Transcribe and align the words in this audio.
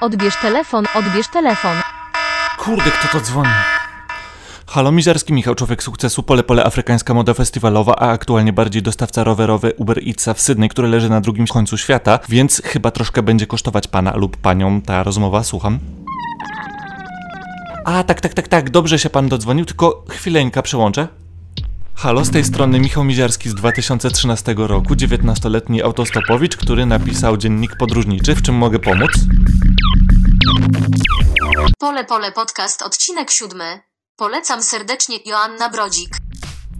Odbierz 0.00 0.36
telefon, 0.36 0.84
odbierz 0.94 1.28
telefon. 1.28 1.76
Kurde, 2.58 2.90
kto 2.90 3.18
to 3.18 3.24
dzwoni? 3.24 3.48
Halo, 4.66 4.92
Mizerski 4.92 5.32
Michał, 5.32 5.54
człowiek 5.54 5.82
sukcesu, 5.82 6.22
pole 6.22 6.42
pole 6.42 6.64
afrykańska 6.64 7.14
moda 7.14 7.34
festiwalowa, 7.34 7.96
a 7.96 8.10
aktualnie 8.10 8.52
bardziej 8.52 8.82
dostawca 8.82 9.24
rowerowy 9.24 9.72
Uber 9.76 9.98
Eatsa 10.08 10.34
w 10.34 10.40
Sydney, 10.40 10.68
który 10.68 10.88
leży 10.88 11.08
na 11.08 11.20
drugim 11.20 11.46
końcu 11.46 11.78
świata, 11.78 12.18
więc 12.28 12.62
chyba 12.64 12.90
troszkę 12.90 13.22
będzie 13.22 13.46
kosztować 13.46 13.88
pana 13.88 14.16
lub 14.16 14.36
panią 14.36 14.82
ta 14.82 15.02
rozmowa, 15.02 15.42
słucham. 15.42 15.78
A, 17.84 18.02
tak, 18.02 18.20
tak, 18.20 18.34
tak, 18.34 18.48
tak, 18.48 18.70
dobrze 18.70 18.98
się 18.98 19.10
pan 19.10 19.28
dodzwonił, 19.28 19.64
tylko 19.64 20.04
chwileńka 20.08 20.62
przełączę. 20.62 21.08
Halo, 21.94 22.24
z 22.24 22.30
tej 22.30 22.44
strony 22.44 22.80
Michał 22.80 23.04
Miziarski 23.04 23.48
z 23.48 23.54
2013 23.54 24.54
roku, 24.58 24.94
19-letni 24.94 25.82
autostopowicz, 25.82 26.56
który 26.56 26.86
napisał 26.86 27.36
dziennik 27.36 27.76
podróżniczy. 27.76 28.34
W 28.34 28.42
czym 28.42 28.54
mogę 28.54 28.78
pomóc? 28.78 29.10
Pole 31.78 32.04
Pole 32.04 32.32
Podcast, 32.32 32.82
odcinek 32.82 33.30
siódmy. 33.30 33.80
Polecam 34.16 34.62
serdecznie 34.62 35.18
Joanna 35.26 35.70
Brodzik. 35.70 36.16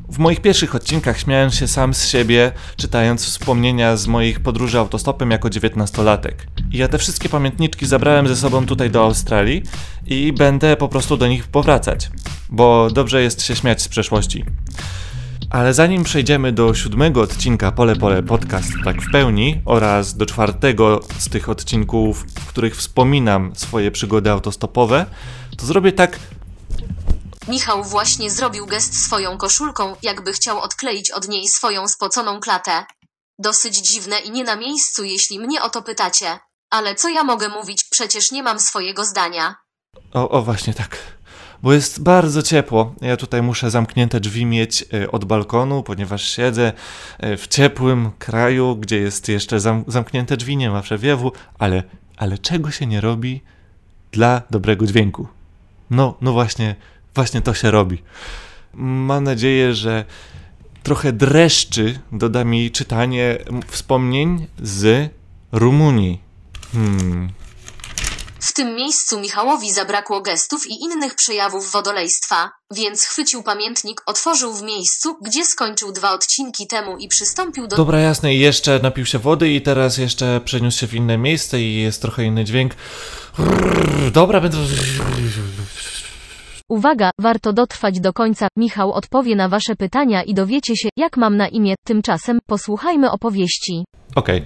W 0.08 0.18
moich 0.18 0.40
pierwszych 0.40 0.74
odcinkach 0.74 1.20
śmiałem 1.20 1.50
się 1.50 1.68
sam 1.68 1.94
z 1.94 2.06
siebie, 2.06 2.52
czytając 2.76 3.24
wspomnienia 3.24 3.96
z 3.96 4.06
moich 4.06 4.40
podróży 4.40 4.78
autostopem 4.78 5.30
jako 5.30 5.48
19-latek. 5.48 6.32
I 6.72 6.78
ja 6.78 6.88
te 6.88 6.98
wszystkie 6.98 7.28
pamiętniczki 7.28 7.86
zabrałem 7.86 8.28
ze 8.28 8.36
sobą 8.36 8.66
tutaj 8.66 8.90
do 8.90 9.02
Australii 9.02 9.62
i 10.06 10.32
będę 10.32 10.76
po 10.76 10.88
prostu 10.88 11.16
do 11.16 11.26
nich 11.26 11.46
powracać, 11.46 12.10
bo 12.48 12.90
dobrze 12.90 13.22
jest 13.22 13.42
się 13.42 13.56
śmiać 13.56 13.82
z 13.82 13.88
przeszłości. 13.88 14.44
Ale 15.50 15.74
zanim 15.74 16.04
przejdziemy 16.04 16.52
do 16.52 16.74
siódmego 16.74 17.20
odcinka 17.20 17.72
Pole 17.72 17.96
Pole 17.96 18.22
Podcast 18.22 18.68
tak 18.84 19.02
w 19.02 19.12
pełni 19.12 19.62
oraz 19.64 20.16
do 20.16 20.26
czwartego 20.26 21.00
z 21.18 21.28
tych 21.28 21.48
odcinków, 21.48 22.26
w 22.40 22.46
których 22.46 22.76
wspominam 22.76 23.52
swoje 23.56 23.90
przygody 23.90 24.30
autostopowe, 24.30 25.06
to 25.58 25.66
zrobię 25.66 25.92
tak 25.92 26.18
Michał 27.48 27.84
właśnie 27.84 28.30
zrobił 28.30 28.66
gest 28.66 29.04
swoją 29.04 29.38
koszulką, 29.38 29.96
jakby 30.02 30.32
chciał 30.32 30.60
odkleić 30.60 31.10
od 31.10 31.28
niej 31.28 31.48
swoją 31.48 31.88
spoconą 31.88 32.40
klatę. 32.40 32.84
Dosyć 33.38 33.76
dziwne 33.76 34.18
i 34.18 34.30
nie 34.30 34.44
na 34.44 34.56
miejscu, 34.56 35.04
jeśli 35.04 35.38
mnie 35.38 35.62
o 35.62 35.70
to 35.70 35.82
pytacie. 35.82 36.38
Ale 36.70 36.94
co 36.94 37.08
ja 37.08 37.24
mogę 37.24 37.48
mówić, 37.48 37.84
przecież 37.90 38.32
nie 38.32 38.42
mam 38.42 38.60
swojego 38.60 39.04
zdania. 39.04 39.54
O, 40.14 40.28
o 40.28 40.42
właśnie 40.42 40.74
tak. 40.74 41.17
Bo 41.62 41.72
jest 41.72 42.02
bardzo 42.02 42.42
ciepło. 42.42 42.94
Ja 43.00 43.16
tutaj 43.16 43.42
muszę 43.42 43.70
zamknięte 43.70 44.20
drzwi 44.20 44.46
mieć 44.46 44.84
e, 44.94 45.10
od 45.10 45.24
balkonu, 45.24 45.82
ponieważ 45.82 46.28
siedzę 46.28 46.72
e, 47.18 47.36
w 47.36 47.48
ciepłym 47.48 48.10
kraju, 48.18 48.76
gdzie 48.76 48.96
jest 48.96 49.28
jeszcze 49.28 49.60
zam 49.60 49.84
zamknięte 49.86 50.36
drzwi, 50.36 50.56
nie 50.56 50.70
ma 50.70 50.82
przewiewu, 50.82 51.32
ale, 51.58 51.82
ale 52.16 52.38
czego 52.38 52.70
się 52.70 52.86
nie 52.86 53.00
robi 53.00 53.40
dla 54.12 54.42
dobrego 54.50 54.86
dźwięku? 54.86 55.28
No, 55.90 56.16
no 56.20 56.32
właśnie, 56.32 56.76
właśnie 57.14 57.40
to 57.40 57.54
się 57.54 57.70
robi. 57.70 58.02
Mam 58.74 59.24
nadzieję, 59.24 59.74
że 59.74 60.04
trochę 60.82 61.12
dreszczy 61.12 61.98
doda 62.12 62.44
mi 62.44 62.70
czytanie 62.70 63.38
wspomnień 63.66 64.46
z 64.62 65.10
Rumunii. 65.52 66.20
Hmm, 66.72 67.30
W 68.40 68.52
tym 68.52 68.74
miejscu 68.74 69.20
Michałowi 69.20 69.72
zabrakło 69.72 70.20
gestów 70.20 70.66
i 70.66 70.84
innych 70.84 71.14
przejawów 71.14 71.72
wodolejstwa, 71.72 72.50
więc 72.70 73.04
chwycił 73.04 73.42
pamiętnik, 73.42 74.02
otworzył 74.06 74.54
w 74.54 74.62
miejscu, 74.62 75.16
gdzie 75.22 75.44
skończył 75.44 75.92
dwa 75.92 76.12
odcinki 76.12 76.66
temu 76.66 76.98
i 76.98 77.08
przystąpił 77.08 77.66
do 77.66 77.76
Dobra, 77.76 77.98
jasne, 78.00 78.34
i 78.34 78.38
jeszcze 78.38 78.80
napił 78.82 79.06
się 79.06 79.18
wody 79.18 79.50
i 79.50 79.62
teraz 79.62 79.98
jeszcze 79.98 80.40
przeniósł 80.44 80.78
się 80.78 80.86
w 80.86 80.94
inne 80.94 81.18
miejsce 81.18 81.60
i 81.60 81.74
jest 81.82 82.02
trochę 82.02 82.24
inny 82.24 82.44
dźwięk. 82.44 82.72
Dobra, 84.12 84.40
będę... 84.40 84.58
Uwaga, 86.68 87.10
warto 87.20 87.52
dotrwać 87.52 88.00
do 88.00 88.12
końca. 88.12 88.48
Michał 88.56 88.92
odpowie 88.92 89.36
na 89.36 89.48
wasze 89.48 89.76
pytania 89.76 90.22
i 90.22 90.34
dowiecie 90.34 90.76
się, 90.76 90.88
jak 90.96 91.16
mam 91.16 91.36
na 91.36 91.48
imię. 91.48 91.74
Tymczasem 91.86 92.38
posłuchajmy 92.46 93.10
opowieści. 93.10 93.84
Okej. 94.14 94.44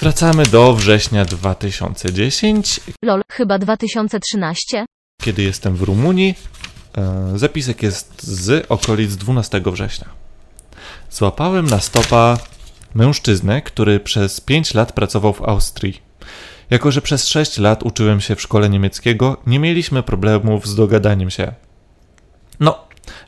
Wracamy 0.00 0.46
do 0.46 0.74
września 0.74 1.24
2010, 1.24 2.80
Lol, 3.04 3.22
chyba 3.32 3.58
2013? 3.58 4.84
kiedy 5.22 5.42
jestem 5.42 5.76
w 5.76 5.82
Rumunii. 5.82 6.34
E, 6.98 7.32
Zapisek 7.38 7.82
jest 7.82 8.22
z 8.22 8.66
okolic 8.68 9.16
12 9.16 9.60
września. 9.66 10.08
Złapałem 11.10 11.66
na 11.66 11.80
stopa 11.80 12.38
mężczyznę, 12.94 13.62
który 13.62 14.00
przez 14.00 14.40
5 14.40 14.74
lat 14.74 14.92
pracował 14.92 15.32
w 15.32 15.42
Austrii. 15.42 16.02
Jako, 16.70 16.90
że 16.92 17.02
przez 17.02 17.28
6 17.28 17.58
lat 17.58 17.82
uczyłem 17.82 18.20
się 18.20 18.36
w 18.36 18.42
szkole 18.42 18.68
niemieckiego, 18.68 19.36
nie 19.46 19.58
mieliśmy 19.58 20.02
problemów 20.02 20.66
z 20.66 20.74
dogadaniem 20.74 21.30
się. 21.30 21.52
No, 22.60 22.84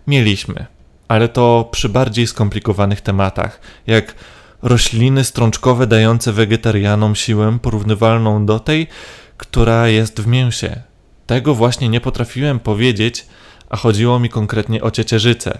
mieliśmy, 0.06 0.66
ale 1.08 1.28
to 1.28 1.68
przy 1.72 1.88
bardziej 1.88 2.26
skomplikowanych 2.26 3.00
tematach, 3.00 3.60
jak 3.86 4.14
rośliny 4.62 5.24
strączkowe 5.24 5.86
dające 5.86 6.32
wegetarianom 6.32 7.14
siłę 7.14 7.58
porównywalną 7.62 8.46
do 8.46 8.58
tej, 8.58 8.86
która 9.36 9.88
jest 9.88 10.20
w 10.20 10.26
mięsie. 10.26 10.82
Tego 11.26 11.54
właśnie 11.54 11.88
nie 11.88 12.00
potrafiłem 12.00 12.60
powiedzieć, 12.60 13.26
a 13.68 13.76
chodziło 13.76 14.18
mi 14.18 14.28
konkretnie 14.28 14.82
o 14.82 14.90
ciecierzycę. 14.90 15.58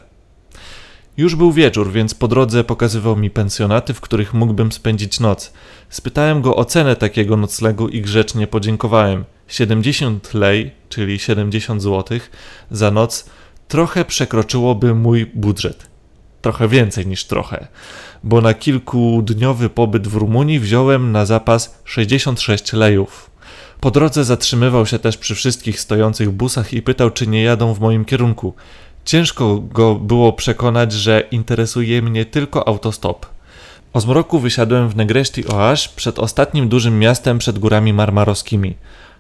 Już 1.17 1.35
był 1.35 1.53
wieczór, 1.53 1.93
więc 1.93 2.15
po 2.15 2.29
drodze 2.29 2.65
pokazywał 2.65 3.17
mi 3.17 3.31
pensjonaty, 3.31 3.95
w 3.95 4.01
których 4.01 4.35
mógłbym 4.35 4.73
spędzić 4.73 5.21
noc. 5.21 5.53
Spytałem 5.89 6.43
go 6.43 6.57
o 6.57 6.65
cenę 6.65 6.97
takiego 6.97 7.37
noclegu 7.37 7.89
i 7.89 8.03
grzecznie 8.03 8.47
podziękowałem. 8.47 9.25
70 9.49 10.35
lei, 10.35 10.71
czyli 10.89 11.19
70 11.19 11.83
zł, 11.83 12.19
za 12.71 12.91
noc 12.91 13.31
trochę 13.69 14.05
przekroczyłoby 14.05 14.95
mój 14.95 15.27
budżet. 15.27 15.90
Trochę 16.43 16.69
więcej 16.69 17.07
niż 17.07 17.25
trochę, 17.25 17.67
bo 18.25 18.41
na 18.41 18.55
kilkudniowy 18.55 19.71
pobyt 19.71 20.09
w 20.09 20.15
Rumunii 20.15 20.61
wziąłem 20.61 21.13
na 21.13 21.27
zapas 21.27 21.81
66 21.85 22.73
lejów. 22.73 23.31
Po 23.81 23.91
drodze 23.91 24.25
zatrzymywał 24.25 24.87
się 24.87 24.99
też 24.99 25.17
przy 25.17 25.35
wszystkich 25.35 25.81
stojących 25.81 26.31
busach 26.31 26.73
i 26.73 26.83
pytał, 26.83 27.11
czy 27.11 27.27
nie 27.27 27.43
jadą 27.43 27.75
w 27.75 27.81
moim 27.81 28.05
kierunku. 28.05 28.55
Ciężko 29.05 29.57
go 29.57 29.95
było 29.95 30.33
przekonać, 30.33 30.93
że 30.93 31.21
interesuje 31.31 32.03
mnie 32.03 32.25
tylko 32.25 32.69
autostop. 32.69 33.27
O 33.93 34.01
zmroku 34.01 34.39
wysiadłem 34.39 34.89
w 34.89 34.97
Negreszti 34.97 35.49
Oaż 35.49 35.89
przed 35.89 36.19
ostatnim 36.19 36.69
dużym 36.69 36.99
miastem 36.99 37.39
przed 37.39 37.59
górami 37.59 37.93
marmarowskimi. 37.93 38.75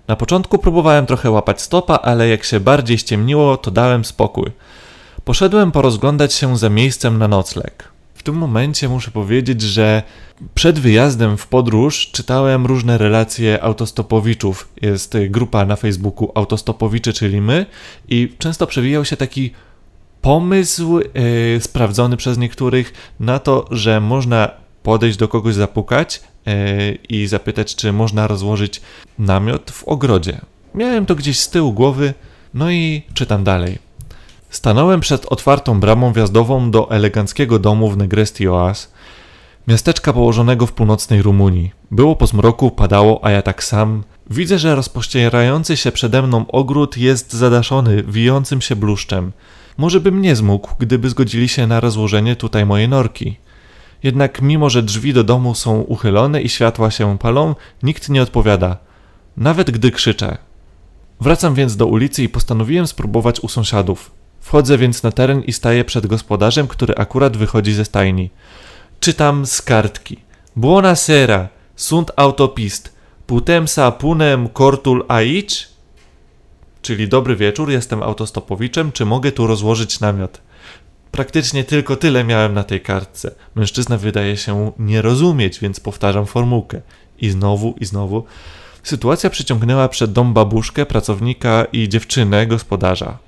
Na 0.09 0.17
początku 0.17 0.59
próbowałem 0.59 1.07
trochę 1.07 1.31
łapać 1.31 1.63
stopa, 1.63 1.95
ale 1.95 2.29
jak 2.29 2.45
się 2.45 2.61
bardziej 2.61 2.99
ściemniło, 2.99 3.57
to 3.57 3.71
dałem 3.71 4.05
spokój. 4.05 4.51
Poszedłem 5.31 5.73
porozglądać 5.73 6.35
się 6.35 6.59
za 6.59 6.69
miejscem 6.69 7.19
na 7.19 7.29
nocleg. 7.29 7.89
W 8.15 8.23
tym 8.23 8.35
momencie 8.35 8.89
muszę 8.89 9.11
powiedzieć, 9.11 9.63
że 9.63 10.03
przed 10.55 10.79
wyjazdem 10.79 11.37
w 11.37 11.47
podróż 11.47 12.11
czytałem 12.13 12.67
różne 12.67 12.99
relacje 12.99 13.63
autostopowiczów. 13.63 14.69
Jest 14.83 15.17
grupa 15.29 15.65
na 15.65 15.77
Facebooku 15.77 16.33
Autostopowicze, 16.35 17.13
czyli 17.13 17.41
my, 17.41 17.67
i 18.09 18.33
często 18.39 18.67
przewijał 18.67 19.05
się 19.05 19.17
taki 19.17 19.51
pomysł 20.23 20.99
yy, 20.99 21.61
sprawdzony 21.61 22.17
przez 22.17 22.39
niektórych 22.39 22.93
na 23.21 23.39
to, 23.39 23.65
że 23.71 24.01
można 24.01 24.51
podejść 24.83 25.19
do 25.19 25.29
kogoś, 25.29 25.55
zapukać 25.55 26.21
yy, 26.47 26.55
i 27.09 27.27
zapytać, 27.27 27.75
czy 27.75 27.93
można 27.93 28.27
rozłożyć 28.27 28.81
namiot 29.19 29.71
w 29.71 29.85
ogrodzie. 29.85 30.41
Miałem 30.75 31.07
to 31.07 31.15
gdzieś 31.15 31.41
z 31.41 31.51
tyłu 31.51 31.73
głowy, 31.73 32.15
no 32.55 32.71
i 32.71 33.03
czytam 33.15 33.45
dalej. 33.45 33.90
Stanąłem 34.50 35.00
przed 35.00 35.27
otwartą 35.27 35.81
bramą 35.81 36.12
wjazdową 36.12 36.71
do 36.71 36.91
eleganckiego 36.91 37.59
domu 37.59 37.91
w 37.91 37.97
Negresti 37.97 38.49
Oas, 38.49 38.93
miasteczka 39.69 40.12
położonego 40.12 40.66
w 40.66 40.72
północnej 40.72 41.22
Rumunii. 41.22 41.72
Było 41.91 42.16
po 42.16 42.27
zmroku, 42.27 42.71
padało, 42.71 43.25
a 43.25 43.31
ja 43.31 43.43
tak 43.43 43.65
sam. 43.65 44.05
Widzę, 44.31 44.59
że 44.59 44.75
rozpościerający 44.75 45.77
się 45.77 45.92
przede 45.92 46.22
mną 46.22 46.45
ogród 46.48 46.97
jest 46.97 47.33
zadaszony 47.33 48.03
wijącym 48.03 48.60
się 48.60 48.77
bluszczem. 48.77 49.33
Może 49.78 50.01
bym 50.01 50.22
nie 50.22 50.36
zmógł, 50.36 50.69
gdyby 50.78 51.10
zgodzili 51.10 51.48
się 51.48 51.66
na 51.66 51.80
rozłożenie 51.80 52.36
tutaj 52.36 52.66
mojej 52.66 52.89
norki. 52.89 53.36
Jednak 54.03 54.42
mimo, 54.42 54.71
że 54.71 54.83
drzwi 54.83 55.13
do 55.13 55.25
domu 55.25 55.54
są 55.54 55.80
uchylone 55.80 56.42
i 56.42 56.48
światła 56.48 56.91
się 56.91 57.19
palą, 57.19 57.54
nikt 57.83 58.09
nie 58.09 58.22
odpowiada. 58.22 58.77
Nawet 59.36 59.71
gdy 59.71 59.91
krzyczę. 59.91 60.39
Wracam 61.21 61.54
więc 61.54 61.77
do 61.77 61.86
ulicy 61.86 62.22
i 62.22 62.28
postanowiłem 62.28 62.86
spróbować 62.86 63.41
u 63.41 63.48
sąsiadów. 63.48 64.20
Wchodzę 64.41 64.78
więc 64.78 65.03
na 65.03 65.13
teren 65.13 65.42
i 65.42 65.53
staję 65.53 65.84
przed 65.84 66.07
gospodarzem, 66.07 66.69
który 66.69 66.95
akurat 66.95 67.37
wychodzi 67.37 67.72
ze 67.72 67.84
stajni. 67.84 68.31
Czytam 69.01 69.47
z 69.47 69.63
kartki. 69.63 70.16
Buona 70.57 70.97
sera, 70.97 71.48
sunt 71.77 72.10
autopist. 72.16 72.92
Putem 73.27 73.69
sa 73.69 73.92
punem 73.92 74.48
cortul 74.48 75.04
aici? 75.09 75.66
Czyli 76.83 77.09
dobry 77.09 77.37
wieczór, 77.37 77.71
jestem 77.71 78.03
autostopowiczem, 78.03 78.92
czy 78.92 79.04
mogę 79.04 79.33
tu 79.33 79.47
rozłożyć 79.47 80.01
namiot? 80.01 80.41
Praktycznie 81.10 81.65
tylko 81.65 81.97
tyle 81.97 82.25
miałem 82.25 82.54
na 82.54 82.65
tej 82.65 82.81
kartce. 82.81 83.34
Mężczyzna 83.54 83.97
wydaje 83.98 84.37
się 84.37 84.72
nie 84.78 85.03
rozumieć, 85.03 85.59
więc 85.60 85.81
powtarzam 85.81 86.27
formułkę. 86.27 86.81
I 87.19 87.31
znowu, 87.31 87.75
i 87.81 87.84
znowu. 87.84 88.25
Sytuacja 88.83 89.31
przyciągnęła 89.31 89.89
przed 89.89 90.13
dom 90.13 90.34
babuszkę, 90.34 90.87
pracownika 90.87 91.65
i 91.72 91.89
dziewczynę 91.89 92.47
gospodarza. 92.47 93.19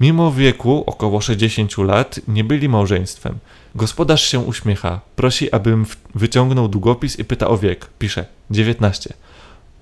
Mimo 0.00 0.32
wieku, 0.32 0.84
około 0.86 1.20
60 1.20 1.78
lat, 1.78 2.20
nie 2.28 2.44
byli 2.44 2.68
małżeństwem. 2.68 3.38
Gospodarz 3.74 4.24
się 4.24 4.38
uśmiecha, 4.38 5.00
prosi, 5.16 5.52
abym 5.52 5.86
wyciągnął 6.14 6.68
długopis 6.68 7.18
i 7.18 7.24
pyta 7.24 7.48
o 7.48 7.58
wiek. 7.58 7.86
Pisze 7.98 8.26
19. 8.50 9.14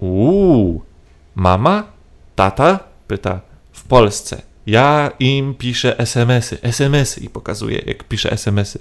Uuu, 0.00 0.82
mama? 1.34 1.84
Tata? 2.36 2.78
Pyta. 3.08 3.40
W 3.72 3.82
Polsce. 3.84 4.42
Ja 4.66 5.10
im 5.18 5.54
piszę 5.54 5.98
SMS-y, 5.98 6.62
SMS-y 6.62 7.20
i 7.20 7.28
pokazuję, 7.28 7.82
jak 7.86 8.04
piszę 8.04 8.30
SMS-y. 8.30 8.78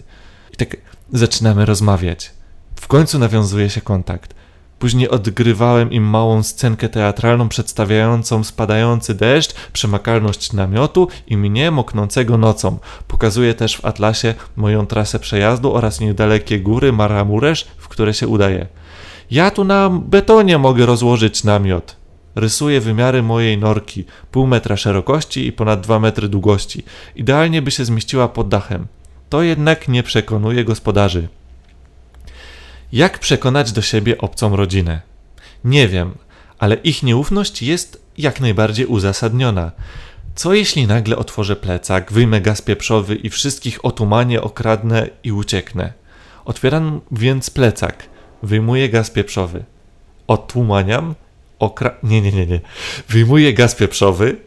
I 0.53 0.57
tak 0.57 0.77
zaczynamy 1.13 1.65
rozmawiać. 1.65 2.31
W 2.75 2.87
końcu 2.87 3.19
nawiązuje 3.19 3.69
się 3.69 3.81
kontakt. 3.81 4.33
Później 4.79 5.09
odgrywałem 5.09 5.91
im 5.91 6.03
małą 6.03 6.43
scenkę 6.43 6.89
teatralną 6.89 7.49
przedstawiającą 7.49 8.43
spadający 8.43 9.15
deszcz, 9.15 9.53
przemakalność 9.73 10.53
namiotu 10.53 11.07
i 11.27 11.37
mnie 11.37 11.71
moknącego 11.71 12.37
nocą. 12.37 12.77
Pokazuję 13.07 13.53
też 13.53 13.77
w 13.77 13.85
atlasie 13.85 14.35
moją 14.55 14.85
trasę 14.85 15.19
przejazdu 15.19 15.73
oraz 15.73 15.99
niedalekie 15.99 16.59
góry 16.59 16.93
Maramuresz, 16.93 17.67
w 17.77 17.87
które 17.87 18.13
się 18.13 18.27
udaję. 18.27 18.67
Ja 19.31 19.51
tu 19.51 19.63
na 19.63 19.89
betonie 19.89 20.57
mogę 20.57 20.85
rozłożyć 20.85 21.43
namiot. 21.43 21.95
Rysuję 22.35 22.81
wymiary 22.81 23.23
mojej 23.23 23.57
norki, 23.57 24.05
pół 24.31 24.47
metra 24.47 24.77
szerokości 24.77 25.47
i 25.47 25.51
ponad 25.51 25.81
dwa 25.81 25.99
metry 25.99 26.29
długości. 26.29 26.83
Idealnie 27.15 27.61
by 27.61 27.71
się 27.71 27.85
zmieściła 27.85 28.27
pod 28.27 28.47
dachem. 28.47 28.87
To 29.29 29.41
jednak 29.41 29.87
nie 29.87 30.03
przekonuje 30.03 30.65
gospodarzy. 30.65 31.27
Jak 32.91 33.19
przekonać 33.19 33.71
do 33.71 33.81
siebie 33.81 34.17
obcą 34.17 34.55
rodzinę? 34.55 35.01
Nie 35.63 35.87
wiem, 35.87 36.17
ale 36.59 36.75
ich 36.75 37.03
nieufność 37.03 37.61
jest 37.61 38.01
jak 38.17 38.39
najbardziej 38.39 38.85
uzasadniona. 38.85 39.71
Co 40.35 40.53
jeśli 40.53 40.87
nagle 40.87 41.17
otworzę 41.17 41.55
plecak, 41.55 42.11
wyjmę 42.11 42.41
gaz 42.41 42.61
pieprzowy 42.61 43.15
i 43.15 43.29
wszystkich 43.29 43.85
otumanie, 43.85 44.41
okradnę 44.41 45.09
i 45.23 45.31
ucieknę? 45.31 45.93
Otwieram 46.45 47.01
więc 47.11 47.49
plecak, 47.49 48.09
wyjmuję 48.43 48.89
gaz 48.89 49.11
pieprzowy. 49.11 49.63
Otłumaniam, 50.27 51.15
okra... 51.59 51.91
Nie, 52.03 52.21
nie, 52.21 52.31
nie, 52.31 52.45
nie. 52.45 52.59
Wyjmuję 53.09 53.53
gaz 53.53 53.75
pieprzowy, 53.75 54.37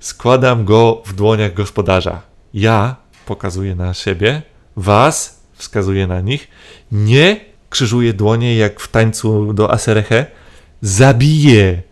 składam 0.00 0.64
go 0.64 1.02
w 1.06 1.12
dłoniach 1.12 1.54
gospodarza. 1.54 2.22
Ja, 2.54 2.96
pokazuję 3.26 3.74
na 3.74 3.94
siebie, 3.94 4.42
was, 4.76 5.40
wskazuję 5.54 6.06
na 6.06 6.20
nich, 6.20 6.48
nie 6.92 7.55
krzyżuję 7.76 8.12
dłonie 8.12 8.56
jak 8.56 8.80
w 8.80 8.88
tańcu 8.88 9.52
do 9.52 9.70
Asereche, 9.72 10.26
zabiję. 10.82 11.82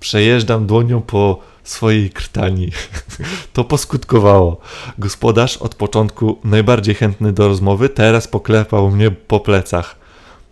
Przejeżdżam 0.00 0.66
dłonią 0.66 1.02
po 1.02 1.38
swojej 1.62 2.10
krtani. 2.10 2.70
To 3.52 3.64
poskutkowało. 3.64 4.60
Gospodarz 4.98 5.56
od 5.56 5.74
początku 5.74 6.38
najbardziej 6.44 6.94
chętny 6.94 7.32
do 7.32 7.48
rozmowy, 7.48 7.88
teraz 7.88 8.28
poklepał 8.28 8.90
mnie 8.90 9.10
po 9.10 9.40
plecach. 9.40 9.96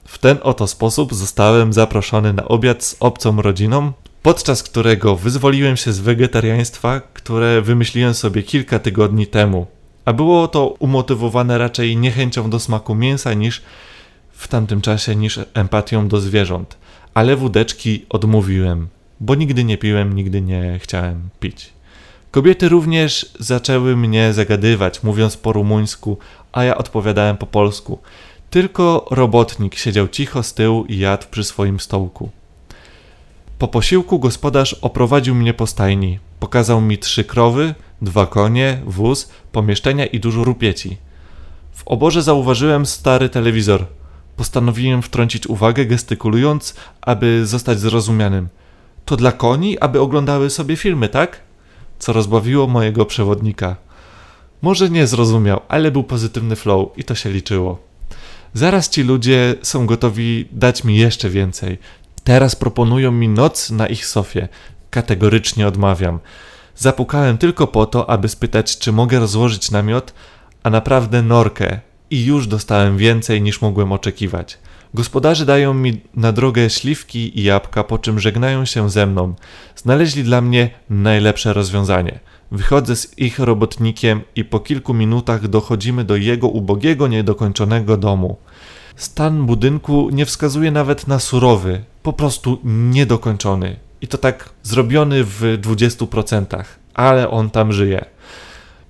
W 0.05 0.19
ten 0.19 0.39
oto 0.43 0.67
sposób 0.67 1.15
zostałem 1.15 1.73
zaproszony 1.73 2.33
na 2.33 2.45
obiad 2.49 2.85
z 2.85 2.97
obcą 3.01 3.43
rodziną, 3.43 3.93
podczas 4.23 4.63
którego 4.63 5.17
wyzwoliłem 5.17 5.77
się 5.77 5.93
z 5.93 6.01
wegetariaństwa, 6.01 7.01
które 7.01 7.63
wymyśliłem 7.63 8.15
sobie 8.15 8.43
kilka 8.43 8.79
tygodni 8.79 9.27
temu. 9.27 9.67
A 10.05 10.13
było 10.13 10.49
to 10.49 10.67
umotywowane 10.67 11.59
raczej 11.59 11.97
niechęcią 11.97 12.51
do 12.51 12.61
smaku 12.61 12.95
mięsa 12.95 13.35
niż 13.35 13.63
w 14.43 14.49
tamtym 14.49 14.81
czasie 14.81 15.17
niż 15.17 15.41
empatią 15.55 16.09
do 16.09 16.21
zwierząt. 16.21 16.77
Ale 17.15 17.37
wódeczki 17.37 18.07
odmówiłem, 18.09 18.89
bo 19.21 19.35
nigdy 19.35 19.65
nie 19.65 19.79
piłem, 19.79 20.13
nigdy 20.13 20.41
nie 20.41 20.79
chciałem 20.83 21.29
pić. 21.41 21.73
Kobiety 22.31 22.69
również 22.69 23.33
zaczęły 23.39 23.97
mnie 23.97 24.33
zagadywać, 24.33 25.03
mówiąc 25.03 25.37
po 25.37 25.53
rumuńsku, 25.53 26.19
a 26.53 26.65
ja 26.65 26.79
odpowiadałem 26.79 27.37
po 27.37 27.47
polsku. 27.47 27.99
Tylko 28.51 29.07
robotnik 29.11 29.75
siedział 29.75 30.09
cicho 30.09 30.43
z 30.43 30.55
tyłu 30.55 30.85
i 30.85 30.99
jadł 30.99 31.27
przy 31.31 31.45
swoim 31.45 31.81
stołku. 31.81 32.31
Po 33.59 33.69
posiłku 33.69 34.19
gospodarz 34.19 34.75
oprowadził 34.75 35.35
mnie 35.35 35.55
po 35.55 35.67
stajni. 35.67 36.19
Pokazał 36.41 36.81
mi 36.81 36.99
trzy 36.99 37.25
krowy, 37.25 37.75
dwa 38.03 38.27
konie, 38.27 38.81
wóz, 38.87 39.31
pomieszczenia 39.53 40.07
i 40.07 40.21
dużo 40.21 40.45
rupieci. 40.45 40.97
W 41.73 41.89
oborze 41.89 42.23
zauważyłem 42.23 42.87
stary 42.87 43.29
telewizor. 43.29 43.87
Postanowiłem 44.37 45.03
wtrącić 45.03 45.47
uwagę, 45.47 45.87
gestykulując, 45.87 46.75
aby 47.01 47.47
zostać 47.47 47.81
zrozumianym. 47.81 48.49
To 49.05 49.17
dla 49.17 49.33
koni, 49.33 49.79
aby 49.79 50.01
oglądały 50.01 50.51
sobie 50.51 50.77
filmy, 50.77 51.09
tak? 51.09 51.41
Co 51.99 52.13
rozbawiło 52.13 52.67
mojego 52.67 53.07
przewodnika. 53.07 53.77
Może 54.63 54.91
nie 54.91 55.07
zrozumiał, 55.07 55.61
ale 55.69 55.91
był 55.91 56.05
pozytywny 56.05 56.57
flow 56.57 56.89
i 56.97 57.05
to 57.05 57.15
się 57.15 57.31
liczyło. 57.31 57.79
Zaraz 58.55 58.89
ci 58.89 59.03
ludzie 59.03 59.55
są 59.63 59.87
gotowi 59.87 60.49
dać 60.53 60.85
mi 60.85 60.97
jeszcze 60.97 61.31
więcej. 61.31 61.79
Teraz 62.25 62.57
proponują 62.57 63.13
mi 63.13 63.29
noc 63.29 63.71
na 63.71 63.87
ich 63.87 64.07
sofie. 64.07 64.49
Kategorycznie 64.91 65.67
odmawiam. 65.67 66.19
Zapukałem 66.77 67.39
tylko 67.39 67.67
po 67.67 67.87
to, 67.87 68.11
aby 68.11 68.29
spytać, 68.29 68.79
czy 68.79 68.93
mogę 68.93 69.19
rozłożyć 69.19 69.71
namiot, 69.71 70.13
a 70.63 70.71
naprawdę 70.71 71.23
norkę. 71.23 71.81
I 72.13 72.25
już 72.25 72.47
dostałem 72.47 72.97
więcej 72.97 73.43
niż 73.43 73.63
mogłem 73.63 73.93
oczekiwać. 73.93 74.59
Gospodarze 74.95 75.47
dają 75.47 75.75
mi 75.75 76.01
na 76.15 76.33
drogę 76.33 76.71
śliwki 76.71 77.41
i 77.41 77.43
jabłka, 77.43 77.85
po 77.85 77.99
czym 77.99 78.21
żegnają 78.21 78.65
się 78.65 78.91
ze 78.91 79.07
mną. 79.07 79.35
Znaleźli 79.77 80.25
dla 80.25 80.41
mnie 80.41 80.71
najlepsze 80.91 81.53
rozwiązanie. 81.53 82.21
Wychodzę 82.51 82.97
z 82.97 83.19
ich 83.19 83.39
robotnikiem 83.39 84.21
i 84.37 84.45
po 84.45 84.61
kilku 84.61 84.95
minutach 84.95 85.49
dochodzimy 85.49 86.05
do 86.05 86.17
jego 86.17 86.49
ubogiego, 86.49 87.09
niedokończonego 87.09 87.97
domu. 87.97 88.37
Stan 88.97 89.47
budynku 89.47 90.11
nie 90.13 90.27
wskazuje 90.27 90.71
nawet 90.71 91.09
na 91.09 91.19
surowy, 91.19 91.85
po 92.03 92.13
prostu 92.13 92.59
niedokończony. 92.65 93.77
I 94.01 94.09
to 94.09 94.19
tak 94.19 94.51
zrobiony 94.63 95.25
w 95.25 95.41
20%, 95.63 96.65
ale 96.95 97.31
on 97.31 97.51
tam 97.51 97.73
żyje. 97.73 98.05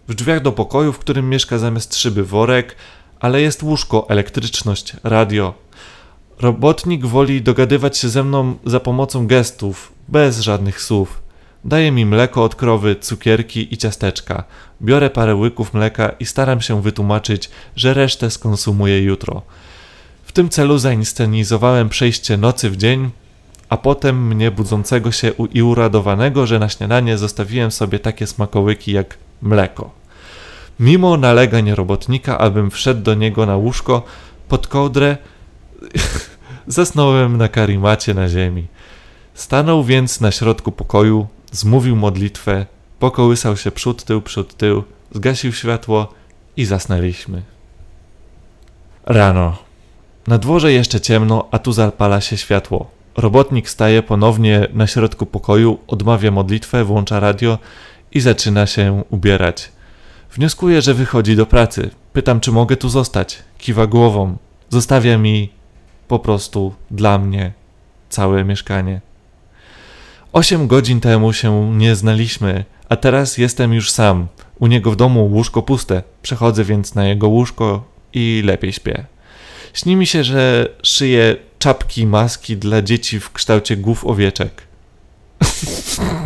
W 0.08 0.14
drzwiach 0.14 0.42
do 0.42 0.52
pokoju, 0.52 0.92
w 0.92 0.98
którym 0.98 1.28
mieszka 1.28 1.58
zamiast 1.58 1.96
szyby 1.96 2.24
worek, 2.24 2.76
ale 3.22 3.42
jest 3.42 3.62
łóżko, 3.62 4.06
elektryczność, 4.08 4.92
radio. 5.04 5.54
Robotnik 6.40 7.06
woli 7.06 7.42
dogadywać 7.42 7.98
się 7.98 8.08
ze 8.08 8.24
mną 8.24 8.54
za 8.66 8.80
pomocą 8.80 9.26
gestów, 9.26 9.92
bez 10.08 10.40
żadnych 10.40 10.80
słów. 10.80 11.22
Daje 11.64 11.93
mi 11.93 12.06
mleko 12.06 12.44
od 12.44 12.55
krowy, 12.55 12.96
cukierki 12.96 13.74
i 13.74 13.76
ciasteczka. 13.76 14.44
Biorę 14.82 15.10
parę 15.10 15.34
łyków 15.34 15.74
mleka 15.74 16.08
i 16.20 16.26
staram 16.26 16.60
się 16.60 16.82
wytłumaczyć, 16.82 17.50
że 17.76 17.94
resztę 17.94 18.31
skonsumuję 18.31 19.02
jutro. 19.02 19.43
W 20.24 20.32
tym 20.32 20.48
celu 20.48 20.79
zainscenizowałem 20.79 21.88
przejście 21.88 22.36
nocy 22.36 22.70
w 22.70 22.76
dzień, 22.76 23.10
a 23.69 23.76
potem 23.76 24.26
mnie 24.26 24.50
budzącego 24.50 25.12
się 25.12 25.32
i 25.55 25.62
uradowanego, 25.62 26.46
że 26.46 26.58
na 26.58 26.69
śniadanie 26.69 27.19
zostawiłem 27.19 27.70
sobie 27.70 27.98
takie 27.98 28.26
smakołyki 28.26 28.93
jak 28.93 29.19
mleko. 29.43 30.02
Mimo 30.82 31.17
nalegań 31.17 31.74
robotnika, 31.74 32.39
abym 32.39 32.70
wszedł 32.70 33.03
do 33.03 33.15
niego 33.15 33.46
na 33.46 33.56
łóżko 33.56 34.03
pod 34.48 34.67
kołdrę, 34.67 35.17
zasnąłem 36.67 37.36
na 37.36 37.48
karimacie 37.48 38.15
na 38.15 38.29
ziemi. 38.29 38.67
Stanął 39.34 39.84
więc 39.84 40.20
na 40.20 40.31
środku 40.32 40.72
pokoju, 40.72 41.27
zmówił 41.53 41.96
modlitwę, 41.96 42.67
pokołysał 42.98 43.56
się 43.56 43.70
przód, 43.70 44.05
tył, 44.05 44.22
przód, 44.22 44.56
tył, 44.56 44.84
zgasił 45.15 45.53
światło 45.53 46.15
i 46.56 46.65
zasnęliśmy. 46.65 47.43
Rano. 49.06 49.56
Na 50.27 50.39
dworze 50.39 50.72
jeszcze 50.72 51.01
ciemno, 51.01 51.48
a 51.51 51.58
tu 51.58 51.72
zapala 51.72 52.20
się 52.20 52.36
światło. 52.36 52.91
Robotnik 53.17 53.70
staje 53.70 54.03
ponownie 54.03 54.69
na 54.72 54.86
środku 54.86 55.27
pokoju, 55.27 55.79
odmawia 55.86 56.31
modlitwę, 56.31 56.84
włącza 56.84 57.20
radio 57.20 57.58
i 58.12 58.20
zaczyna 58.20 58.67
się 58.67 59.03
ubierać. 59.10 59.71
Wnioskuję, 60.34 60.82
że 60.82 60.94
wychodzi 60.94 61.36
do 61.36 61.46
pracy. 61.46 61.91
Pytam, 62.12 62.41
czy 62.41 62.53
mogę 62.53 62.77
tu 62.77 62.89
zostać. 62.89 63.39
Kiwa 63.58 63.86
głową. 63.86 64.36
Zostawia 64.69 65.19
mi 65.19 65.53
po 66.08 66.19
prostu 66.19 66.74
dla 66.91 67.19
mnie 67.19 67.53
całe 68.08 68.44
mieszkanie. 68.44 69.01
Osiem 70.32 70.67
godzin 70.67 71.01
temu 71.01 71.32
się 71.32 71.77
nie 71.77 71.96
znaliśmy, 71.96 72.65
a 72.89 72.96
teraz 72.96 73.39
jestem 73.39 73.72
już 73.72 73.91
sam. 73.91 74.27
U 74.58 74.67
niego 74.67 74.91
w 74.91 74.96
domu 74.96 75.27
łóżko 75.27 75.62
puste. 75.62 76.03
Przechodzę 76.22 76.65
więc 76.65 76.94
na 76.94 77.05
jego 77.05 77.29
łóżko 77.29 77.84
i 78.12 78.43
lepiej 78.44 78.72
śpię. 78.72 79.05
Śni 79.74 79.96
mi 79.96 80.06
się, 80.06 80.24
że 80.24 80.69
szyję 80.82 81.36
czapki, 81.58 82.06
maski 82.06 82.56
dla 82.56 82.82
dzieci 82.82 83.20
w 83.20 83.32
kształcie 83.32 83.77
głów 83.77 84.06
owieczek. 84.06 84.62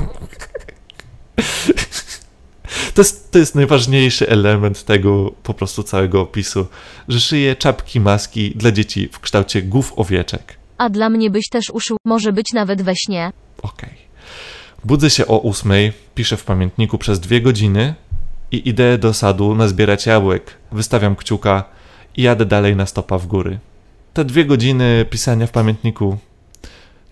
To 2.96 3.00
jest, 3.02 3.30
to 3.32 3.38
jest 3.38 3.54
najważniejszy 3.54 4.28
element 4.28 4.84
tego 4.84 5.32
po 5.42 5.54
prostu 5.54 5.82
całego 5.82 6.20
opisu, 6.20 6.66
że 7.08 7.20
szyję 7.20 7.56
czapki, 7.56 8.00
maski 8.00 8.52
dla 8.54 8.72
dzieci 8.72 9.08
w 9.12 9.20
kształcie 9.20 9.62
głów 9.62 9.92
owieczek. 9.96 10.56
A 10.78 10.88
dla 10.88 11.10
mnie 11.10 11.30
byś 11.30 11.48
też 11.48 11.70
uszył, 11.70 11.96
może 12.04 12.32
być 12.32 12.52
nawet 12.52 12.82
we 12.82 12.96
śnie. 12.96 13.32
Okej. 13.62 13.94
Budzę 14.84 15.10
się 15.10 15.26
o 15.26 15.38
ósmej, 15.38 15.92
piszę 16.14 16.36
w 16.36 16.44
pamiętniku 16.44 16.98
przez 16.98 17.20
dwie 17.20 17.40
godziny 17.40 17.94
i 18.52 18.68
idę 18.68 18.98
do 18.98 19.14
sadu 19.14 19.54
nazbierać 19.54 20.06
jabłek. 20.06 20.54
Wystawiam 20.72 21.16
kciuka 21.16 21.64
i 22.16 22.22
jadę 22.22 22.44
dalej 22.44 22.76
na 22.76 22.86
stopa 22.86 23.18
w 23.18 23.26
góry. 23.26 23.58
Te 24.14 24.24
dwie 24.24 24.44
godziny 24.44 25.06
pisania 25.10 25.46
w 25.46 25.50
pamiętniku 25.50 26.18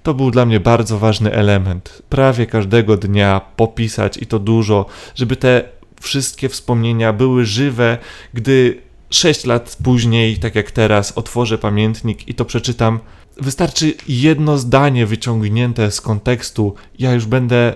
to 0.05 0.15
był 0.15 0.31
dla 0.31 0.47
mnie 0.47 0.61
bardzo 0.61 0.99
ważny 0.99 1.33
element. 1.33 2.03
Prawie 2.09 2.47
każdego 2.47 2.97
dnia 2.97 3.41
popisać 3.57 4.17
i 4.17 4.27
to 4.27 4.39
dużo, 4.39 4.87
żeby 5.15 5.37
te 5.37 5.69
wszystkie 6.05 6.49
wspomnienia 6.49 7.13
były 7.13 7.45
żywe, 7.45 7.99
gdy 8.35 8.83
sześć 9.11 9.45
lat 9.45 9.77
później, 9.85 10.39
tak 10.39 10.55
jak 10.55 10.71
teraz, 10.71 11.13
otworzę 11.19 11.59
pamiętnik 11.59 12.29
i 12.29 12.35
to 12.35 12.45
przeczytam. 12.45 13.01
Wystarczy 13.37 13.95
jedno 14.09 14.59
zdanie 14.59 15.07
wyciągnięte 15.07 15.91
z 15.91 16.01
kontekstu, 16.01 16.75
ja 16.99 17.13
już 17.13 17.27
będę 17.27 17.75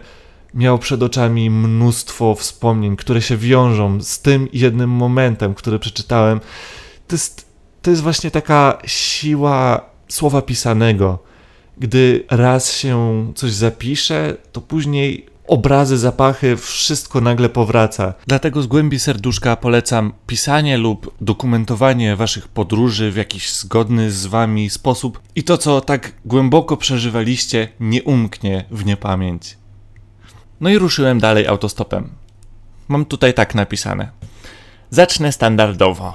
miał 0.54 0.78
przed 0.78 1.02
oczami 1.02 1.50
mnóstwo 1.50 2.35
wspomnień, 2.35 2.97
które 2.97 3.23
się 3.23 3.37
wiążą 3.37 4.00
z 4.00 4.20
tym 4.20 4.49
jednym 4.52 4.90
momentem, 4.90 5.54
który 5.54 5.78
przeczytałem. 5.78 6.40
To 7.08 7.14
jest, 7.14 7.47
to 7.82 7.90
jest 7.90 8.02
właśnie 8.02 8.30
taka 8.30 8.78
siła 8.87 9.90
słowa 10.08 10.42
pisanego. 10.42 11.18
Gdy 11.78 12.25
raz 12.30 12.73
się 12.73 13.26
coś 13.35 13.52
zapisze, 13.52 14.37
to 14.52 14.61
później 14.61 15.26
obrazy, 15.48 15.98
zapachy, 15.98 16.56
wszystko 16.56 17.20
nagle 17.20 17.48
powraca. 17.48 18.14
Dlatego 18.26 18.62
z 18.62 18.66
głębi 18.66 18.98
serduszka 18.98 19.56
polecam 19.56 20.12
pisanie 20.26 20.78
lub 20.78 21.14
dokumentowanie 21.20 22.16
waszych 22.16 22.48
podróży 22.48 23.12
w 23.12 23.16
jakiś 23.16 23.52
zgodny 23.52 24.10
z 24.10 24.26
wami 24.26 24.70
sposób 24.70 25.20
i 25.34 25.44
to, 25.44 25.58
co 25.58 25.80
tak 25.80 26.12
głęboko 26.24 26.76
przeżywaliście, 26.76 27.68
nie 27.80 28.02
umknie 28.02 28.64
w 28.70 28.86
niepamięć. 28.86 29.56
No 30.60 30.70
i 30.70 30.78
ruszyłem 30.78 31.20
dalej 31.20 31.46
autostopem. 31.46 32.10
Mam 32.88 33.04
tutaj 33.04 33.34
tak 33.34 33.54
napisane. 33.54 34.10
Zacznę 34.90 35.32
standardowo. 35.32 36.14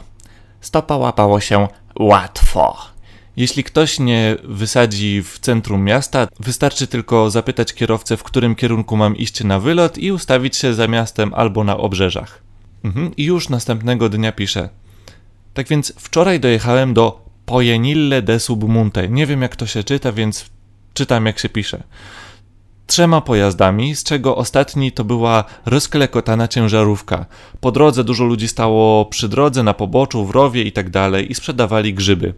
Stopa 0.61 0.97
łapało 0.97 1.39
się 1.39 1.67
łatwo. 1.99 2.92
Jeśli 3.35 3.63
ktoś 3.63 3.99
nie 3.99 4.37
wysadzi 4.43 5.23
w 5.23 5.39
centrum 5.39 5.83
miasta, 5.83 6.27
wystarczy 6.39 6.87
tylko 6.87 7.29
zapytać 7.29 7.73
kierowcę, 7.73 8.17
w 8.17 8.23
którym 8.23 8.55
kierunku 8.55 8.97
mam 8.97 9.17
iść 9.17 9.43
na 9.43 9.59
wylot 9.59 9.97
i 9.97 10.11
ustawić 10.11 10.55
się 10.55 10.73
za 10.73 10.87
miastem 10.87 11.33
albo 11.33 11.63
na 11.63 11.77
obrzeżach. 11.77 12.41
Mhm. 12.83 13.15
I 13.15 13.23
już 13.23 13.49
następnego 13.49 14.09
dnia 14.09 14.31
piszę. 14.31 14.69
Tak 15.53 15.67
więc 15.67 15.93
wczoraj 15.97 16.39
dojechałem 16.39 16.93
do 16.93 17.25
Pojenille 17.45 18.21
de 18.21 18.39
Submunte. 18.39 19.09
Nie 19.09 19.25
wiem 19.25 19.41
jak 19.41 19.55
to 19.55 19.65
się 19.65 19.83
czyta, 19.83 20.11
więc 20.11 20.45
czytam 20.93 21.25
jak 21.25 21.39
się 21.39 21.49
pisze. 21.49 21.83
Trzema 22.87 23.21
pojazdami, 23.21 23.95
z 23.95 24.03
czego 24.03 24.35
ostatni 24.35 24.91
to 24.91 25.03
była 25.03 25.43
rozklekotana 25.65 26.47
ciężarówka. 26.47 27.25
Po 27.61 27.71
drodze 27.71 28.03
dużo 28.03 28.23
ludzi 28.23 28.47
stało 28.47 29.05
przy 29.05 29.29
drodze, 29.29 29.63
na 29.63 29.73
poboczu, 29.73 30.25
w 30.25 30.31
rowie 30.31 30.63
i 30.63 30.71
tak 30.71 30.87
i 31.29 31.35
sprzedawali 31.35 31.93
grzyby. 31.93 32.33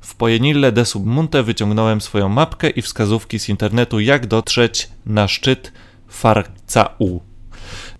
W 0.00 0.14
Pojenille 0.14 0.72
de 0.72 0.84
Submunte 0.84 1.42
wyciągnąłem 1.42 2.00
swoją 2.00 2.28
mapkę 2.28 2.70
i 2.70 2.82
wskazówki 2.82 3.38
z 3.38 3.48
internetu, 3.48 4.00
jak 4.00 4.26
dotrzeć 4.26 4.88
na 5.06 5.28
szczyt 5.28 5.72
Farcau. 6.08 7.20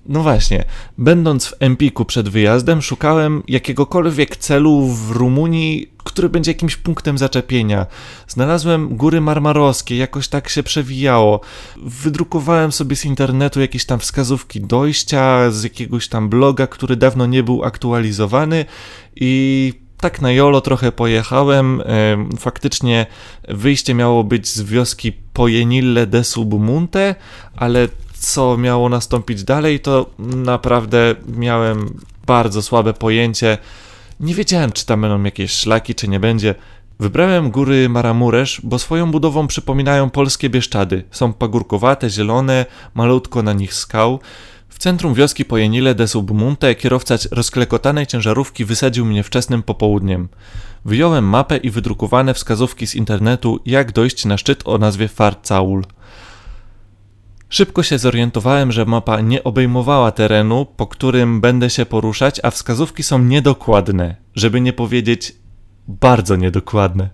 No 0.08 0.22
właśnie, 0.22 0.64
będąc 0.98 1.46
w 1.46 1.54
Empiku 1.60 2.04
przed 2.04 2.28
wyjazdem, 2.28 2.82
szukałem 2.82 3.42
jakiegokolwiek 3.48 4.36
celu 4.36 4.86
w 4.86 5.10
Rumunii, 5.10 5.92
który 6.04 6.28
będzie 6.28 6.50
jakimś 6.50 6.76
punktem 6.76 7.18
zaczepienia. 7.18 7.86
Znalazłem 8.28 8.96
góry 8.96 9.20
marmarowskie, 9.20 9.96
jakoś 9.96 10.28
tak 10.28 10.48
się 10.48 10.62
przewijało. 10.62 11.40
Wydrukowałem 11.76 12.72
sobie 12.72 12.96
z 12.96 13.04
internetu 13.04 13.60
jakieś 13.60 13.84
tam 13.84 13.98
wskazówki 13.98 14.60
dojścia, 14.60 15.50
z 15.50 15.62
jakiegoś 15.62 16.08
tam 16.08 16.28
bloga, 16.28 16.66
który 16.66 16.96
dawno 16.96 17.26
nie 17.26 17.42
był 17.42 17.64
aktualizowany 17.64 18.64
i 19.16 19.72
tak 20.00 20.20
na 20.20 20.32
jolo 20.32 20.60
trochę 20.60 20.92
pojechałem. 20.92 21.82
Faktycznie 22.38 23.06
wyjście 23.48 23.94
miało 23.94 24.24
być 24.24 24.48
z 24.48 24.62
wioski 24.62 25.12
Pojenille 25.12 26.06
de 26.06 26.24
Submunte, 26.24 27.14
ale 27.56 27.88
co 28.18 28.56
miało 28.56 28.88
nastąpić 28.88 29.44
dalej, 29.44 29.80
to 29.80 30.06
naprawdę 30.18 31.14
miałem 31.36 31.98
bardzo 32.26 32.62
słabe 32.62 32.94
pojęcie. 32.94 33.58
Nie 34.20 34.34
wiedziałem, 34.34 34.72
czy 34.72 34.86
tam 34.86 35.00
będą 35.00 35.22
jakieś 35.22 35.52
szlaki, 35.52 35.94
czy 35.94 36.08
nie 36.08 36.20
będzie. 36.20 36.54
Wybrałem 37.00 37.50
góry 37.50 37.88
Maramuresz, 37.88 38.60
bo 38.64 38.78
swoją 38.78 39.10
budową 39.10 39.46
przypominają 39.46 40.10
polskie 40.10 40.50
Bieszczady. 40.50 41.04
Są 41.10 41.32
pagórkowate, 41.32 42.10
zielone, 42.10 42.66
malutko 42.94 43.42
na 43.42 43.52
nich 43.52 43.74
skał. 43.74 44.20
W 44.68 44.78
centrum 44.78 45.14
wioski 45.14 45.44
Pojenile 45.44 45.94
de 45.94 46.08
Submunte 46.08 46.75
kierowca 46.75 47.14
rozklekotanej 47.30 48.06
ciężarówki 48.06 48.64
wysadził 48.64 49.04
mnie 49.04 49.22
wczesnym 49.22 49.62
popołudniem. 49.62 50.28
Wyjąłem 50.84 51.25
mapę 51.25 51.56
i 51.56 51.70
wydrukowane 51.70 52.34
wskazówki 52.34 52.87
z 52.87 52.94
internetu, 52.94 53.60
jak 53.66 53.92
dojść 53.92 54.25
na 54.25 54.38
szczyt 54.38 54.62
o 54.64 54.78
nazwie 54.78 55.08
Farcaul. 55.08 55.84
Szybko 57.48 57.82
się 57.82 57.98
zorientowałem, 57.98 58.72
że 58.72 58.84
mapa 58.84 59.20
nie 59.20 59.44
obejmowała 59.44 60.12
terenu, 60.12 60.66
po 60.76 60.87
którym 60.87 61.40
będę 61.40 61.70
się 61.70 61.87
poruszać, 61.87 62.40
a 62.42 62.50
wskazówki 62.50 63.02
są 63.02 63.18
niedokładne, 63.18 64.16
żeby 64.34 64.60
nie 64.60 64.72
powiedzieć 64.72 65.37
bardzo 65.88 66.37
niedokładne. 66.37 67.10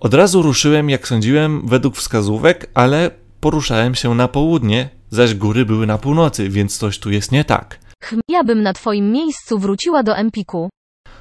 Od 0.00 0.14
razu 0.14 0.42
ruszyłem, 0.42 0.90
jak 0.90 1.08
sądziłem, 1.08 1.68
według 1.68 1.96
wskazówek, 1.96 2.70
ale 2.74 3.10
poruszałem 3.40 3.94
się 3.94 4.14
na 4.14 4.28
południe, 4.28 4.88
zaś 5.10 5.34
góry 5.34 5.64
były 5.64 5.86
na 5.86 5.98
północy, 5.98 6.48
więc 6.48 6.78
coś 6.78 6.98
tu 6.98 7.10
jest 7.10 7.32
nie 7.32 7.44
tak. 7.44 7.78
Hm, 8.04 8.20
ja 8.28 8.44
bym 8.44 8.62
na 8.62 8.72
twoim 8.72 9.12
miejscu 9.12 9.58
wróciła 9.58 10.02
do 10.02 10.16
Empiku. 10.16 10.68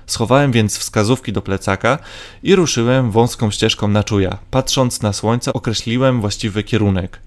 Schowałem 0.06 0.52
więc 0.52 0.78
wskazówki 0.78 1.34
do 1.34 1.42
plecaka 1.42 2.00
i 2.44 2.56
ruszyłem 2.56 3.12
wąską 3.12 3.52
ścieżką 3.52 3.88
na 3.88 4.04
czuja. 4.04 4.38
Patrząc 4.52 5.02
na 5.02 5.14
słońce, 5.14 5.54
określiłem 5.54 6.22
właściwy 6.22 6.64
kierunek. 6.64 7.22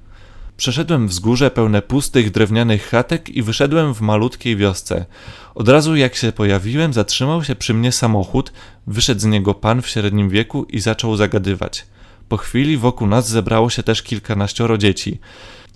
Przeszedłem 0.57 1.09
wzgórze 1.09 1.51
pełne 1.51 1.83
pustych 1.83 2.31
drewnianych 2.31 2.89
chatek 2.89 3.29
i 3.29 3.43
wyszedłem 3.43 3.95
w 3.95 4.01
malutkiej 4.01 4.57
wiosce. 4.57 5.07
Od 5.55 5.69
razu 5.69 5.97
jak 5.97 6.15
się 6.15 6.33
pojawiłem, 6.33 6.93
zatrzymał 6.93 7.45
się 7.45 7.57
przy 7.57 7.75
mnie 7.75 7.93
samochód, 7.93 8.53
wyszedł 8.87 9.21
z 9.21 9.25
niego 9.25 9.55
pan 9.55 9.83
w 9.83 9.89
średnim 9.89 10.29
wieku 10.29 10.65
i 10.65 10.81
zaczął 10.81 11.17
zagadywać. 11.17 11.87
Po 12.31 12.37
chwili 12.37 12.77
wokół 12.77 13.07
nas 13.07 13.29
zebrało 13.29 13.71
się 13.71 13.83
też 13.83 14.03
kilkanaścioro 14.03 14.79
dzieci. 14.79 15.19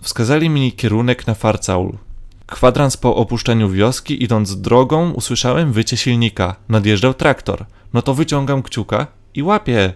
Wskazali 0.03 0.51
mi 0.51 0.73
kierunek 0.73 1.27
na 1.27 1.35
Farcaul. 1.35 1.99
Kwadrans 2.47 2.97
po 2.97 3.17
opuszczeniu 3.17 3.71
wioski, 3.71 4.25
idąc 4.25 4.61
drogą, 4.61 5.11
usłyszałem 5.11 5.73
wycie 5.73 5.97
silnika. 5.97 6.57
Nadjeżdżał 6.69 7.15
traktor. 7.15 7.67
No 7.93 8.03
to 8.03 8.15
wyciągam 8.15 8.63
kciuka 8.63 9.07
i 9.35 9.43
łapię. 9.43 9.93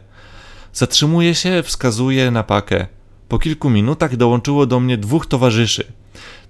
Zatrzymuje 0.72 1.34
się, 1.34 1.62
wskazuje 1.62 2.30
na 2.30 2.42
pakę. 2.42 2.86
Po 3.28 3.38
kilku 3.38 3.70
minutach 3.70 4.16
dołączyło 4.16 4.66
do 4.66 4.80
mnie 4.80 4.96
dwóch 4.98 5.26
towarzyszy. 5.26 5.92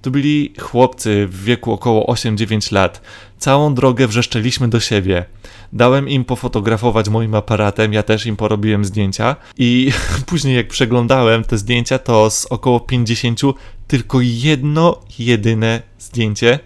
To 0.02 0.10
byli 0.10 0.54
chłopcy 0.60 1.26
w 1.26 1.44
wieku 1.44 1.72
około 1.72 2.14
8-9 2.14 2.72
lat. 2.72 3.00
Całą 3.38 3.74
drogę 3.74 4.06
wrzeszczeliśmy 4.06 4.68
do 4.68 4.80
siebie. 4.80 5.24
Dałem 5.72 6.08
im 6.08 6.24
pofotografować 6.24 7.08
moim 7.08 7.34
aparatem, 7.34 7.92
ja 7.92 8.02
też 8.02 8.26
im 8.26 8.36
porobiłem 8.36 8.84
zdjęcia 8.84 9.36
i 9.58 9.92
później 10.26 10.56
jak 10.56 10.68
przeglądałem 10.68 11.44
te 11.44 11.58
zdjęcia, 11.58 11.98
to 11.98 12.30
z 12.30 12.46
około 12.46 12.80
50 12.80 13.40
tylko 13.86 14.18
jedno 14.20 15.00
jedyne 15.18 15.82
zdjęcie 15.98 16.58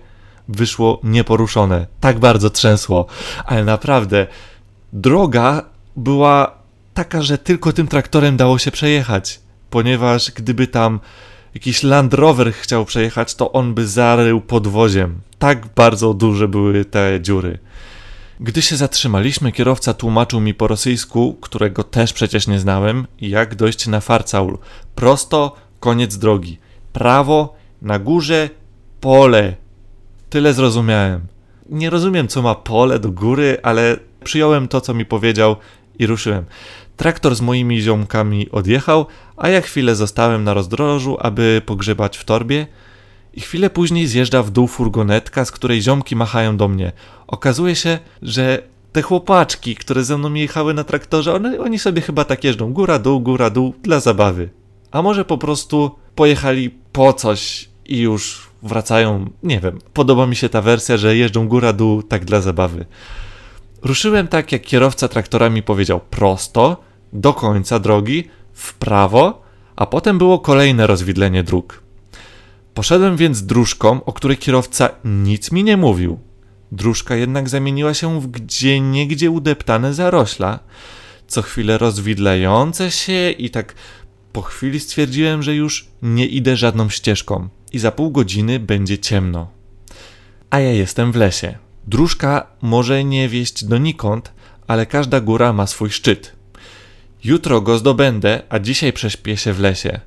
wyszło 0.49 1.01
nieporuszone. 1.03 1.87
Tak 2.01 2.19
bardzo 2.19 2.51
trzęsło. 2.51 3.07
Ale 3.45 3.65
naprawdę 3.65 4.27
droga 4.93 5.65
była 5.97 6.59
taka, 6.95 7.23
że 7.23 7.39
tylko 7.39 7.73
tym 7.73 7.89
traktorem 7.89 8.37
dało 8.37 8.59
się 8.59 8.71
przejechać, 8.71 9.41
ponieważ 9.71 10.31
gdyby 10.31 10.67
tam 10.67 11.01
jakiś 11.55 11.83
Land 11.83 12.15
Rover 12.15 12.53
chciał 12.53 12.85
przejechać, 12.85 13.35
to 13.35 13.53
on 13.53 13.75
by 13.75 13.87
zarył 13.89 14.41
podwoziem. 14.41 15.21
Tak 15.39 15.67
bardzo 15.75 16.15
duże 16.15 16.49
były 16.49 16.85
te 16.85 17.19
dziury. 17.21 17.59
Gdy 18.41 18.63
się 18.63 18.77
zatrzymaliśmy, 18.77 19.53
kierowca 19.53 19.95
tłumaczył 19.95 20.41
mi 20.41 20.55
po 20.55 20.69
rosyjsku, 20.69 21.35
którego 21.41 21.85
też 21.85 22.13
przecież 22.13 22.47
nie 22.47 22.59
znałem, 22.59 23.07
jak 23.21 23.55
dojść 23.55 23.87
na 23.87 24.01
Farcaul. 24.01 24.59
Prosto, 24.95 25.57
koniec 25.81 26.17
drogi. 26.17 26.59
Prawo, 26.93 27.55
na 27.83 27.99
górze, 27.99 28.51
pole. 29.01 29.55
Tyle 30.31 30.55
zrozumiałem. 30.55 31.21
Nie 31.71 31.91
rozumiem, 31.91 32.29
co 32.29 32.43
ma 32.43 32.55
pole 32.55 32.99
do 32.99 33.11
góry, 33.11 33.59
ale 33.63 33.97
przyjąłem 34.25 34.69
to, 34.69 34.81
co 34.81 34.95
mi 34.95 35.05
powiedział 35.05 35.57
i 35.99 36.07
ruszyłem. 36.07 36.45
Traktor 36.97 37.35
z 37.35 37.41
moimi 37.41 37.81
ziomkami 37.81 38.51
odjechał, 38.51 39.07
a 39.37 39.49
ja 39.49 39.61
chwilę 39.61 39.97
zostałem 39.97 40.45
na 40.45 40.55
rozdrożu, 40.55 41.17
aby 41.21 41.63
pogrzebać 41.67 42.19
w 42.19 42.25
torbie 42.25 42.67
i 43.35 43.41
chwilę 43.41 43.71
później 43.71 44.07
zjeżdża 44.07 44.43
w 44.43 44.51
dół 44.51 44.67
furgonetka, 44.67 45.45
z 45.45 45.51
której 45.51 45.83
ziomki 45.83 46.17
machają 46.17 46.57
do 46.57 46.69
mnie. 46.69 46.93
Okazuje 47.27 47.77
się, 47.77 47.99
że 48.23 48.63
te 48.93 49.03
chłopaczki, 49.03 49.77
które 49.77 50.05
ze 50.05 50.19
mną 50.19 50.35
jechały 50.35 50.75
na 50.75 50.85
traktorze, 50.85 51.35
one, 51.35 51.61
oni 51.61 51.79
sobie 51.79 52.03
chyba 52.03 52.25
tak 52.25 52.45
jeżdżą 52.45 52.73
góra, 52.73 52.99
dół, 52.99 53.21
góra, 53.21 53.51
dół 53.51 53.75
dla 53.83 54.01
zabawy. 54.01 54.49
A 54.91 55.03
może 55.03 55.25
po 55.25 55.39
prostu 55.39 55.91
pojechali 56.15 56.71
po 56.93 57.13
coś 57.13 57.69
i 57.87 57.99
już 57.99 58.51
wracają, 58.63 59.31
nie 59.43 59.61
wiem. 59.61 59.79
Podoba 59.93 60.27
mi 60.27 60.37
się 60.37 60.49
ta 60.49 60.63
wersja, 60.63 60.97
że 60.97 61.17
jeżdżą 61.17 61.49
góra, 61.49 61.73
dół 61.73 62.03
tak 62.03 62.25
dla 62.25 62.41
zabawy. 62.41 62.87
Ruszyłem 63.83 64.29
tak, 64.29 64.53
jak 64.53 64.63
kierowca 64.63 65.09
traktora 65.09 65.51
mi 65.51 65.63
powiedział, 65.63 66.01
prosto, 66.11 66.85
do 67.13 67.35
końca 67.35 67.79
drogi, 67.79 68.29
w 68.53 68.75
prawo, 68.75 69.43
a 69.77 69.87
potem 69.87 70.19
było 70.19 70.39
kolejne 70.39 70.87
rozwidlenie 70.87 71.43
dróg. 71.43 71.83
Poszedłem 72.75 73.17
więc 73.17 73.47
dróżką, 73.47 74.05
o 74.05 74.13
której 74.13 74.37
kierowca 74.37 74.89
nic 75.05 75.53
mi 75.53 75.65
nie 75.65 75.77
mówił. 75.77 76.19
Dróżka 76.73 77.17
jednak 77.17 77.49
zamieniła 77.49 77.95
się 77.95 78.21
w 78.21 78.27
gdzie 78.27 78.81
niegdzie 78.81 79.31
udeptane 79.31 79.95
zarośla, 79.95 80.59
co 81.27 81.43
chwilę 81.43 81.79
rozwidlające 81.79 82.91
się 82.91 83.31
i 83.31 83.51
tak 83.51 83.75
po 84.33 84.43
chwili 84.43 84.81
stwierdziłem, 84.81 85.43
że 85.43 85.55
już 85.55 85.89
nie 86.03 86.27
idę 86.27 86.57
żadną 86.57 86.89
ścieżką 86.89 87.49
i 87.73 87.79
za 87.79 87.93
pół 87.93 88.11
godziny 88.11 88.61
będzie 88.61 88.99
ciemno. 88.99 89.51
A 90.51 90.61
ja 90.61 90.73
jestem 90.73 91.13
w 91.13 91.17
lesie. 91.17 91.59
Dróżka 91.87 92.47
może 92.63 93.05
nie 93.05 93.29
wieść 93.29 93.65
donikąd, 93.65 94.33
ale 94.67 94.87
każda 94.87 95.21
góra 95.21 95.53
ma 95.53 95.67
swój 95.67 95.91
szczyt. 95.91 96.33
Jutro 97.25 97.61
go 97.61 97.79
zdobędę, 97.79 98.43
a 98.49 98.59
dzisiaj 98.59 98.93
prześpię 98.93 99.37
się 99.37 99.53
w 99.53 99.61
lesie. 99.61 100.01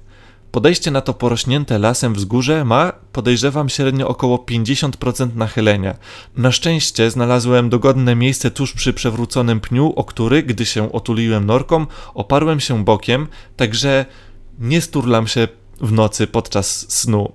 Podejście 0.52 0.92
na 0.92 1.02
to 1.02 1.14
porośnięte 1.14 1.80
lasem 1.80 2.14
wzgórze 2.14 2.66
ma, 2.66 2.94
podejrzewam, 3.12 3.70
średnio 3.70 4.08
około 4.08 4.38
50% 4.38 5.36
nachylenia. 5.36 5.96
Na 6.38 6.52
szczęście 6.52 7.12
znalazłem 7.12 7.70
dogodne 7.70 8.16
miejsce 8.16 8.52
tuż 8.52 8.74
przy 8.74 8.94
przewróconym 8.94 9.60
pniu, 9.60 9.94
o 9.96 10.04
który, 10.04 10.44
gdy 10.44 10.66
się 10.66 10.92
otuliłem 10.92 11.46
norką, 11.46 11.86
oparłem 12.14 12.60
się 12.60 12.84
bokiem, 12.84 13.28
także 13.56 14.06
nie 14.60 14.82
sturlam 14.82 15.28
się 15.28 15.48
w 15.82 15.92
nocy 15.92 16.28
podczas 16.28 16.94
snu. 16.94 17.32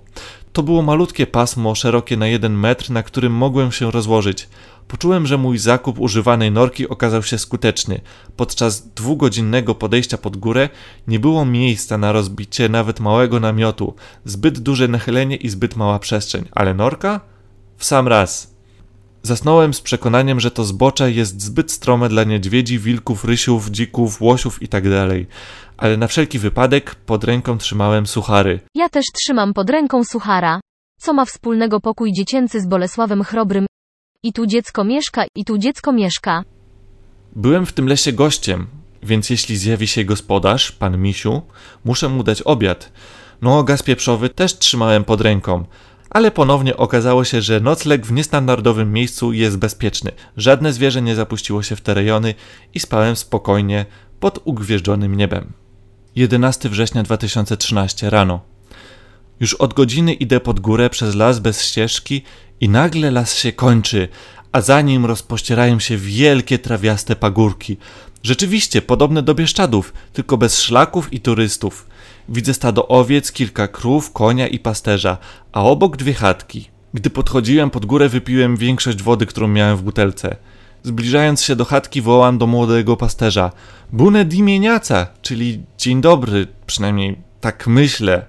To 0.53 0.63
było 0.63 0.83
malutkie 0.83 1.27
pasmo, 1.27 1.75
szerokie 1.75 2.17
na 2.17 2.27
jeden 2.27 2.55
metr, 2.55 2.91
na 2.91 3.03
którym 3.03 3.33
mogłem 3.33 3.73
się 3.73 3.91
rozłożyć. 3.91 4.49
Poczułem, 4.89 5.27
że 5.27 5.39
mój 5.39 5.59
zakup 5.59 6.01
używanej 6.01 6.53
norki 6.53 6.89
okazał 6.89 7.23
się 7.23 7.39
skuteczny. 7.39 8.01
Podczas 8.37 8.89
dwugodzinnego 8.89 9.75
podejścia 9.75 10.19
pod 10.19 10.37
górę 10.37 10.69
nie 11.09 11.21
było 11.21 11.45
miejsca 11.45 11.99
na 11.99 12.13
rozbicie 12.13 12.69
nawet 12.69 13.01
małego 13.01 13.41
namiotu. 13.41 13.95
Zbyt 14.25 14.59
duże 14.59 14.89
nachylenie 14.89 15.37
i 15.37 15.49
zbyt 15.49 15.77
mała 15.77 15.99
przestrzeń. 15.99 16.45
Ale 16.53 16.75
norka? 16.75 17.21
W 17.77 17.85
sam 17.85 18.09
raz. 18.09 18.50
Zasnąłem 19.23 19.75
z 19.75 19.81
przekonaniem, 19.81 20.41
że 20.41 20.51
to 20.51 20.65
zbocze 20.65 21.13
jest 21.13 21.43
zbyt 21.43 21.73
strome 21.73 22.09
dla 22.09 22.25
niedźwiedzi, 22.25 22.79
wilków, 22.79 23.25
rysiów, 23.25 23.71
dzików, 23.71 24.21
łosiów 24.21 24.63
itd. 24.63 25.09
Tak 25.09 25.19
Ale 25.77 25.97
na 25.97 26.07
wszelki 26.07 26.39
wypadek 26.39 26.95
pod 26.95 27.25
ręką 27.25 27.59
trzymałem 27.59 28.07
suchary. 28.07 28.61
Ja 28.75 28.89
też 28.89 29.05
trzymam 29.15 29.55
pod 29.55 29.71
ręką 29.71 30.05
suchara. 30.05 30.61
Co 31.01 31.13
ma 31.13 31.25
wspólnego 31.25 31.81
pokój 31.81 32.13
dziecięcy 32.13 32.61
z 32.61 32.67
Bolesławem 32.67 33.25
Chrobrym? 33.25 33.67
I 34.23 34.33
tu 34.33 34.47
dziecko 34.47 34.85
mieszka, 34.85 35.25
i 35.37 35.45
tu 35.45 35.59
dziecko 35.59 35.93
mieszka. 35.93 36.45
Byłem 37.37 37.67
w 37.67 37.73
tym 37.73 37.87
lesie 37.87 38.13
gościem, 38.13 38.67
więc 39.03 39.31
jeśli 39.31 39.57
zjawi 39.57 39.87
się 39.87 40.05
gospodarz, 40.05 40.73
pan 40.73 40.99
Misiu, 40.99 41.43
muszę 41.85 42.09
mu 42.09 42.23
dać 42.23 42.43
obiad. 42.43 42.93
No, 43.43 43.65
gaz 43.65 43.83
pieprzowy 43.83 44.29
też 44.29 44.59
trzymałem 44.59 45.05
pod 45.05 45.21
ręką, 45.21 45.65
ale 46.11 46.31
ponownie 46.31 46.77
okazało 46.77 47.25
się, 47.25 47.43
że 47.43 47.61
nocleg 47.61 48.07
w 48.07 48.13
niestandardowym 48.13 48.93
miejscu 48.93 49.33
jest 49.33 49.57
bezpieczny. 49.57 50.11
Żadne 50.37 50.73
zwierzę 50.73 51.03
nie 51.03 51.15
zapuściło 51.15 51.63
się 51.63 51.77
w 51.77 51.81
te 51.81 51.95
rejony 51.95 52.35
i 52.75 52.81
spałem 52.81 53.17
spokojnie 53.17 53.87
pod 54.21 54.39
ugwieżdżonym 54.45 55.15
niebem. 55.15 55.53
11 56.17 56.69
września 56.69 57.03
2013 57.03 58.11
rano. 58.11 58.41
Już 59.41 59.55
od 59.55 59.75
godziny 59.75 60.13
idę 60.13 60.41
pod 60.41 60.61
górę 60.61 60.91
przez 60.91 61.15
las 61.15 61.39
bez 61.39 61.63
ścieżki 61.65 62.23
i 62.61 62.69
nagle 62.69 63.11
las 63.11 63.37
się 63.37 63.53
kończy, 63.53 64.09
a 64.53 64.61
za 64.61 64.81
nim 64.81 65.07
rozpościerają 65.07 65.81
się 65.81 65.97
wielkie 65.97 66.59
trawiaste 66.59 67.17
pagórki. 67.17 67.77
Rzeczywiście 68.23 68.83
podobne 68.83 69.23
do 69.23 69.35
Bieszczadów, 69.35 69.93
tylko 70.13 70.37
bez 70.37 70.61
szlaków 70.61 71.13
i 71.13 71.21
turystów. 71.21 71.87
Widzę 72.29 72.55
stado 72.55 72.89
owiec, 72.89 73.33
kilka 73.33 73.69
krów, 73.69 74.13
konia 74.13 74.49
i 74.49 74.59
pasterza, 74.59 75.19
a 75.53 75.63
obok 75.63 75.97
dwie 75.97 76.15
chatki. 76.15 76.69
Gdy 76.95 77.11
podchodziłem 77.11 77.71
pod 77.71 77.87
górę, 77.87 78.09
wypiłem 78.09 78.57
większość 78.57 79.03
wody, 79.03 79.27
którą 79.27 79.49
miałem 79.49 79.77
w 79.77 79.83
butelce. 79.83 80.37
Zbliżając 80.83 81.43
się 81.43 81.57
do 81.57 81.65
chatki, 81.65 82.03
wołam 82.03 82.39
do 82.39 82.47
młodego 82.47 82.97
pasterza: 82.97 83.53
Bune 83.93 84.25
dimieniaca, 84.25 85.07
czyli 85.23 85.63
dzień 85.79 86.01
dobry, 86.01 86.47
przynajmniej 86.67 87.17
tak 87.41 87.67
myślę 87.67 88.25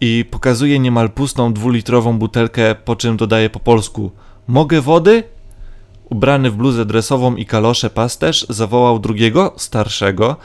i 0.00 0.24
pokazuje 0.30 0.78
niemal 0.78 1.10
pustą 1.10 1.52
dwulitrową 1.52 2.18
butelkę, 2.18 2.74
po 2.74 2.96
czym 2.96 3.16
dodaje 3.16 3.50
po 3.50 3.60
polsku: 3.60 4.10
Mogę 4.48 4.80
wody? 4.80 5.24
Ubrany 6.10 6.50
w 6.50 6.56
bluzę 6.56 6.86
dresową 6.86 7.36
i 7.36 7.46
kalosze 7.46 7.90
pasterz 7.90 8.46
zawołał 8.48 8.98
drugiego, 8.98 9.54
starszego, 9.56 10.36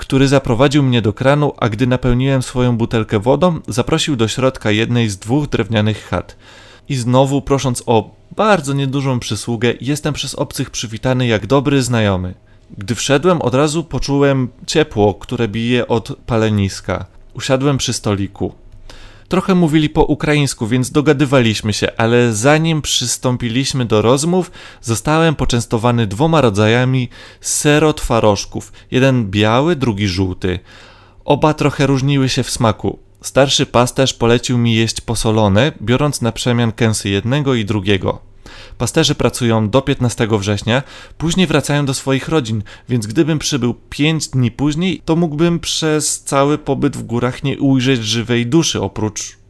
który 0.00 0.28
zaprowadził 0.28 0.82
mnie 0.82 1.02
do 1.02 1.12
kranu, 1.12 1.52
a 1.56 1.68
gdy 1.68 1.86
napełniłem 1.86 2.42
swoją 2.42 2.76
butelkę 2.76 3.18
wodą, 3.18 3.60
zaprosił 3.68 4.16
do 4.16 4.28
środka 4.28 4.70
jednej 4.70 5.08
z 5.08 5.18
dwóch 5.18 5.48
drewnianych 5.48 6.08
chat. 6.08 6.36
I 6.88 6.96
znowu, 6.96 7.42
prosząc 7.42 7.82
o 7.86 8.10
bardzo 8.36 8.72
niedużą 8.72 9.20
przysługę, 9.20 9.74
jestem 9.80 10.14
przez 10.14 10.34
obcych 10.34 10.70
przywitany 10.70 11.26
jak 11.26 11.46
dobry 11.46 11.82
znajomy. 11.82 12.34
Gdy 12.78 12.94
wszedłem, 12.94 13.42
od 13.42 13.54
razu 13.54 13.84
poczułem 13.84 14.48
ciepło, 14.66 15.14
które 15.14 15.48
bije 15.48 15.88
od 15.88 16.12
paleniska. 16.26 17.04
Usiadłem 17.34 17.78
przy 17.78 17.92
stoliku. 17.92 18.54
Trochę 19.30 19.54
mówili 19.54 19.88
po 19.88 20.04
ukraińsku, 20.04 20.66
więc 20.66 20.90
dogadywaliśmy 20.90 21.72
się, 21.72 21.88
ale 21.96 22.32
zanim 22.32 22.82
przystąpiliśmy 22.82 23.84
do 23.84 24.02
rozmów, 24.02 24.50
zostałem 24.82 25.34
poczęstowany 25.34 26.06
dwoma 26.06 26.40
rodzajami 26.40 27.08
serotwarożków. 27.40 28.72
Jeden 28.90 29.30
biały, 29.30 29.76
drugi 29.76 30.08
żółty. 30.08 30.58
Oba 31.24 31.54
trochę 31.54 31.86
różniły 31.86 32.28
się 32.28 32.42
w 32.42 32.50
smaku. 32.50 32.98
Starszy 33.22 33.66
pasterz 33.66 34.14
polecił 34.14 34.58
mi 34.58 34.74
jeść 34.74 35.00
posolone, 35.00 35.72
biorąc 35.82 36.22
na 36.22 36.32
przemian 36.32 36.72
kęsy 36.72 37.08
jednego 37.08 37.54
i 37.54 37.64
drugiego. 37.64 38.29
Pasterze 38.78 39.14
pracują 39.14 39.70
do 39.70 39.82
15 39.82 40.28
września, 40.30 40.82
później 41.18 41.46
wracają 41.46 41.86
do 41.86 41.94
swoich 41.94 42.28
rodzin, 42.28 42.62
więc 42.88 43.06
gdybym 43.06 43.38
przybył 43.38 43.74
5 43.74 44.28
dni 44.28 44.50
później, 44.50 45.02
to 45.04 45.16
mógłbym 45.16 45.60
przez 45.60 46.22
cały 46.22 46.58
pobyt 46.58 46.96
w 46.96 47.02
górach 47.02 47.42
nie 47.42 47.58
ujrzeć 47.58 48.04
żywej 48.04 48.46
duszy 48.46 48.80
oprócz 48.80 49.40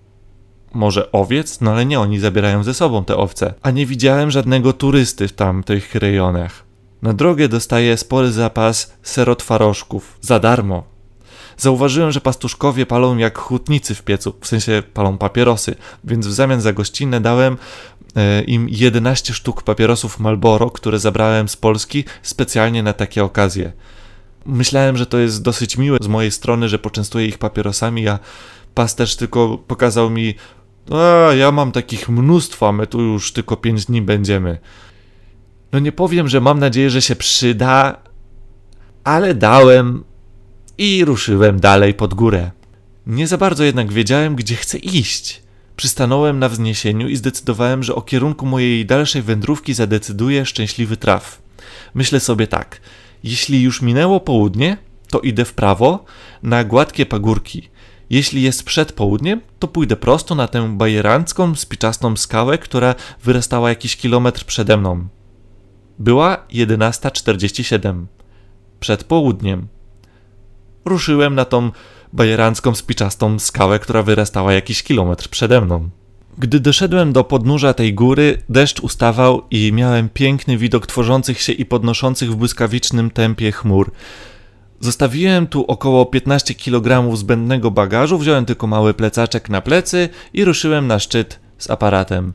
może 0.74 1.12
owiec, 1.12 1.60
no 1.60 1.70
ale 1.70 1.86
nie, 1.86 2.00
oni 2.00 2.18
zabierają 2.18 2.64
ze 2.64 2.74
sobą 2.74 3.04
te 3.04 3.16
owce, 3.16 3.54
a 3.62 3.70
nie 3.70 3.86
widziałem 3.86 4.30
żadnego 4.30 4.72
turysty 4.72 5.28
w 5.28 5.32
tamtych 5.32 5.94
rejonach. 5.94 6.64
Na 7.02 7.12
drogę 7.12 7.48
dostaję 7.48 7.96
spory 7.96 8.32
zapas 8.32 8.92
serotwarożków, 9.02 10.18
za 10.20 10.38
darmo. 10.38 10.84
Zauważyłem, 11.56 12.12
że 12.12 12.20
pastuszkowie 12.20 12.86
palą 12.86 13.16
jak 13.16 13.38
hutnicy 13.38 13.94
w 13.94 14.02
piecu, 14.02 14.34
w 14.40 14.46
sensie 14.46 14.82
palą 14.94 15.18
papierosy, 15.18 15.74
więc 16.04 16.26
w 16.26 16.32
zamian 16.32 16.60
za 16.60 16.72
gościnę 16.72 17.20
dałem 17.20 17.56
im 18.46 18.68
11 18.68 19.34
sztuk 19.34 19.62
papierosów 19.62 20.18
Marlboro, 20.18 20.70
które 20.70 20.98
zabrałem 20.98 21.48
z 21.48 21.56
Polski 21.56 22.04
specjalnie 22.22 22.82
na 22.82 22.92
takie 22.92 23.24
okazje. 23.24 23.72
Myślałem, 24.46 24.96
że 24.96 25.06
to 25.06 25.18
jest 25.18 25.42
dosyć 25.42 25.76
miłe 25.76 25.98
z 26.00 26.08
mojej 26.08 26.30
strony, 26.30 26.68
że 26.68 26.78
poczęstuję 26.78 27.26
ich 27.26 27.38
papierosami, 27.38 28.08
a 28.08 28.18
pasterz 28.74 29.16
tylko 29.16 29.58
pokazał 29.58 30.10
mi, 30.10 30.34
a 30.90 31.34
ja 31.34 31.52
mam 31.52 31.72
takich 31.72 32.08
mnóstwo, 32.08 32.72
my 32.72 32.86
tu 32.86 33.00
już 33.00 33.32
tylko 33.32 33.56
5 33.56 33.84
dni 33.84 34.02
będziemy. 34.02 34.58
No 35.72 35.78
nie 35.78 35.92
powiem, 35.92 36.28
że 36.28 36.40
mam 36.40 36.58
nadzieję, 36.58 36.90
że 36.90 37.02
się 37.02 37.16
przyda, 37.16 37.96
ale 39.04 39.34
dałem 39.34 40.04
i 40.78 41.04
ruszyłem 41.04 41.60
dalej 41.60 41.94
pod 41.94 42.14
górę. 42.14 42.50
Nie 43.06 43.26
za 43.26 43.38
bardzo 43.38 43.64
jednak 43.64 43.92
wiedziałem, 43.92 44.36
gdzie 44.36 44.56
chcę 44.56 44.78
iść. 44.78 45.42
Przystanąłem 45.80 46.38
na 46.38 46.48
wzniesieniu 46.48 47.08
i 47.08 47.16
zdecydowałem, 47.16 47.82
że 47.82 47.94
o 47.94 48.02
kierunku 48.02 48.46
mojej 48.46 48.86
dalszej 48.86 49.22
wędrówki 49.22 49.74
zadecyduje 49.74 50.46
szczęśliwy 50.46 50.96
traf. 50.96 51.42
Myślę 51.94 52.20
sobie 52.20 52.46
tak: 52.46 52.80
jeśli 53.24 53.62
już 53.62 53.82
minęło 53.82 54.20
południe, 54.20 54.76
to 55.10 55.20
idę 55.20 55.44
w 55.44 55.54
prawo 55.54 56.04
na 56.42 56.64
gładkie 56.64 57.06
pagórki. 57.06 57.68
Jeśli 58.10 58.42
jest 58.42 58.62
przed 58.62 58.92
południem, 58.92 59.40
to 59.58 59.68
pójdę 59.68 59.96
prosto 59.96 60.34
na 60.34 60.48
tę 60.48 60.76
bajerancką, 60.76 61.54
spiczastą 61.54 62.16
skałę, 62.16 62.58
która 62.58 62.94
wyrastała 63.22 63.68
jakiś 63.68 63.96
kilometr 63.96 64.44
przede 64.44 64.76
mną. 64.76 65.08
Była 65.98 66.46
11.47. 66.50 68.06
Przed 68.80 69.04
południem. 69.04 69.68
Ruszyłem 70.84 71.34
na 71.34 71.44
tą 71.44 71.70
bajerancką, 72.12 72.74
spiczastą 72.74 73.38
skałę, 73.38 73.78
która 73.78 74.02
wyrastała 74.02 74.52
jakiś 74.52 74.82
kilometr 74.82 75.28
przede 75.28 75.60
mną. 75.60 75.90
Gdy 76.38 76.60
doszedłem 76.60 77.12
do 77.12 77.24
podnóża 77.24 77.74
tej 77.74 77.94
góry, 77.94 78.42
deszcz 78.48 78.80
ustawał 78.80 79.42
i 79.50 79.72
miałem 79.72 80.08
piękny 80.08 80.56
widok 80.56 80.86
tworzących 80.86 81.40
się 81.40 81.52
i 81.52 81.64
podnoszących 81.64 82.32
w 82.32 82.36
błyskawicznym 82.36 83.10
tempie 83.10 83.52
chmur. 83.52 83.92
Zostawiłem 84.80 85.46
tu 85.46 85.64
około 85.64 86.06
15 86.06 86.54
kg 86.54 87.16
zbędnego 87.16 87.70
bagażu, 87.70 88.18
wziąłem 88.18 88.46
tylko 88.46 88.66
mały 88.66 88.94
plecaczek 88.94 89.48
na 89.48 89.60
plecy 89.60 90.08
i 90.32 90.44
ruszyłem 90.44 90.86
na 90.86 90.98
szczyt 90.98 91.40
z 91.58 91.70
aparatem. 91.70 92.32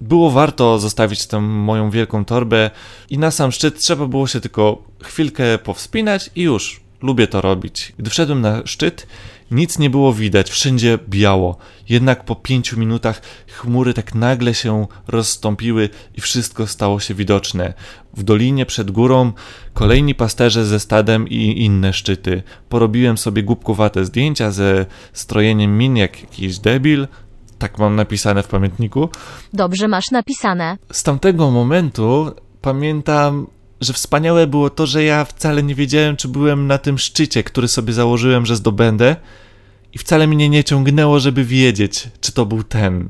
Było 0.00 0.30
warto 0.30 0.78
zostawić 0.78 1.26
tę 1.26 1.40
moją 1.40 1.90
wielką 1.90 2.24
torbę 2.24 2.70
i 3.10 3.18
na 3.18 3.30
sam 3.30 3.52
szczyt 3.52 3.78
trzeba 3.78 4.06
było 4.06 4.26
się 4.26 4.40
tylko 4.40 4.82
chwilkę 5.02 5.58
powspinać 5.58 6.30
i 6.36 6.42
już. 6.42 6.85
Lubię 7.02 7.26
to 7.26 7.40
robić. 7.40 7.92
Gdy 7.98 8.10
wszedłem 8.10 8.40
na 8.40 8.62
szczyt, 8.66 9.06
nic 9.50 9.78
nie 9.78 9.90
było 9.90 10.12
widać, 10.12 10.50
wszędzie 10.50 10.98
biało. 11.08 11.56
Jednak 11.88 12.24
po 12.24 12.36
pięciu 12.36 12.78
minutach 12.78 13.22
chmury 13.48 13.94
tak 13.94 14.14
nagle 14.14 14.54
się 14.54 14.86
rozstąpiły 15.08 15.88
i 16.14 16.20
wszystko 16.20 16.66
stało 16.66 17.00
się 17.00 17.14
widoczne. 17.14 17.74
W 18.14 18.22
dolinie 18.22 18.66
przed 18.66 18.90
górą 18.90 19.32
kolejni 19.74 20.14
pasterze 20.14 20.64
ze 20.64 20.80
stadem 20.80 21.28
i 21.28 21.64
inne 21.64 21.92
szczyty. 21.92 22.42
Porobiłem 22.68 23.18
sobie 23.18 23.42
głupkowate 23.42 24.04
zdjęcia 24.04 24.50
ze 24.50 24.86
strojeniem 25.12 25.78
min 25.78 25.96
jak 25.96 26.20
jakiś 26.20 26.58
debil. 26.58 27.06
Tak 27.58 27.78
mam 27.78 27.96
napisane 27.96 28.42
w 28.42 28.48
pamiętniku. 28.48 29.08
Dobrze 29.52 29.88
masz 29.88 30.10
napisane. 30.10 30.78
Z 30.92 31.02
tamtego 31.02 31.50
momentu 31.50 32.32
pamiętam, 32.60 33.46
że 33.80 33.92
wspaniałe 33.92 34.46
było 34.46 34.70
to, 34.70 34.86
że 34.86 35.04
ja 35.04 35.24
wcale 35.24 35.62
nie 35.62 35.74
wiedziałem, 35.74 36.16
czy 36.16 36.28
byłem 36.28 36.66
na 36.66 36.78
tym 36.78 36.98
szczycie, 36.98 37.44
który 37.44 37.68
sobie 37.68 37.92
założyłem, 37.92 38.46
że 38.46 38.56
zdobędę, 38.56 39.16
i 39.92 39.98
wcale 39.98 40.26
mnie 40.26 40.48
nie 40.48 40.64
ciągnęło, 40.64 41.20
żeby 41.20 41.44
wiedzieć, 41.44 42.08
czy 42.20 42.32
to 42.32 42.46
był 42.46 42.62
ten. 42.62 43.08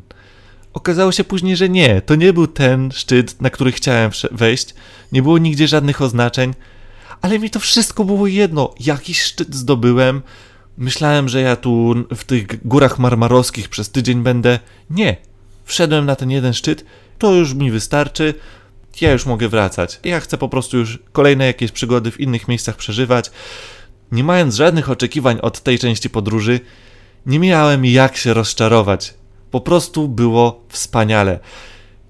Okazało 0.73 1.13
się 1.13 1.25
później, 1.25 1.57
że 1.57 1.69
nie, 1.69 2.01
to 2.01 2.15
nie 2.15 2.33
był 2.33 2.47
ten 2.47 2.93
szczyt, 2.93 3.41
na 3.41 3.51
który 3.51 3.73
chciałem 3.73 4.11
wejść, 4.31 4.75
nie 5.13 5.23
było 5.23 5.39
nigdzie 5.39 5.69
żadnych 5.69 6.03
oznaczeń, 6.03 6.55
ale 7.21 7.39
mi 7.39 7.51
to 7.51 7.61
wszystko 7.61 8.05
było 8.05 8.27
jedno. 8.27 8.75
Jakiś 8.81 9.23
szczyt 9.23 9.55
zdobyłem, 9.55 10.23
myślałem, 10.79 11.29
że 11.29 11.41
ja 11.41 11.57
tu 11.57 11.95
w 12.17 12.25
tych 12.25 12.69
górach 12.69 12.99
marmarowskich 12.99 13.69
przez 13.69 13.91
tydzień 13.91 14.23
będę. 14.23 14.59
Nie, 14.91 15.17
wszedłem 15.65 16.07
na 16.07 16.17
ten 16.17 16.31
jeden 16.31 16.53
szczyt, 16.53 16.85
to 17.19 17.35
już 17.35 17.55
mi 17.55 17.71
wystarczy 17.71 18.35
ja 19.03 19.13
już 19.13 19.27
mogę 19.27 19.49
wracać. 19.49 20.01
Ja 20.05 20.21
chcę 20.21 20.39
po 20.39 20.49
prostu 20.49 20.79
już 20.79 20.99
kolejne 21.13 21.47
jakieś 21.47 21.73
przygody 21.73 22.11
w 22.11 22.21
innych 22.21 22.49
miejscach 22.49 22.77
przeżywać. 22.77 23.31
Nie 24.13 24.25
mając 24.25 24.55
żadnych 24.55 24.91
oczekiwań 24.91 25.39
od 25.43 25.61
tej 25.61 25.79
części 25.79 26.11
podróży, 26.11 26.61
nie 27.27 27.39
miałem 27.39 27.85
jak 27.85 28.17
się 28.17 28.35
rozczarować. 28.35 29.15
Po 29.51 29.61
prostu 29.61 30.09
było 30.09 30.65
wspaniale. 30.69 31.41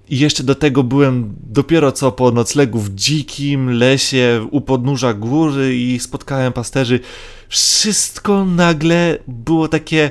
I 0.08 0.18
jeszcze 0.18 0.42
do 0.42 0.54
tego 0.54 0.82
byłem 0.82 1.34
dopiero 1.46 1.92
co 1.92 2.12
po 2.12 2.30
noclegu 2.30 2.78
w 2.78 2.94
dzikim 2.94 3.70
lesie 3.70 4.46
u 4.50 4.60
podnóża 4.60 5.14
góry 5.14 5.76
i 5.76 5.98
spotkałem 5.98 6.52
pasterzy. 6.52 7.00
Wszystko 7.48 8.44
nagle 8.44 9.18
było 9.28 9.68
takie 9.68 10.10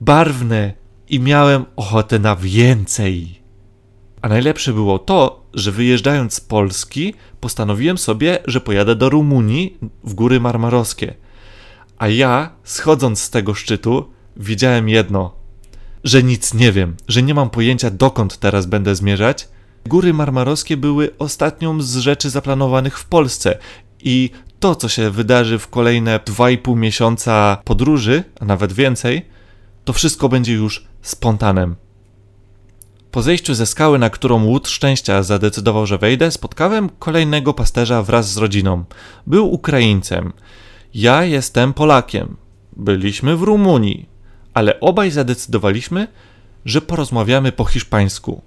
barwne 0.00 0.72
i 1.08 1.20
miałem 1.20 1.64
ochotę 1.76 2.18
na 2.18 2.36
więcej. 2.36 3.40
A 4.22 4.28
najlepsze 4.28 4.72
było 4.72 4.98
to, 4.98 5.45
że 5.56 5.72
wyjeżdżając 5.72 6.34
z 6.34 6.40
Polski, 6.40 7.14
postanowiłem 7.40 7.98
sobie, 7.98 8.38
że 8.46 8.60
pojadę 8.60 8.96
do 8.96 9.10
Rumunii 9.10 9.78
w 10.04 10.14
góry 10.14 10.40
marmarowskie. 10.40 11.14
A 11.98 12.08
ja, 12.08 12.50
schodząc 12.64 13.20
z 13.20 13.30
tego 13.30 13.54
szczytu, 13.54 14.10
wiedziałem 14.36 14.88
jedno: 14.88 15.34
że 16.04 16.22
nic 16.22 16.54
nie 16.54 16.72
wiem, 16.72 16.96
że 17.08 17.22
nie 17.22 17.34
mam 17.34 17.50
pojęcia, 17.50 17.90
dokąd 17.90 18.38
teraz 18.38 18.66
będę 18.66 18.94
zmierzać. 18.94 19.48
Góry 19.86 20.14
marmarowskie 20.14 20.76
były 20.76 21.10
ostatnią 21.18 21.82
z 21.82 21.96
rzeczy 21.96 22.30
zaplanowanych 22.30 22.98
w 22.98 23.04
Polsce 23.04 23.58
i 24.00 24.30
to, 24.60 24.74
co 24.74 24.88
się 24.88 25.10
wydarzy 25.10 25.58
w 25.58 25.68
kolejne 25.68 26.18
2,5 26.18 26.76
miesiąca 26.76 27.58
podróży, 27.64 28.24
a 28.40 28.44
nawet 28.44 28.72
więcej, 28.72 29.26
to 29.84 29.92
wszystko 29.92 30.28
będzie 30.28 30.52
już 30.52 30.86
spontanem. 31.02 31.76
Po 33.16 33.22
zejściu 33.22 33.54
ze 33.54 33.66
skały, 33.66 33.98
na 33.98 34.10
którą 34.10 34.44
łód 34.44 34.68
szczęścia 34.68 35.22
zadecydował, 35.22 35.86
że 35.86 35.98
wejdę, 35.98 36.30
spotkałem 36.30 36.90
kolejnego 36.98 37.54
pasterza 37.54 38.02
wraz 38.02 38.32
z 38.32 38.36
rodziną. 38.36 38.84
Był 39.26 39.52
Ukraińcem. 39.52 40.32
Ja 40.94 41.24
jestem 41.24 41.72
Polakiem. 41.72 42.36
Byliśmy 42.76 43.36
w 43.36 43.42
Rumunii, 43.42 44.08
ale 44.54 44.80
obaj 44.80 45.10
zadecydowaliśmy, 45.10 46.08
że 46.64 46.80
porozmawiamy 46.80 47.52
po 47.52 47.64
hiszpańsku. 47.64 48.42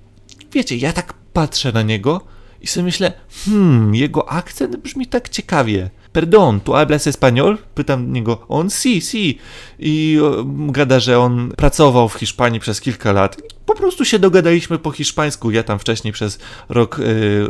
Wiecie, 0.52 0.78
ja 0.78 0.94
tak 0.94 1.14
patrzę 1.14 1.72
na 1.72 1.82
niego 1.82 2.22
i 2.62 2.68
sobie 2.68 2.84
myślę, 2.84 3.14
hmm, 3.46 3.96
jego 3.96 4.30
akcent 4.30 4.78
brzmi 4.78 5.08
tak 5.08 5.30
ciekawie. 5.30 5.90
Perdón, 6.20 6.60
¿tú 6.60 6.76
hablas 6.76 7.08
español? 7.08 7.60
Pytam 7.74 8.12
niego. 8.12 8.46
On 8.50 8.70
si, 8.70 9.00
si. 9.00 9.40
I 9.80 10.20
gada, 10.68 11.00
że 11.00 11.20
on 11.20 11.52
pracował 11.58 12.10
w 12.10 12.14
Hiszpanii 12.14 12.60
przez 12.60 12.82
kilka 12.82 13.12
lat. 13.12 13.38
Po 13.66 13.76
prostu 13.76 14.06
się 14.06 14.20
dogadaliśmy 14.20 14.80
po 14.80 14.92
hiszpańsku. 14.92 15.52
Ja 15.52 15.64
tam 15.64 15.80
wcześniej 15.80 16.14
przez 16.14 16.40
rok 16.70 17.00
y, 17.00 17.48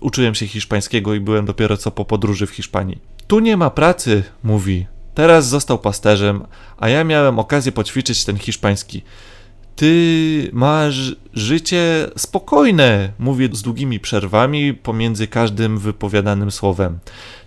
uczyłem 0.00 0.34
się 0.34 0.46
hiszpańskiego 0.46 1.14
i 1.14 1.20
byłem 1.20 1.46
dopiero 1.46 1.76
co 1.76 1.90
po 1.90 2.04
podróży 2.04 2.46
w 2.46 2.50
Hiszpanii. 2.50 2.98
Tu 3.26 3.40
nie 3.40 3.56
ma 3.56 3.70
pracy, 3.70 4.22
mówi. 4.44 4.86
Teraz 5.14 5.48
został 5.48 5.78
pasterzem, 5.78 6.44
a 6.78 6.88
ja 6.88 7.04
miałem 7.04 7.38
okazję 7.38 7.72
poćwiczyć 7.72 8.24
ten 8.24 8.38
hiszpański. 8.38 9.02
Ty 9.76 10.50
masz 10.52 11.16
życie 11.34 12.06
spokojne, 12.16 13.12
mówię 13.18 13.48
z 13.52 13.62
długimi 13.62 14.00
przerwami 14.00 14.74
pomiędzy 14.74 15.26
każdym 15.26 15.78
wypowiadanym 15.78 16.50
słowem. 16.50 16.98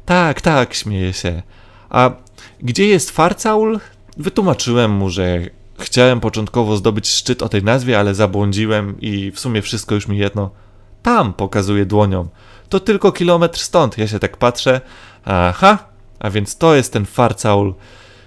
Tak, 0.09 0.41
tak, 0.41 0.73
śmieje 0.73 1.13
się. 1.13 1.41
A 1.89 2.11
gdzie 2.59 2.85
jest 2.85 3.11
Farcaul? 3.11 3.79
Wytłumaczyłem 4.17 4.91
mu, 4.91 5.09
że 5.09 5.39
chciałem 5.79 6.19
początkowo 6.19 6.77
zdobyć 6.77 7.09
szczyt 7.09 7.41
o 7.43 7.49
tej 7.49 7.63
nazwie, 7.63 7.99
ale 7.99 8.15
zabłądziłem 8.15 9.01
i 9.01 9.31
w 9.31 9.39
sumie 9.39 9.61
wszystko 9.61 9.95
już 9.95 10.07
mi 10.07 10.17
jedno. 10.17 10.51
Tam 11.03 11.33
pokazuje 11.33 11.85
dłonią. 11.85 12.29
To 12.69 12.79
tylko 12.79 13.11
kilometr 13.11 13.59
stąd. 13.59 13.97
Ja 13.97 14.07
się 14.07 14.19
tak 14.19 14.37
patrzę. 14.37 14.81
Aha, 15.25 15.77
a 16.19 16.29
więc 16.29 16.57
to 16.57 16.75
jest 16.75 16.93
ten 16.93 17.05
Farcaul. 17.05 17.73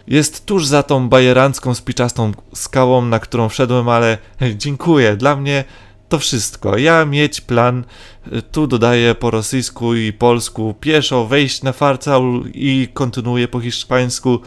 Jest 0.06 0.46
tuż 0.46 0.66
za 0.66 0.82
tą 0.82 1.08
bajerancką, 1.08 1.74
spiczastą 1.74 2.32
skałą, 2.54 3.04
na 3.04 3.18
którą 3.18 3.48
wszedłem, 3.48 3.88
ale 3.88 4.18
dziękuję. 4.56 5.16
Dla 5.16 5.36
mnie 5.36 5.64
to 6.12 6.18
wszystko. 6.18 6.78
Ja 6.78 7.04
mieć 7.04 7.40
plan, 7.40 7.84
tu 8.52 8.66
dodaję 8.66 9.14
po 9.14 9.30
rosyjsku 9.30 9.94
i 9.94 10.12
polsku 10.12 10.74
pieszo, 10.80 11.26
wejść 11.26 11.62
na 11.62 11.72
farcaul 11.72 12.50
i 12.54 12.88
kontynuuję 12.94 13.48
po 13.48 13.60
hiszpańsku. 13.60 14.40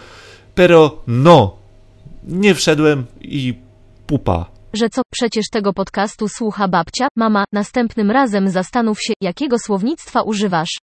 Pero 0.56 1.02
no, 1.08 1.58
nie 2.24 2.56
wszedłem 2.56 3.06
i 3.22 3.54
pupa. 4.08 4.46
Że 4.74 4.90
co, 4.90 5.02
przecież 5.12 5.46
tego 5.52 5.74
podcastu 5.74 6.28
słucha 6.28 6.68
babcia, 6.68 7.08
mama, 7.18 7.44
następnym 7.54 8.12
razem 8.12 8.50
zastanów 8.50 9.02
się, 9.02 9.14
jakiego 9.22 9.60
słownictwa 9.60 10.22
używasz. 10.22 10.78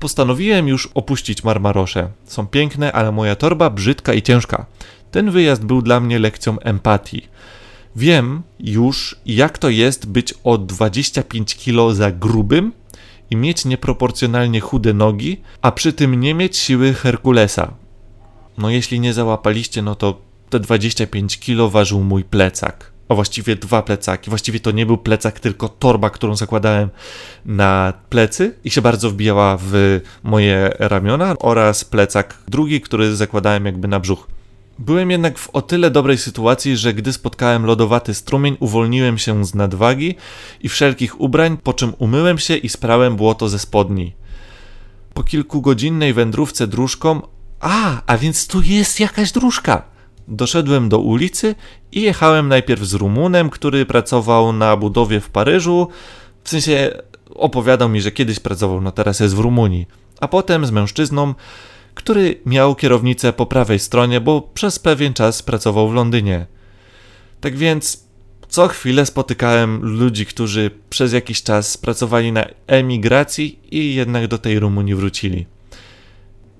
Postanowiłem 0.00 0.68
już 0.68 0.88
opuścić 0.94 1.44
Marmarosze. 1.44 2.08
Są 2.24 2.46
piękne, 2.46 2.92
ale 2.92 3.12
moja 3.12 3.36
torba 3.36 3.70
brzydka 3.70 4.14
i 4.14 4.22
ciężka. 4.22 4.66
Ten 5.10 5.30
wyjazd 5.30 5.64
był 5.64 5.82
dla 5.82 6.00
mnie 6.00 6.18
lekcją 6.18 6.60
empatii. 6.60 7.28
Wiem 7.96 8.42
już, 8.60 9.16
jak 9.26 9.58
to 9.58 9.68
jest 9.68 10.06
być 10.06 10.34
o 10.44 10.58
25 10.58 11.56
kg 11.56 11.94
za 11.94 12.10
grubym 12.10 12.72
i 13.30 13.36
mieć 13.36 13.64
nieproporcjonalnie 13.64 14.60
chude 14.60 14.94
nogi, 14.94 15.40
a 15.62 15.72
przy 15.72 15.92
tym 15.92 16.20
nie 16.20 16.34
mieć 16.34 16.56
siły 16.56 16.94
Herkulesa. 16.94 17.72
No 18.58 18.70
jeśli 18.70 19.00
nie 19.00 19.12
załapaliście, 19.12 19.82
no 19.82 19.94
to 19.94 20.20
te 20.50 20.60
25 20.60 21.38
kg 21.38 21.72
ważył 21.72 22.00
mój 22.00 22.24
plecak. 22.24 22.92
A 23.08 23.14
właściwie 23.14 23.56
dwa 23.56 23.82
plecaki. 23.82 24.30
Właściwie 24.30 24.60
to 24.60 24.70
nie 24.70 24.86
był 24.86 24.98
plecak, 24.98 25.40
tylko 25.40 25.68
torba, 25.68 26.10
którą 26.10 26.36
zakładałem 26.36 26.90
na 27.44 27.92
plecy 28.08 28.54
i 28.64 28.70
się 28.70 28.82
bardzo 28.82 29.10
wbijała 29.10 29.58
w 29.60 30.00
moje 30.22 30.70
ramiona, 30.78 31.34
oraz 31.38 31.84
plecak 31.84 32.38
drugi, 32.48 32.80
który 32.80 33.16
zakładałem 33.16 33.66
jakby 33.66 33.88
na 33.88 34.00
brzuch. 34.00 34.35
Byłem 34.78 35.10
jednak 35.10 35.38
w 35.38 35.50
o 35.50 35.62
tyle 35.62 35.90
dobrej 35.90 36.18
sytuacji, 36.18 36.76
że 36.76 36.94
gdy 36.94 37.12
spotkałem 37.12 37.66
lodowaty 37.66 38.14
strumień, 38.14 38.56
uwolniłem 38.60 39.18
się 39.18 39.44
z 39.44 39.54
nadwagi 39.54 40.14
i 40.60 40.68
wszelkich 40.68 41.20
ubrań, 41.20 41.56
po 41.56 41.72
czym 41.72 41.92
umyłem 41.98 42.38
się 42.38 42.56
i 42.56 42.68
sprałem 42.68 43.16
błoto 43.16 43.48
ze 43.48 43.58
spodni. 43.58 44.14
Po 45.14 45.22
kilkugodzinnej 45.22 46.12
wędrówce 46.12 46.66
dróżką, 46.66 47.22
a, 47.60 48.02
a 48.06 48.18
więc 48.18 48.46
tu 48.46 48.62
jest 48.62 49.00
jakaś 49.00 49.32
dróżka. 49.32 49.82
Doszedłem 50.28 50.88
do 50.88 50.98
ulicy 50.98 51.54
i 51.92 52.00
jechałem 52.02 52.48
najpierw 52.48 52.82
z 52.82 52.94
Rumunem, 52.94 53.50
który 53.50 53.86
pracował 53.86 54.52
na 54.52 54.76
budowie 54.76 55.20
w 55.20 55.30
Paryżu. 55.30 55.88
W 56.44 56.48
sensie 56.48 56.90
opowiadał 57.34 57.88
mi, 57.88 58.00
że 58.00 58.10
kiedyś 58.12 58.40
pracował, 58.40 58.80
no 58.80 58.92
teraz 58.92 59.20
jest 59.20 59.36
w 59.36 59.38
Rumunii. 59.38 59.86
A 60.20 60.28
potem 60.28 60.66
z 60.66 60.70
mężczyzną, 60.70 61.34
który 61.96 62.40
miał 62.46 62.74
kierownicę 62.74 63.32
po 63.32 63.46
prawej 63.46 63.78
stronie, 63.78 64.20
bo 64.20 64.42
przez 64.54 64.78
pewien 64.78 65.14
czas 65.14 65.42
pracował 65.42 65.88
w 65.88 65.94
Londynie. 65.94 66.46
Tak 67.40 67.56
więc 67.56 68.06
Co 68.48 68.68
chwilę 68.68 69.06
spotykałem 69.06 69.82
ludzi, 69.82 70.26
którzy 70.26 70.70
przez 70.90 71.12
jakiś 71.12 71.42
czas 71.42 71.76
pracowali 71.76 72.32
na 72.32 72.44
emigracji 72.66 73.58
i 73.70 73.94
jednak 73.94 74.26
do 74.26 74.38
tej 74.38 74.58
Rumunii 74.58 74.94
wrócili. 74.94 75.46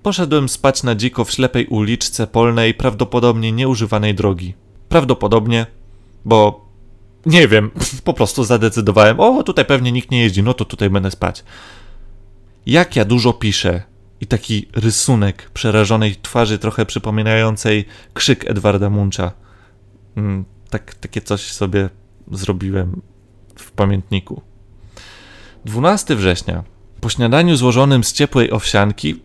Poszedłem 0.03 0.49
spać 0.49 0.83
na 0.83 0.95
dziko 0.95 1.25
w 1.25 1.31
ślepej 1.31 1.67
uliczce 1.67 2.27
polnej, 2.27 2.75
prawdopodobnie 2.75 3.53
nieużywanej 3.53 4.15
drogi. 4.15 4.55
Prawdopodobnie, 4.89 5.67
bo 6.25 6.67
nie 7.27 7.49
wiem, 7.49 7.71
po 8.05 8.15
prostu 8.15 8.45
zadecydowałem, 8.45 9.21
o 9.21 9.43
tutaj 9.43 9.65
pewnie 9.65 9.93
nikt 9.93 10.11
nie 10.11 10.21
jeździ, 10.21 10.43
no 10.43 10.55
to 10.55 10.65
tutaj 10.65 10.91
będę 10.91 11.11
spać. 11.11 11.45
Jak 12.67 12.97
ja 12.97 13.05
dużo 13.05 13.33
piszę 13.33 13.96
i 14.21 14.27
taki 14.27 14.69
rysunek 14.73 15.51
przerażonej 15.51 16.17
twarzy, 16.17 16.59
trochę 16.59 16.87
przypominającej 16.87 17.85
krzyk 18.15 18.51
Edwarda 18.51 18.91
Muncha. 18.91 19.33
Mm, 20.17 20.45
tak, 20.71 20.95
takie 20.95 21.21
coś 21.21 21.53
sobie 21.53 21.89
zrobiłem 22.33 23.03
w 23.57 23.71
pamiętniku. 23.71 24.43
12 25.65 26.17
września. 26.17 26.65
Po 27.01 27.09
śniadaniu 27.09 27.57
złożonym 27.57 28.05
z 28.05 28.13
ciepłej 28.13 28.51
owsianki. 28.51 29.23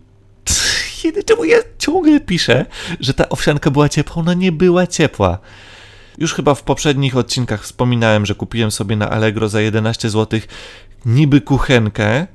Czemu 1.26 1.44
ja 1.44 1.58
ciągle 1.78 2.20
piszę, 2.20 2.66
że 3.00 3.14
ta 3.14 3.28
owsianka 3.28 3.70
była 3.70 3.88
ciepła? 3.88 4.16
Ona 4.16 4.34
nie 4.34 4.52
była 4.52 4.86
ciepła. 4.86 5.38
Już 6.18 6.34
chyba 6.34 6.54
w 6.54 6.62
poprzednich 6.62 7.16
odcinkach 7.16 7.62
wspominałem, 7.62 8.26
że 8.26 8.34
kupiłem 8.34 8.70
sobie 8.70 8.96
na 8.96 9.10
Allegro 9.10 9.48
za 9.48 9.60
11 9.60 10.10
zł 10.10 10.40
niby 11.06 11.40
kuchenkę, 11.40 12.26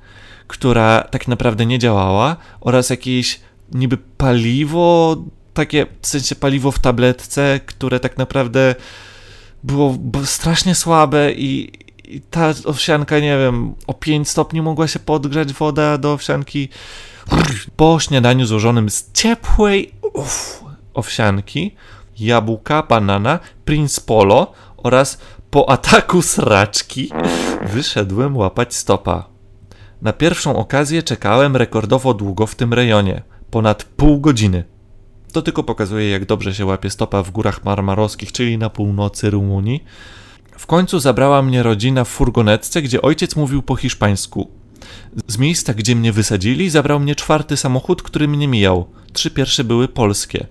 która 0.48 1.02
tak 1.02 1.28
naprawdę 1.28 1.66
nie 1.66 1.80
działała, 1.80 2.36
oraz 2.62 2.90
jakieś 2.90 3.40
niby 3.72 3.98
paliwo, 3.98 5.18
takie 5.54 5.86
w 6.02 6.08
sensie 6.08 6.36
paliwo 6.36 6.72
w 6.72 6.80
tabletce, 6.80 7.60
które 7.66 8.00
tak 8.00 8.18
naprawdę 8.18 8.76
było 9.64 9.98
strasznie 10.26 10.76
słabe 10.76 11.32
i, 11.32 11.72
i 12.04 12.22
ta 12.22 12.54
owsianka, 12.66 13.20
nie 13.20 13.38
wiem, 13.38 13.76
o 13.88 13.94
5 13.94 14.30
stopni 14.30 14.62
mogła 14.62 14.88
się 14.88 15.00
podgrzać 15.00 15.54
woda 15.54 15.98
do 15.98 16.14
owsianki. 16.14 16.70
Po 17.76 18.00
śniadaniu 18.00 18.46
złożonym 18.46 18.90
z 18.90 19.12
ciepłej 19.12 19.92
uf, 20.14 20.64
owsianki, 20.94 21.76
jabłka, 22.20 22.84
banana, 22.84 23.40
Prince 23.66 24.00
Polo 24.00 24.52
oraz 24.78 25.18
po 25.52 25.70
ataku 25.70 26.22
sraczki 26.22 27.12
wyszedłem 27.74 28.38
łapać 28.38 28.76
stopa. 28.76 29.37
Na 30.02 30.14
pierwszą 30.14 30.56
okazję 30.56 31.04
czekałem 31.04 31.56
rekordowo 31.56 32.14
długo 32.14 32.48
w 32.48 32.56
tym 32.56 32.74
rejonie 32.74 33.22
ponad 33.52 33.84
pół 33.84 34.20
godziny. 34.20 34.64
To 35.32 35.42
tylko 35.42 35.64
pokazuje, 35.64 36.10
jak 36.10 36.26
dobrze 36.26 36.56
się 36.56 36.66
łapie 36.66 36.90
stopa 36.90 37.24
w 37.24 37.32
górach 37.32 37.66
marmarowskich, 37.66 38.32
czyli 38.32 38.58
na 38.58 38.70
północy 38.70 39.30
Rumunii. 39.30 39.84
W 40.58 40.66
końcu 40.66 41.00
zabrała 41.00 41.42
mnie 41.42 41.64
rodzina 41.64 42.04
w 42.04 42.08
furgonetce, 42.08 42.82
gdzie 42.82 43.02
ojciec 43.02 43.36
mówił 43.36 43.62
po 43.62 43.76
hiszpańsku. 43.76 44.52
Z 45.28 45.38
miejsca, 45.38 45.74
gdzie 45.74 45.96
mnie 45.96 46.12
wysadzili, 46.12 46.70
zabrał 46.70 47.00
mnie 47.00 47.16
czwarty 47.16 47.58
samochód, 47.58 48.02
który 48.02 48.28
mnie 48.28 48.48
mijał. 48.48 48.88
Trzy 49.14 49.32
pierwsze 49.32 49.64
były 49.64 49.88
polskie. 49.88 50.48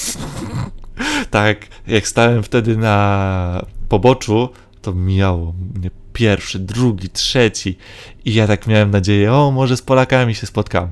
tak, 1.30 1.66
jak 1.86 2.08
stałem 2.08 2.42
wtedy 2.42 2.76
na 2.76 3.66
poboczu, 3.88 4.48
to 4.82 4.92
mijało 4.92 5.54
mnie 5.74 5.90
pierwszy, 6.12 6.58
drugi, 6.58 7.08
trzeci 7.08 7.78
i 8.24 8.34
ja 8.34 8.46
tak 8.46 8.66
miałem 8.66 8.90
nadzieję, 8.90 9.32
o 9.32 9.50
może 9.50 9.76
z 9.76 9.82
Polakami 9.82 10.34
się 10.34 10.46
spotkam. 10.46 10.90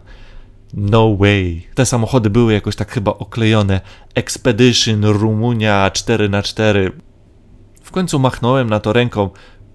No 0.75 1.17
way. 1.17 1.67
Te 1.75 1.87
samochody 1.87 2.31
były 2.31 2.53
jakoś 2.53 2.77
tak 2.77 2.91
chyba 2.91 3.11
oklejone. 3.11 3.81
Expedition 4.15 5.05
Rumunia 5.05 5.91
4x4. 5.95 6.91
W 7.83 7.91
końcu 7.91 8.19
machnąłem 8.19 8.71
na 8.71 8.81
to 8.81 8.93
ręką. 8.93 9.31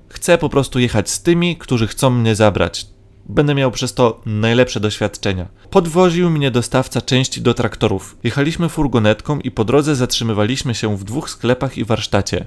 Chcę 0.10 0.38
po 0.38 0.49
prostu 0.49 0.79
jechać 0.79 1.10
z 1.10 1.21
tymi, 1.21 1.58
którzy 1.58 1.88
chcą 1.88 2.10
mnie 2.10 2.36
zabrać. 2.36 2.88
Będę 3.25 3.56
miał 3.56 3.71
przez 3.71 3.93
to 3.93 4.21
najlepsze 4.25 4.79
doświadczenia. 4.79 5.47
Podwoził 5.69 6.29
mnie 6.29 6.51
dostawca 6.51 7.01
części 7.01 7.41
do 7.41 7.53
traktorów. 7.53 8.17
Jechaliśmy 8.23 8.69
furgonetką 8.69 9.39
i 9.39 9.51
po 9.51 9.65
drodze 9.65 9.95
zatrzymywaliśmy 9.95 10.75
się 10.75 10.97
w 10.97 11.03
dwóch 11.03 11.29
sklepach 11.29 11.77
i 11.77 11.86
warsztacie. 11.86 12.45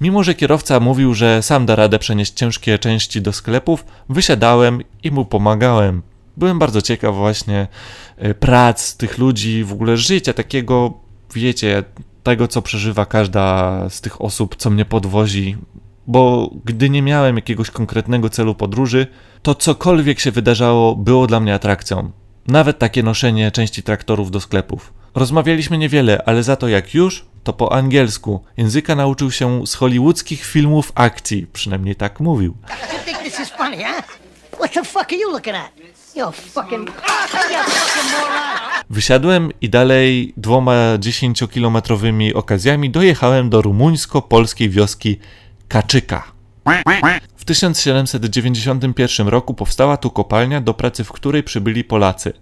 Mimo, 0.00 0.22
że 0.22 0.34
kierowca 0.34 0.80
mówił, 0.80 1.14
że 1.14 1.42
sam 1.42 1.66
da 1.66 1.76
radę 1.76 1.98
przenieść 1.98 2.32
ciężkie 2.32 2.78
części 2.78 3.22
do 3.22 3.32
sklepów, 3.32 3.84
wysiadałem 4.08 4.80
i 5.02 5.10
mu 5.10 5.24
pomagałem. 5.24 6.02
Byłem 6.36 6.58
bardzo 6.58 6.82
ciekaw 6.82 7.14
właśnie 7.14 7.68
e, 8.16 8.34
prac 8.34 8.96
tych 8.96 9.18
ludzi, 9.18 9.64
w 9.64 9.72
ogóle 9.72 9.96
życia 9.96 10.32
takiego, 10.32 10.94
wiecie, 11.34 11.84
tego 12.22 12.48
co 12.48 12.62
przeżywa 12.62 13.06
każda 13.06 13.86
z 13.90 14.00
tych 14.00 14.22
osób, 14.22 14.56
co 14.56 14.70
mnie 14.70 14.84
podwozi, 14.84 15.56
bo 16.06 16.50
gdy 16.64 16.90
nie 16.90 17.02
miałem 17.02 17.36
jakiegoś 17.36 17.70
konkretnego 17.70 18.30
celu 18.30 18.54
podróży, 18.54 19.06
to 19.42 19.54
cokolwiek 19.54 20.20
się 20.20 20.30
wydarzało 20.30 20.96
było 20.96 21.26
dla 21.26 21.40
mnie 21.40 21.54
atrakcją. 21.54 22.10
Nawet 22.46 22.78
takie 22.78 23.02
noszenie 23.02 23.50
części 23.50 23.82
traktorów 23.82 24.30
do 24.30 24.40
sklepów. 24.40 24.92
Rozmawialiśmy 25.14 25.78
niewiele, 25.78 26.22
ale 26.26 26.42
za 26.42 26.56
to 26.56 26.68
jak 26.68 26.94
już, 26.94 27.26
to 27.44 27.52
po 27.52 27.72
angielsku. 27.72 28.44
Języka 28.56 28.94
nauczył 28.94 29.30
się 29.30 29.66
z 29.66 29.74
hollywoodzkich 29.74 30.44
filmów 30.44 30.92
akcji, 30.94 31.46
przynajmniej 31.52 31.96
tak 31.96 32.20
mówił. 32.20 32.56
Wysiadłem 38.90 39.52
i 39.60 39.68
dalej 39.70 40.34
dwoma 40.36 40.74
dziesięciokilometrowymi 40.98 42.34
okazjami 42.34 42.90
dojechałem 42.90 43.50
do 43.50 43.62
rumuńsko-polskiej 43.62 44.70
wioski 44.70 45.18
Kaczyka. 45.68 46.32
W 47.36 47.44
1791 47.44 49.28
roku 49.28 49.54
powstała 49.54 49.96
tu 49.96 50.10
kopalnia, 50.10 50.60
do 50.60 50.74
pracy 50.74 51.04
w 51.04 51.12
której 51.12 51.42
przybyli 51.42 51.84
Polacy. 51.84 52.32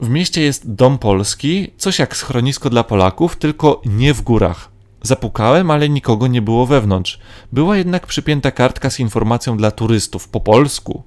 W 0.00 0.08
mieście 0.08 0.42
jest 0.42 0.72
dom 0.72 0.98
polski, 0.98 1.72
coś 1.76 1.98
jak 1.98 2.16
schronisko 2.16 2.70
dla 2.70 2.84
Polaków, 2.84 3.36
tylko 3.36 3.82
nie 3.84 4.14
w 4.14 4.22
górach. 4.22 4.70
Zapukałem, 5.02 5.70
ale 5.70 5.88
nikogo 5.88 6.26
nie 6.26 6.42
było 6.42 6.66
wewnątrz. 6.66 7.18
Była 7.52 7.76
jednak 7.76 8.06
przypięta 8.06 8.50
kartka 8.50 8.90
z 8.90 9.00
informacją 9.00 9.56
dla 9.56 9.70
turystów 9.70 10.28
po 10.28 10.40
polsku, 10.40 11.02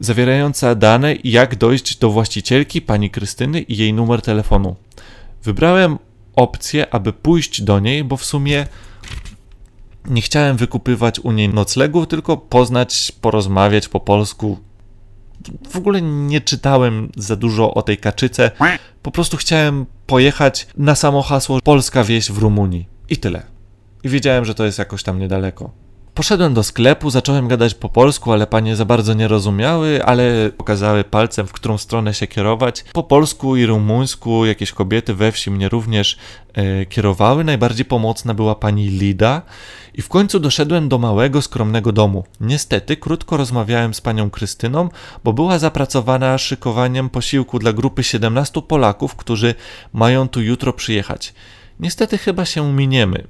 zawierająca 0.00 0.74
dane, 0.74 1.14
jak 1.24 1.56
dojść 1.56 1.96
do 1.96 2.10
właścicielki, 2.10 2.82
pani 2.82 3.10
Krystyny 3.10 3.60
i 3.60 3.76
jej 3.76 3.92
numer 3.92 4.22
telefonu. 4.22 4.76
Wybrałem 5.42 5.98
opcję, 6.36 6.94
aby 6.94 7.12
pójść 7.12 7.62
do 7.62 7.80
niej, 7.80 8.04
bo 8.04 8.16
w 8.16 8.24
sumie 8.24 8.66
nie 10.04 10.22
chciałem 10.22 10.56
wykupywać 10.56 11.20
u 11.20 11.32
niej 11.32 11.48
noclegów, 11.48 12.06
tylko 12.06 12.36
poznać, 12.36 13.12
porozmawiać 13.20 13.88
po 13.88 14.00
polsku. 14.00 14.58
W 15.70 15.76
ogóle 15.76 16.02
nie 16.02 16.40
czytałem 16.40 17.12
za 17.16 17.36
dużo 17.36 17.74
o 17.74 17.82
tej 17.82 17.98
kaczyce. 17.98 18.50
Po 19.02 19.10
prostu 19.10 19.36
chciałem 19.36 19.86
pojechać 20.06 20.66
na 20.76 20.94
samo 20.94 21.22
hasło 21.22 21.60
Polska 21.64 22.04
wieś 22.04 22.32
w 22.32 22.38
Rumunii. 22.38 22.88
I 23.08 23.16
tyle. 23.16 23.42
I 24.04 24.08
wiedziałem, 24.08 24.44
że 24.44 24.54
to 24.54 24.64
jest 24.64 24.78
jakoś 24.78 25.02
tam 25.02 25.18
niedaleko. 25.18 25.70
Poszedłem 26.14 26.54
do 26.54 26.62
sklepu, 26.62 27.10
zacząłem 27.10 27.48
gadać 27.48 27.74
po 27.74 27.88
polsku, 27.88 28.32
ale 28.32 28.46
panie 28.46 28.76
za 28.76 28.84
bardzo 28.84 29.14
nie 29.14 29.28
rozumiały, 29.28 30.04
ale 30.04 30.50
pokazały 30.56 31.04
palcem, 31.04 31.46
w 31.46 31.52
którą 31.52 31.78
stronę 31.78 32.14
się 32.14 32.26
kierować. 32.26 32.84
Po 32.92 33.02
polsku 33.02 33.56
i 33.56 33.66
rumuńsku 33.66 34.46
jakieś 34.46 34.72
kobiety 34.72 35.14
we 35.14 35.32
wsi 35.32 35.50
mnie 35.50 35.68
również 35.68 36.18
e, 36.54 36.86
kierowały. 36.86 37.44
Najbardziej 37.44 37.84
pomocna 37.84 38.34
była 38.34 38.54
pani 38.54 38.88
Lida. 38.88 39.42
I 39.94 40.02
w 40.02 40.08
końcu 40.08 40.40
doszedłem 40.40 40.88
do 40.88 40.98
małego, 40.98 41.42
skromnego 41.42 41.92
domu. 41.92 42.24
Niestety, 42.40 42.96
krótko 42.96 43.36
rozmawiałem 43.36 43.94
z 43.94 44.00
panią 44.00 44.30
Krystyną, 44.30 44.88
bo 45.24 45.32
była 45.32 45.58
zapracowana 45.58 46.38
szykowaniem 46.38 47.10
posiłku 47.10 47.58
dla 47.58 47.72
grupy 47.72 48.02
17 48.02 48.62
Polaków, 48.62 49.16
którzy 49.16 49.54
mają 49.92 50.28
tu 50.28 50.42
jutro 50.42 50.72
przyjechać. 50.72 51.34
Niestety 51.80 52.18
chyba 52.18 52.44
się 52.44 52.72
miniemy. 52.72 53.24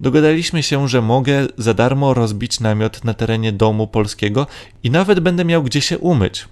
Dogadaliśmy 0.00 0.62
się, 0.62 0.88
że 0.88 1.02
mogę 1.02 1.46
za 1.56 1.74
darmo 1.74 2.14
rozbić 2.14 2.60
namiot 2.60 3.04
na 3.04 3.14
terenie 3.14 3.52
domu 3.52 3.86
polskiego 3.86 4.46
i 4.82 4.90
nawet 4.90 5.20
będę 5.20 5.44
miał 5.44 5.62
gdzie 5.62 5.80
się 5.80 5.98
umyć. 5.98 6.48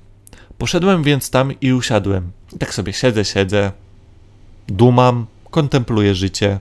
Poszedłem 0.58 1.02
więc 1.02 1.30
tam 1.30 1.60
i 1.60 1.72
usiadłem. 1.72 2.30
tak 2.58 2.74
sobie 2.74 2.92
siedzę, 2.92 3.24
siedzę, 3.24 3.72
dumam, 4.68 5.26
kontempluję 5.50 6.14
życie. 6.14 6.60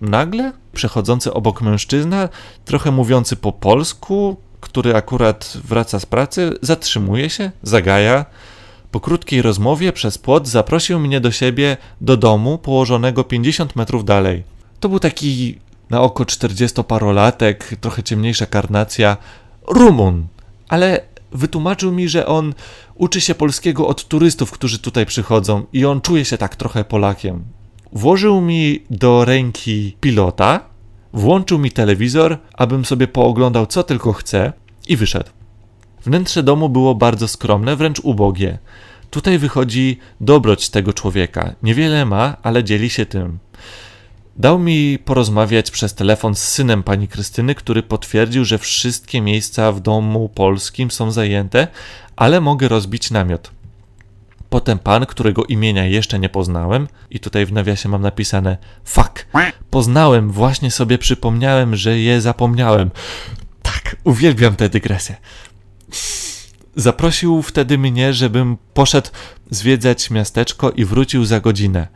Nagle 0.00 0.52
przechodzący 0.72 1.32
obok 1.32 1.62
mężczyzna, 1.62 2.28
trochę 2.64 2.90
mówiący 2.90 3.36
po 3.36 3.52
polsku, 3.52 4.36
który 4.60 4.96
akurat 4.96 5.58
wraca 5.64 6.00
z 6.00 6.06
pracy, 6.06 6.52
zatrzymuje 6.62 7.30
się, 7.30 7.50
zagaja. 7.62 8.24
Po 8.90 9.00
krótkiej 9.00 9.42
rozmowie 9.42 9.92
przez 9.92 10.18
płot 10.18 10.48
zaprosił 10.48 10.98
mnie 10.98 11.20
do 11.20 11.30
siebie 11.30 11.76
do 12.00 12.16
domu 12.16 12.58
położonego 12.58 13.24
50 13.24 13.76
metrów 13.76 14.04
dalej. 14.04 14.44
To 14.80 14.88
był 14.88 14.98
taki 14.98 15.58
na 15.90 16.00
oko 16.00 16.24
40-parolatek, 16.24 17.76
trochę 17.80 18.02
ciemniejsza 18.02 18.46
karnacja, 18.46 19.16
Rumun, 19.68 20.26
ale 20.68 21.00
wytłumaczył 21.32 21.92
mi, 21.92 22.08
że 22.08 22.26
on 22.26 22.54
uczy 22.94 23.20
się 23.20 23.34
polskiego 23.34 23.88
od 23.88 24.08
turystów, 24.08 24.50
którzy 24.50 24.78
tutaj 24.78 25.06
przychodzą 25.06 25.66
i 25.72 25.84
on 25.84 26.00
czuje 26.00 26.24
się 26.24 26.38
tak 26.38 26.56
trochę 26.56 26.84
Polakiem. 26.84 27.44
Włożył 27.92 28.40
mi 28.40 28.82
do 28.90 29.24
ręki 29.24 29.96
pilota, 30.00 30.76
Włączył 31.16 31.58
mi 31.58 31.70
telewizor, 31.70 32.38
abym 32.54 32.84
sobie 32.84 33.08
pooglądał 33.08 33.66
co 33.66 33.82
tylko 33.82 34.12
chcę 34.12 34.52
i 34.88 34.96
wyszedł. 34.96 35.30
Wnętrze 36.04 36.42
domu 36.42 36.68
było 36.68 36.94
bardzo 36.94 37.28
skromne, 37.28 37.76
wręcz 37.76 38.00
ubogie. 38.00 38.58
Tutaj 39.10 39.38
wychodzi 39.38 39.98
dobroć 40.20 40.70
tego 40.70 40.92
człowieka. 40.92 41.54
Niewiele 41.62 42.04
ma, 42.04 42.36
ale 42.42 42.64
dzieli 42.64 42.90
się 42.90 43.06
tym. 43.06 43.38
Dał 44.38 44.58
mi 44.58 44.98
porozmawiać 44.98 45.70
przez 45.70 45.94
telefon 45.94 46.34
z 46.34 46.42
synem 46.42 46.82
pani 46.82 47.08
Krystyny, 47.08 47.54
który 47.54 47.82
potwierdził, 47.82 48.44
że 48.44 48.58
wszystkie 48.58 49.20
miejsca 49.20 49.72
w 49.72 49.80
domu 49.80 50.28
polskim 50.28 50.90
są 50.90 51.10
zajęte, 51.10 51.68
ale 52.16 52.40
mogę 52.40 52.68
rozbić 52.68 53.10
namiot. 53.10 53.50
Potem 54.50 54.78
pan, 54.78 55.06
którego 55.06 55.44
imienia 55.44 55.86
jeszcze 55.86 56.18
nie 56.18 56.28
poznałem, 56.28 56.88
i 57.10 57.20
tutaj 57.20 57.46
w 57.46 57.52
nawiasie 57.52 57.88
mam 57.88 58.02
napisane 58.02 58.56
fuck, 58.84 59.26
poznałem, 59.70 60.30
właśnie 60.30 60.70
sobie 60.70 60.98
przypomniałem, 60.98 61.76
że 61.76 61.98
je 61.98 62.20
zapomniałem. 62.20 62.90
Tak, 63.62 63.96
uwielbiam 64.04 64.56
tę 64.56 64.68
dygresję. 64.68 65.16
Zaprosił 66.76 67.42
wtedy 67.42 67.78
mnie, 67.78 68.12
żebym 68.12 68.56
poszedł 68.74 69.10
zwiedzać 69.50 70.10
miasteczko 70.10 70.70
i 70.70 70.84
wrócił 70.84 71.24
za 71.24 71.40
godzinę. 71.40 71.88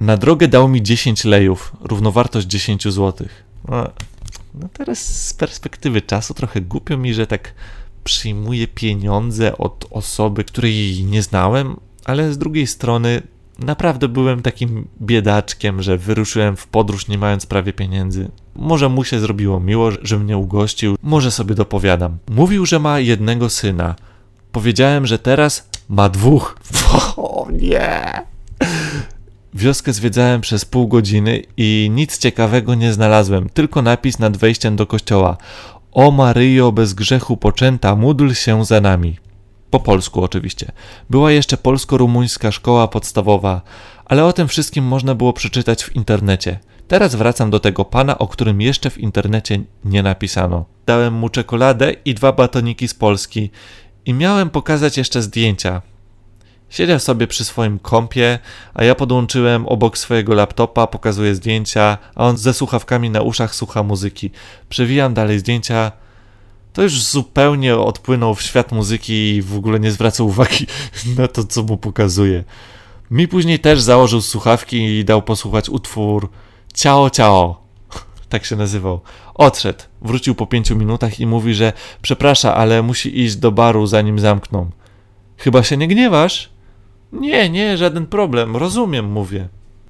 Na 0.00 0.16
drogę 0.16 0.48
dał 0.48 0.68
mi 0.68 0.82
10 0.82 1.24
lejów, 1.24 1.72
równowartość 1.80 2.46
10 2.46 2.84
zł. 2.84 3.28
No, 3.68 3.88
no 4.54 4.68
teraz 4.72 5.26
z 5.26 5.34
perspektywy 5.34 6.02
czasu 6.02 6.34
trochę 6.34 6.60
głupio 6.60 6.96
mi, 6.96 7.14
że 7.14 7.26
tak 7.26 7.54
przyjmuję 8.04 8.68
pieniądze 8.68 9.58
od 9.58 9.86
osoby, 9.90 10.44
której 10.44 11.04
nie 11.04 11.22
znałem, 11.22 11.76
ale 12.04 12.32
z 12.32 12.38
drugiej 12.38 12.66
strony 12.66 13.22
naprawdę 13.58 14.08
byłem 14.08 14.42
takim 14.42 14.88
biedaczkiem, 15.02 15.82
że 15.82 15.98
wyruszyłem 15.98 16.56
w 16.56 16.66
podróż 16.66 17.08
nie 17.08 17.18
mając 17.18 17.46
prawie 17.46 17.72
pieniędzy. 17.72 18.30
Może 18.56 18.88
mu 18.88 19.04
się 19.04 19.20
zrobiło 19.20 19.60
miło, 19.60 19.90
że 20.02 20.18
mnie 20.18 20.38
ugościł, 20.38 20.96
może 21.02 21.30
sobie 21.30 21.54
dopowiadam. 21.54 22.18
Mówił, 22.30 22.66
że 22.66 22.78
ma 22.78 23.00
jednego 23.00 23.50
syna. 23.50 23.94
Powiedziałem, 24.52 25.06
że 25.06 25.18
teraz 25.18 25.68
ma 25.88 26.08
dwóch. 26.08 26.56
O 27.16 27.48
nie! 27.52 28.30
Wioskę 29.54 29.92
zwiedzałem 29.92 30.40
przez 30.40 30.64
pół 30.64 30.88
godziny 30.88 31.42
i 31.56 31.90
nic 31.94 32.18
ciekawego 32.18 32.74
nie 32.74 32.92
znalazłem, 32.92 33.48
tylko 33.48 33.82
napis 33.82 34.18
nad 34.18 34.36
wejściem 34.36 34.76
do 34.76 34.86
kościoła. 34.86 35.36
O 35.92 36.10
Maryjo 36.10 36.72
bez 36.72 36.94
grzechu 36.94 37.36
poczęta, 37.36 37.96
módl 37.96 38.32
się 38.32 38.64
za 38.64 38.80
nami. 38.80 39.16
Po 39.70 39.80
polsku 39.80 40.24
oczywiście. 40.24 40.72
Była 41.10 41.32
jeszcze 41.32 41.56
polsko-rumuńska 41.56 42.52
szkoła 42.52 42.88
podstawowa, 42.88 43.62
ale 44.04 44.24
o 44.24 44.32
tym 44.32 44.48
wszystkim 44.48 44.84
można 44.84 45.14
było 45.14 45.32
przeczytać 45.32 45.84
w 45.84 45.96
internecie. 45.96 46.58
Teraz 46.88 47.14
wracam 47.14 47.50
do 47.50 47.60
tego 47.60 47.84
pana, 47.84 48.18
o 48.18 48.28
którym 48.28 48.60
jeszcze 48.60 48.90
w 48.90 48.98
internecie 48.98 49.60
nie 49.84 50.02
napisano. 50.02 50.64
Dałem 50.86 51.14
mu 51.14 51.28
czekoladę 51.28 51.92
i 52.04 52.14
dwa 52.14 52.32
batoniki 52.32 52.88
z 52.88 52.94
Polski 52.94 53.50
i 54.06 54.14
miałem 54.14 54.50
pokazać 54.50 54.98
jeszcze 54.98 55.22
zdjęcia. 55.22 55.82
Siedział 56.70 57.00
sobie 57.00 57.26
przy 57.26 57.44
swoim 57.44 57.78
kompie, 57.78 58.38
a 58.74 58.84
ja 58.84 58.94
podłączyłem 58.94 59.66
obok 59.66 59.98
swojego 59.98 60.34
laptopa, 60.34 60.86
pokazuję 60.86 61.34
zdjęcia, 61.34 61.98
a 62.14 62.26
on 62.26 62.36
ze 62.36 62.54
słuchawkami 62.54 63.10
na 63.10 63.22
uszach 63.22 63.54
słucha 63.54 63.82
muzyki. 63.82 64.30
Przewijam 64.68 65.14
dalej 65.14 65.38
zdjęcia. 65.38 65.92
To 66.72 66.82
już 66.82 67.02
zupełnie 67.02 67.76
odpłynął 67.76 68.34
w 68.34 68.42
świat 68.42 68.72
muzyki 68.72 69.12
i 69.12 69.42
w 69.42 69.56
ogóle 69.56 69.80
nie 69.80 69.92
zwraca 69.92 70.24
uwagi 70.24 70.66
na 71.18 71.28
to, 71.28 71.44
co 71.44 71.62
mu 71.62 71.76
pokazuje. 71.76 72.44
Mi 73.10 73.28
później 73.28 73.58
też 73.58 73.80
założył 73.80 74.20
słuchawki 74.20 74.98
i 74.98 75.04
dał 75.04 75.22
posłuchać 75.22 75.68
utwór 75.68 76.30
Ciao 76.74 77.10
Ciao. 77.10 77.60
Tak 78.28 78.44
się 78.44 78.56
nazywał. 78.56 79.00
Odszedł, 79.34 79.84
wrócił 80.02 80.34
po 80.34 80.46
pięciu 80.46 80.76
minutach 80.76 81.20
i 81.20 81.26
mówi, 81.26 81.54
że 81.54 81.72
przeprasza, 82.02 82.54
ale 82.54 82.82
musi 82.82 83.20
iść 83.20 83.36
do 83.36 83.52
baru 83.52 83.86
zanim 83.86 84.18
zamkną. 84.18 84.70
Chyba 85.36 85.62
się 85.62 85.76
nie 85.76 85.88
gniewasz? 85.88 86.59
Nie, 87.12 87.50
nie, 87.50 87.76
żaden 87.76 88.06
problem, 88.06 88.56
rozumiem, 88.56 89.12
mówię. 89.12 89.48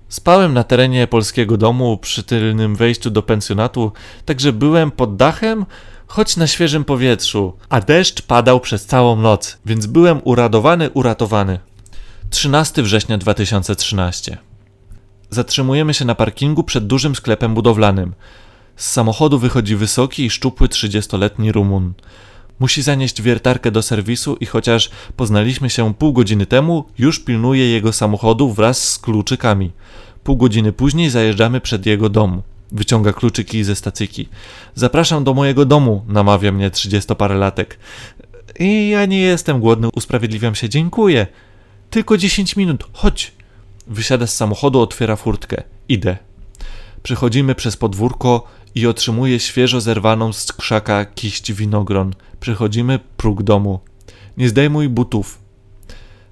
Spałem 0.08 0.54
na 0.54 0.64
terenie 0.64 1.06
polskiego 1.06 1.56
domu 1.56 1.98
przy 1.98 2.22
tylnym 2.22 2.76
wejściu 2.76 3.10
do 3.10 3.22
pensjonatu, 3.22 3.92
także 4.24 4.52
byłem 4.52 4.90
pod 4.90 5.16
dachem, 5.16 5.66
choć 6.06 6.36
na 6.36 6.46
świeżym 6.46 6.84
powietrzu, 6.84 7.52
a 7.68 7.80
deszcz 7.80 8.22
padał 8.22 8.60
przez 8.60 8.86
całą 8.86 9.16
noc, 9.16 9.58
więc 9.66 9.86
byłem 9.86 10.20
uradowany, 10.24 10.90
uratowany. 10.90 11.58
13 12.30 12.82
września 12.82 13.18
2013. 13.18 14.38
Zatrzymujemy 15.30 15.94
się 15.94 16.04
na 16.04 16.14
parkingu 16.14 16.64
przed 16.64 16.86
dużym 16.86 17.14
sklepem 17.16 17.54
budowlanym. 17.54 18.14
Z 18.76 18.90
samochodu 18.90 19.38
wychodzi 19.38 19.76
wysoki 19.76 20.24
i 20.24 20.30
szczupły 20.30 20.68
30-letni 20.68 21.52
Rumun. 21.52 21.92
Musi 22.60 22.82
zanieść 22.82 23.22
wiertarkę 23.22 23.70
do 23.70 23.82
serwisu 23.82 24.36
i 24.40 24.46
chociaż 24.46 24.90
poznaliśmy 25.16 25.70
się 25.70 25.94
pół 25.94 26.12
godziny 26.12 26.46
temu, 26.46 26.84
już 26.98 27.20
pilnuje 27.20 27.70
jego 27.70 27.92
samochodu 27.92 28.52
wraz 28.52 28.88
z 28.88 28.98
kluczykami. 28.98 29.70
Pół 30.24 30.36
godziny 30.36 30.72
później 30.72 31.10
zajeżdżamy 31.10 31.60
przed 31.60 31.86
jego 31.86 32.08
dom. 32.08 32.42
Wyciąga 32.72 33.12
kluczyki 33.12 33.64
ze 33.64 33.76
stacyjki. 33.76 34.28
Zapraszam 34.74 35.24
do 35.24 35.34
mojego 35.34 35.64
domu, 35.64 36.04
namawia 36.08 36.52
mnie 36.52 36.70
trzydziestoparelatek. 36.70 37.78
I 38.58 38.88
ja 38.88 39.06
nie 39.06 39.20
jestem 39.20 39.60
głodny, 39.60 39.88
usprawiedliwiam 39.94 40.54
się, 40.54 40.68
dziękuję. 40.68 41.26
Tylko 41.90 42.16
dziesięć 42.16 42.56
minut, 42.56 42.84
chodź. 42.92 43.32
Wysiada 43.86 44.26
z 44.26 44.34
samochodu, 44.34 44.80
otwiera 44.80 45.16
furtkę. 45.16 45.62
Idę. 45.88 46.16
Przechodzimy 47.02 47.54
przez 47.54 47.76
podwórko 47.76 48.46
i 48.74 48.86
otrzymuję 48.86 49.40
świeżo 49.40 49.80
zerwaną 49.80 50.32
z 50.32 50.52
krzaka 50.52 51.04
kiść 51.04 51.52
winogron. 51.52 52.14
Przechodzimy 52.40 52.98
próg 53.16 53.42
domu. 53.42 53.80
Nie 54.36 54.48
zdejmuj 54.48 54.88
butów. 54.88 55.38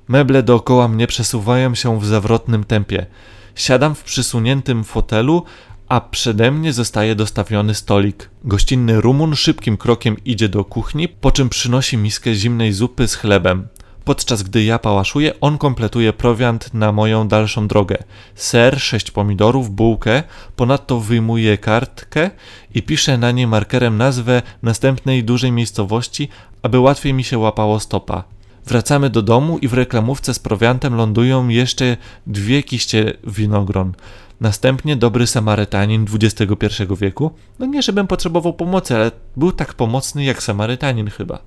Meble 0.09 0.43
dookoła 0.43 0.89
mnie 0.89 1.07
przesuwają 1.07 1.75
się 1.75 2.01
w 2.01 2.07
zawrotnym 2.07 2.65
tempie. 2.65 3.07
Siadam 3.55 3.95
w 3.95 4.05
przysuniętym 4.05 4.85
fotelu, 4.85 5.45
a 5.89 6.01
przede 6.01 6.51
mnie 6.51 6.73
zostaje 6.73 7.15
dostawiony 7.15 7.75
stolik. 7.75 8.31
Gościnny 8.45 9.01
Rumun 9.01 9.37
szybkim 9.37 9.77
krokiem 9.77 10.17
idzie 10.25 10.49
do 10.49 10.65
kuchni, 10.65 11.09
po 11.09 11.31
czym 11.31 11.49
przynosi 11.49 11.97
miskę 11.97 12.35
zimnej 12.35 12.73
zupy 12.73 13.09
z 13.09 13.15
chlebem. 13.15 13.69
Podczas 14.09 14.43
gdy 14.43 14.65
ja 14.65 14.79
pałaszuję, 14.79 15.41
on 15.41 15.59
kompletuje 15.59 16.13
prowiant 16.13 16.75
na 16.75 16.93
moją 16.93 17.29
dalszą 17.29 17.69
drogę. 17.69 17.97
Ser, 18.35 18.81
sześć 18.81 19.11
pomidorów, 19.11 19.71
bułkę, 19.71 20.23
ponadto 20.57 21.01
wyjmuje 21.01 21.59
kartkę 21.59 22.31
i 22.75 22.83
pisze 22.83 23.19
na 23.19 23.31
niej 23.31 23.47
markerem 23.47 23.97
nazwę 23.97 24.43
następnej 24.63 25.25
dużej 25.25 25.53
miejscowości, 25.53 26.29
aby 26.63 26.81
łatwiej 26.81 27.15
mi 27.15 27.25
się 27.25 27.39
łapało 27.39 27.81
stopa. 27.81 28.25
Wracamy 28.67 29.11
do 29.11 29.23
domu 29.23 29.59
i 29.59 29.69
w 29.69 29.75
reklamówce 29.75 30.35
z 30.35 30.39
prowiantem 30.39 30.95
lądują 30.95 31.49
jeszcze 31.49 31.97
dwie 32.27 32.63
kiście 32.63 33.13
winogron. 33.27 33.93
Następnie 34.41 34.97
dobry 34.97 35.27
Samarytanin 35.27 36.07
XXI 36.15 36.83
wieku. 37.01 37.31
No 37.59 37.67
nie, 37.67 37.83
żebym 37.83 38.07
potrzebował 38.07 38.53
pomocy, 38.53 38.95
ale 38.95 39.11
był 39.37 39.53
tak 39.53 39.75
pomocny 39.75 40.25
jak 40.25 40.43
Samarytanin 40.43 41.11
chyba. 41.11 41.39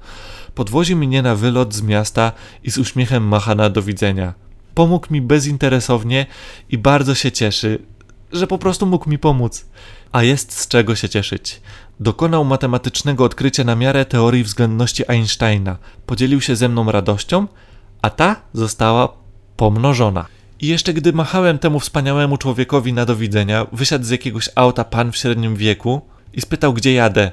Podwozi 0.55 0.95
mnie 0.95 1.21
na 1.21 1.35
wylot 1.35 1.73
z 1.73 1.81
miasta 1.81 2.31
i 2.63 2.71
z 2.71 2.77
uśmiechem 2.77 3.27
macha 3.27 3.55
na 3.55 3.69
do 3.69 3.81
widzenia. 3.81 4.33
Pomógł 4.73 5.07
mi 5.13 5.21
bezinteresownie 5.21 6.25
i 6.69 6.77
bardzo 6.77 7.15
się 7.15 7.31
cieszy, 7.31 7.79
że 8.31 8.47
po 8.47 8.57
prostu 8.57 8.85
mógł 8.85 9.09
mi 9.09 9.19
pomóc. 9.19 9.65
A 10.11 10.23
jest 10.23 10.59
z 10.59 10.67
czego 10.67 10.95
się 10.95 11.09
cieszyć. 11.09 11.61
Dokonał 11.99 12.45
matematycznego 12.45 13.23
odkrycia 13.23 13.63
na 13.63 13.75
miarę 13.75 14.05
teorii 14.05 14.43
względności 14.43 15.03
Einsteina. 15.07 15.77
Podzielił 16.05 16.41
się 16.41 16.55
ze 16.55 16.69
mną 16.69 16.91
radością, 16.91 17.47
a 18.01 18.09
ta 18.09 18.35
została 18.53 19.09
pomnożona. 19.57 20.25
I 20.59 20.67
jeszcze 20.67 20.93
gdy 20.93 21.13
machałem 21.13 21.59
temu 21.59 21.79
wspaniałemu 21.79 22.37
człowiekowi 22.37 22.93
na 22.93 23.05
do 23.05 23.15
widzenia, 23.15 23.65
wysiadł 23.71 24.05
z 24.05 24.09
jakiegoś 24.09 24.49
auta 24.55 24.83
pan 24.83 25.11
w 25.11 25.17
średnim 25.17 25.55
wieku 25.55 26.01
i 26.33 26.41
spytał, 26.41 26.73
gdzie 26.73 26.93
jadę. 26.93 27.31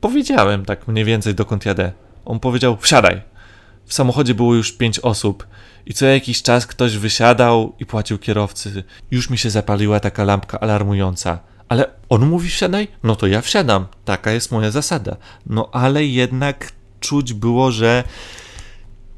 Powiedziałem 0.00 0.64
tak 0.64 0.88
mniej 0.88 1.04
więcej, 1.04 1.34
dokąd 1.34 1.66
jadę. 1.66 1.92
On 2.24 2.40
powiedział: 2.40 2.76
Wsiadaj. 2.76 3.22
W 3.86 3.94
samochodzie 3.94 4.34
było 4.34 4.54
już 4.54 4.72
pięć 4.72 4.98
osób 4.98 5.46
i 5.86 5.94
co 5.94 6.06
jakiś 6.06 6.42
czas 6.42 6.66
ktoś 6.66 6.96
wysiadał 6.96 7.74
i 7.80 7.86
płacił 7.86 8.18
kierowcy. 8.18 8.84
Już 9.10 9.30
mi 9.30 9.38
się 9.38 9.50
zapaliła 9.50 10.00
taka 10.00 10.24
lampka 10.24 10.60
alarmująca. 10.60 11.38
Ale 11.68 11.86
on 12.08 12.26
mówi 12.26 12.48
wsiadaj? 12.48 12.88
No 13.02 13.16
to 13.16 13.26
ja 13.26 13.40
wsiadam. 13.40 13.86
Taka 14.04 14.32
jest 14.32 14.52
moja 14.52 14.70
zasada. 14.70 15.16
No 15.46 15.68
ale 15.72 16.04
jednak 16.04 16.72
czuć 17.00 17.32
było, 17.32 17.70
że 17.70 18.04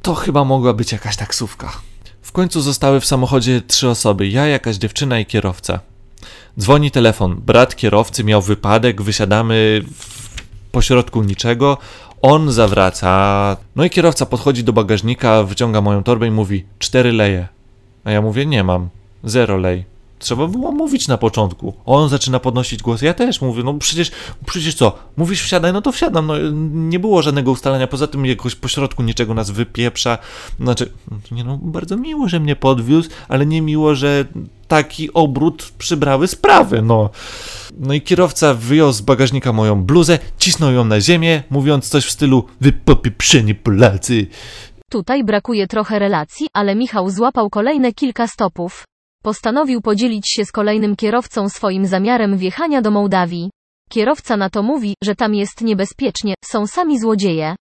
to 0.02 0.14
chyba 0.14 0.44
mogła 0.44 0.72
być 0.72 0.92
jakaś 0.92 1.16
taksówka. 1.16 1.72
W 2.22 2.32
końcu 2.32 2.60
zostały 2.60 3.00
w 3.00 3.06
samochodzie 3.06 3.60
trzy 3.60 3.88
osoby: 3.88 4.28
ja, 4.28 4.46
jakaś 4.46 4.76
dziewczyna 4.76 5.18
i 5.18 5.26
kierowca. 5.26 5.80
Dzwoni 6.60 6.90
telefon. 6.90 7.36
Brat 7.36 7.76
kierowcy 7.76 8.24
miał 8.24 8.42
wypadek, 8.42 9.02
wysiadamy 9.02 9.82
w 9.98 10.36
pośrodku 10.70 11.22
niczego. 11.22 11.78
On 12.22 12.52
zawraca. 12.52 13.56
No 13.76 13.84
i 13.84 13.90
kierowca 13.90 14.26
podchodzi 14.26 14.64
do 14.64 14.72
bagażnika, 14.72 15.42
wyciąga 15.42 15.80
moją 15.80 16.02
torbę 16.02 16.26
i 16.26 16.30
mówi: 16.30 16.64
cztery 16.78 17.12
leje. 17.12 17.48
A 18.04 18.10
ja 18.10 18.22
mówię: 18.22 18.46
nie 18.46 18.64
mam, 18.64 18.88
zero 19.24 19.56
lej. 19.56 19.96
Trzeba 20.18 20.46
było 20.46 20.72
mówić 20.72 21.08
na 21.08 21.18
początku. 21.18 21.74
On 21.86 22.08
zaczyna 22.08 22.40
podnosić 22.40 22.82
głos. 22.82 23.02
Ja 23.02 23.14
też 23.14 23.40
mówię, 23.40 23.62
no 23.62 23.74
przecież, 23.74 24.10
przecież 24.46 24.74
co? 24.74 24.98
Mówisz 25.16 25.42
wsiadaj, 25.42 25.72
no 25.72 25.82
to 25.82 25.92
wsiadam. 25.92 26.26
No, 26.26 26.34
nie 26.72 26.98
było 26.98 27.22
żadnego 27.22 27.50
ustalenia. 27.50 27.86
Poza 27.86 28.06
tym 28.06 28.26
jakoś 28.26 28.54
pośrodku 28.54 29.02
niczego 29.02 29.34
nas 29.34 29.50
wypieprza. 29.50 30.18
Znaczy, 30.60 30.92
nie 31.30 31.44
no, 31.44 31.58
bardzo 31.62 31.96
miło, 31.96 32.28
że 32.28 32.40
mnie 32.40 32.56
podwiózł, 32.56 33.10
ale 33.28 33.46
nie 33.46 33.62
miło, 33.62 33.94
że 33.94 34.24
taki 34.68 35.12
obrót 35.12 35.72
przybrały 35.78 36.26
sprawy, 36.26 36.82
no. 36.82 37.10
No 37.78 37.94
i 37.94 38.00
kierowca 38.00 38.54
wyjął 38.54 38.92
z 38.92 39.00
bagażnika 39.00 39.52
moją 39.52 39.84
bluzę, 39.84 40.18
cisnął 40.38 40.72
ją 40.72 40.84
na 40.84 41.00
ziemię, 41.00 41.42
mówiąc 41.50 41.88
coś 41.88 42.04
w 42.04 42.10
stylu 42.10 42.44
wy 42.60 42.72
popieprzeni 42.72 43.54
Polacy. 43.54 44.26
Tutaj 44.90 45.24
brakuje 45.24 45.66
trochę 45.66 45.98
relacji, 45.98 46.46
ale 46.52 46.74
Michał 46.74 47.10
złapał 47.10 47.50
kolejne 47.50 47.92
kilka 47.92 48.26
stopów. 48.26 48.84
Postanowił 49.22 49.80
podzielić 49.80 50.32
się 50.32 50.44
z 50.44 50.52
kolejnym 50.52 50.96
kierowcą 50.96 51.48
swoim 51.48 51.86
zamiarem 51.86 52.38
wjechania 52.38 52.82
do 52.82 52.90
Mołdawii. 52.90 53.50
Kierowca 53.90 54.36
na 54.36 54.50
to 54.50 54.62
mówi, 54.62 54.94
że 55.04 55.14
tam 55.14 55.34
jest 55.34 55.60
niebezpiecznie, 55.60 56.34
są 56.44 56.66
sami 56.66 57.00
złodzieje. 57.00 57.56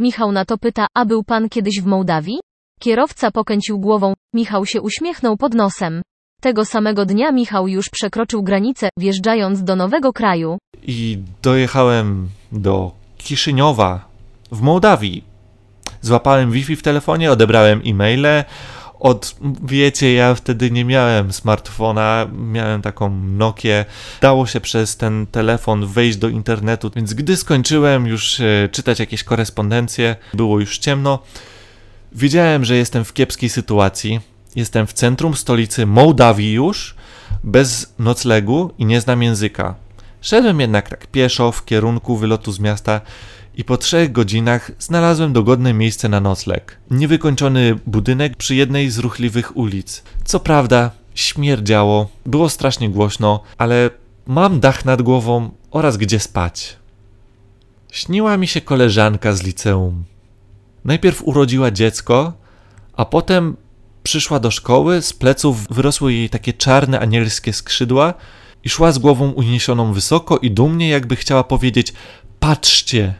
Michał 0.00 0.32
na 0.32 0.44
to 0.44 0.58
pyta, 0.58 0.86
a 0.94 1.04
był 1.04 1.24
pan 1.24 1.48
kiedyś 1.48 1.80
w 1.80 1.86
Mołdawii? 1.86 2.40
Kierowca 2.80 3.30
pokręcił 3.30 3.78
głową, 3.78 4.14
Michał 4.34 4.66
się 4.66 4.80
uśmiechnął 4.80 5.36
pod 5.36 5.54
nosem. 5.54 6.02
Tego 6.42 6.64
samego 6.64 7.06
dnia 7.06 7.32
Michał 7.32 7.68
już 7.68 7.88
przekroczył 7.88 8.42
granicę, 8.42 8.88
wjeżdżając 8.98 9.64
do 9.64 9.76
nowego 9.76 10.12
kraju. 10.12 10.58
I 10.82 11.18
dojechałem 11.42 12.28
do 12.52 12.92
Kiszyniowa 13.16 14.08
w 14.52 14.60
Mołdawii. 14.60 15.24
Złapałem 16.00 16.52
Wi-Fi 16.52 16.76
w 16.76 16.82
telefonie, 16.82 17.32
odebrałem 17.32 17.82
e-maile. 17.86 18.44
Od, 19.00 19.36
wiecie, 19.64 20.14
ja 20.14 20.34
wtedy 20.34 20.70
nie 20.70 20.84
miałem 20.84 21.32
smartfona, 21.32 22.26
miałem 22.32 22.82
taką 22.82 23.10
Nokię. 23.10 23.84
Dało 24.20 24.46
się 24.46 24.60
przez 24.60 24.96
ten 24.96 25.26
telefon 25.26 25.86
wejść 25.86 26.18
do 26.18 26.28
internetu, 26.28 26.90
więc 26.96 27.14
gdy 27.14 27.36
skończyłem 27.36 28.06
już 28.06 28.40
e, 28.40 28.68
czytać 28.72 29.00
jakieś 29.00 29.24
korespondencje, 29.24 30.16
było 30.34 30.60
już 30.60 30.78
ciemno. 30.78 31.18
Wiedziałem, 32.12 32.64
że 32.64 32.76
jestem 32.76 33.04
w 33.04 33.12
kiepskiej 33.12 33.48
sytuacji. 33.48 34.20
Jestem 34.56 34.86
w 34.86 34.92
centrum 34.92 35.34
stolicy 35.34 35.86
Mołdawii 35.86 36.52
już, 36.52 36.94
bez 37.44 37.94
noclegu 37.98 38.70
i 38.78 38.84
nie 38.84 39.00
znam 39.00 39.22
języka. 39.22 39.74
Szedłem 40.20 40.60
jednak 40.60 40.88
tak 40.88 41.06
pieszo 41.06 41.52
w 41.52 41.64
kierunku 41.64 42.16
wylotu 42.16 42.52
z 42.52 42.60
miasta 42.60 43.00
i 43.54 43.64
po 43.64 43.76
trzech 43.76 44.12
godzinach 44.12 44.70
znalazłem 44.78 45.32
dogodne 45.32 45.74
miejsce 45.74 46.08
na 46.08 46.20
nocleg. 46.20 46.78
Niewykończony 46.90 47.78
budynek 47.86 48.36
przy 48.36 48.54
jednej 48.54 48.90
z 48.90 48.98
ruchliwych 48.98 49.56
ulic. 49.56 50.02
Co 50.24 50.40
prawda, 50.40 50.90
śmierdziało, 51.14 52.08
było 52.26 52.48
strasznie 52.48 52.90
głośno, 52.90 53.42
ale 53.58 53.90
mam 54.26 54.60
dach 54.60 54.84
nad 54.84 55.02
głową 55.02 55.50
oraz 55.70 55.96
gdzie 55.96 56.20
spać. 56.20 56.76
Śniła 57.92 58.36
mi 58.36 58.46
się 58.46 58.60
koleżanka 58.60 59.32
z 59.32 59.42
liceum. 59.42 60.04
Najpierw 60.84 61.22
urodziła 61.24 61.70
dziecko, 61.70 62.32
a 62.92 63.04
potem 63.04 63.56
przyszła 64.08 64.40
do 64.40 64.50
szkoły, 64.50 65.02
z 65.02 65.12
pleców 65.12 65.66
wyrosły 65.70 66.12
jej 66.12 66.30
takie 66.30 66.52
czarne 66.52 67.00
anielskie 67.00 67.52
skrzydła 67.52 68.14
i 68.64 68.68
szła 68.68 68.92
z 68.92 68.98
głową 68.98 69.30
uniesioną 69.30 69.92
wysoko 69.92 70.38
i 70.38 70.50
dumnie, 70.50 70.88
jakby 70.88 71.16
chciała 71.16 71.44
powiedzieć: 71.44 71.92
Patrzcie, 72.40 73.14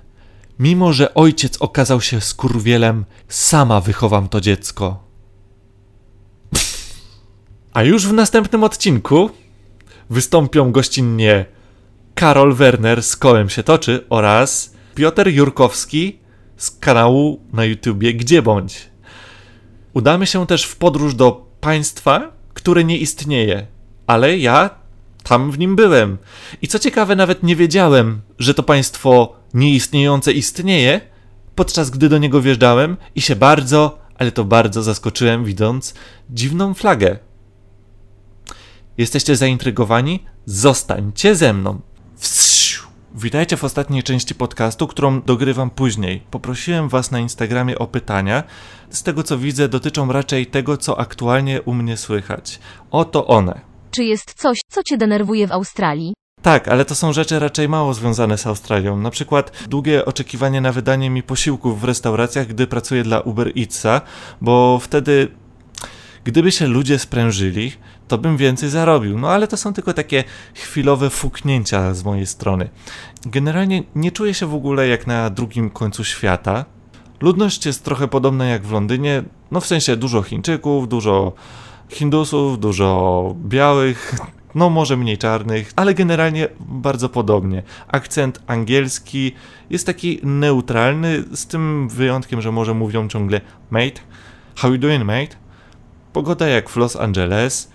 mimo 0.58 0.92
że 0.92 1.14
ojciec 1.14 1.56
okazał 1.56 2.00
się 2.00 2.20
skurwielem, 2.20 3.04
sama 3.28 3.80
wychowam 3.80 4.28
to 4.28 4.40
dziecko. 4.40 5.04
A 7.72 7.82
już 7.82 8.06
w 8.06 8.12
następnym 8.12 8.64
odcinku 8.64 9.30
wystąpią 10.10 10.72
gościnnie 10.72 11.44
Karol 12.14 12.54
Werner 12.54 13.02
z 13.02 13.16
Kołem 13.16 13.48
się 13.48 13.62
toczy 13.62 14.04
oraz 14.10 14.74
Piotr 14.94 15.28
Jurkowski 15.28 16.18
z 16.56 16.70
kanału 16.70 17.40
na 17.52 17.64
YouTubie 17.64 18.14
Gdzie 18.14 18.42
Bądź. 18.42 18.97
Udamy 19.98 20.26
się 20.26 20.46
też 20.46 20.64
w 20.64 20.76
podróż 20.76 21.14
do 21.14 21.46
państwa, 21.60 22.32
które 22.54 22.84
nie 22.84 22.98
istnieje, 22.98 23.66
ale 24.06 24.38
ja 24.38 24.70
tam 25.22 25.50
w 25.50 25.58
nim 25.58 25.76
byłem. 25.76 26.18
I 26.62 26.68
co 26.68 26.78
ciekawe, 26.78 27.16
nawet 27.16 27.42
nie 27.42 27.56
wiedziałem, 27.56 28.20
że 28.38 28.54
to 28.54 28.62
państwo 28.62 29.36
nieistniejące 29.54 30.32
istnieje, 30.32 31.00
podczas 31.54 31.90
gdy 31.90 32.08
do 32.08 32.18
niego 32.18 32.42
wjeżdżałem 32.42 32.96
i 33.14 33.20
się 33.20 33.36
bardzo, 33.36 33.98
ale 34.18 34.32
to 34.32 34.44
bardzo 34.44 34.82
zaskoczyłem, 34.82 35.44
widząc 35.44 35.94
dziwną 36.30 36.74
flagę. 36.74 37.18
Jesteście 38.98 39.36
zaintrygowani? 39.36 40.24
Zostańcie 40.46 41.34
ze 41.34 41.52
mną. 41.52 41.80
Witajcie 43.14 43.56
w 43.56 43.64
ostatniej 43.64 44.02
części 44.02 44.34
podcastu, 44.34 44.86
którą 44.86 45.22
dogrywam 45.22 45.70
później. 45.70 46.22
Poprosiłem 46.30 46.88
Was 46.88 47.10
na 47.10 47.18
Instagramie 47.18 47.78
o 47.78 47.86
pytania. 47.86 48.42
Z 48.90 49.02
tego 49.02 49.22
co 49.22 49.38
widzę, 49.38 49.68
dotyczą 49.68 50.12
raczej 50.12 50.46
tego, 50.46 50.76
co 50.76 51.00
aktualnie 51.00 51.62
u 51.62 51.74
mnie 51.74 51.96
słychać. 51.96 52.58
Oto 52.90 53.26
one. 53.26 53.60
Czy 53.90 54.04
jest 54.04 54.34
coś, 54.34 54.58
co 54.70 54.82
cię 54.82 54.96
denerwuje 54.96 55.46
w 55.46 55.52
Australii? 55.52 56.14
Tak, 56.42 56.68
ale 56.68 56.84
to 56.84 56.94
są 56.94 57.12
rzeczy 57.12 57.38
raczej 57.38 57.68
mało 57.68 57.94
związane 57.94 58.38
z 58.38 58.46
Australią. 58.46 58.96
Na 58.96 59.10
przykład 59.10 59.52
długie 59.68 60.04
oczekiwanie 60.04 60.60
na 60.60 60.72
wydanie 60.72 61.10
mi 61.10 61.22
posiłków 61.22 61.80
w 61.80 61.84
restauracjach, 61.84 62.46
gdy 62.46 62.66
pracuję 62.66 63.02
dla 63.02 63.20
Uber 63.20 63.52
Eatsa, 63.58 64.00
bo 64.40 64.78
wtedy, 64.78 65.28
gdyby 66.24 66.52
się 66.52 66.66
ludzie 66.66 66.98
sprężyli, 66.98 67.72
to 68.08 68.18
bym 68.18 68.36
więcej 68.36 68.68
zarobił. 68.68 69.18
No 69.18 69.30
ale 69.30 69.48
to 69.48 69.56
są 69.56 69.72
tylko 69.72 69.94
takie 69.94 70.24
chwilowe 70.54 71.10
fuknięcia 71.10 71.94
z 71.94 72.04
mojej 72.04 72.26
strony. 72.26 72.68
Generalnie 73.26 73.82
nie 73.94 74.12
czuję 74.12 74.34
się 74.34 74.46
w 74.46 74.54
ogóle 74.54 74.88
jak 74.88 75.06
na 75.06 75.30
drugim 75.30 75.70
końcu 75.70 76.04
świata. 76.04 76.64
Ludność 77.20 77.66
jest 77.66 77.84
trochę 77.84 78.08
podobna 78.08 78.46
jak 78.46 78.66
w 78.66 78.72
Londynie, 78.72 79.22
no 79.50 79.60
w 79.60 79.66
sensie 79.66 79.96
dużo 79.96 80.22
Chińczyków, 80.22 80.88
dużo 80.88 81.32
Hindusów, 81.88 82.60
dużo 82.60 83.34
białych, 83.44 84.14
no 84.54 84.70
może 84.70 84.96
mniej 84.96 85.18
czarnych, 85.18 85.72
ale 85.76 85.94
generalnie 85.94 86.48
bardzo 86.60 87.08
podobnie. 87.08 87.62
Akcent 87.88 88.42
angielski 88.46 89.32
jest 89.70 89.86
taki 89.86 90.20
neutralny, 90.22 91.24
z 91.32 91.46
tym 91.46 91.88
wyjątkiem, 91.88 92.42
że 92.42 92.52
może 92.52 92.74
mówią 92.74 93.08
ciągle 93.08 93.40
mate, 93.70 94.00
how 94.56 94.72
you 94.72 94.78
doing 94.78 95.04
mate? 95.04 95.36
Pogoda 96.12 96.48
jak 96.48 96.70
w 96.70 96.76
Los 96.76 96.96
Angeles. 96.96 97.70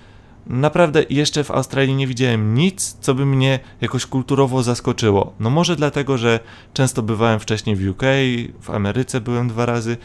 Naprawdę 0.48 1.06
jeszcze 1.10 1.44
w 1.44 1.52
Australii 1.52 1.96
nie 1.96 2.08
widziałem 2.08 2.54
nic, 2.56 2.98
co 3.02 3.16
by 3.16 3.26
mnie 3.26 3.60
jakoś 3.82 4.06
kulturowo 4.06 4.64
zaskoczyło. 4.64 5.34
No 5.40 5.50
może 5.50 5.76
dlatego, 5.76 6.18
że 6.18 6.40
często 6.74 7.02
bywałem 7.02 7.40
wcześniej 7.40 7.76
w 7.76 7.90
UK, 7.90 8.04
w 8.62 8.70
Ameryce 8.70 9.22
byłem 9.22 9.48
dwa 9.48 9.66
razy. 9.66 9.98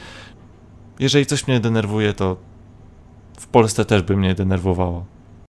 Jeżeli 0.98 1.26
coś 1.26 1.46
mnie 1.46 1.60
denerwuje, 1.60 2.12
to 2.12 2.36
w 3.38 3.46
Polsce 3.46 3.84
też 3.84 4.02
by 4.02 4.16
mnie 4.16 4.34
denerwowało. 4.34 5.06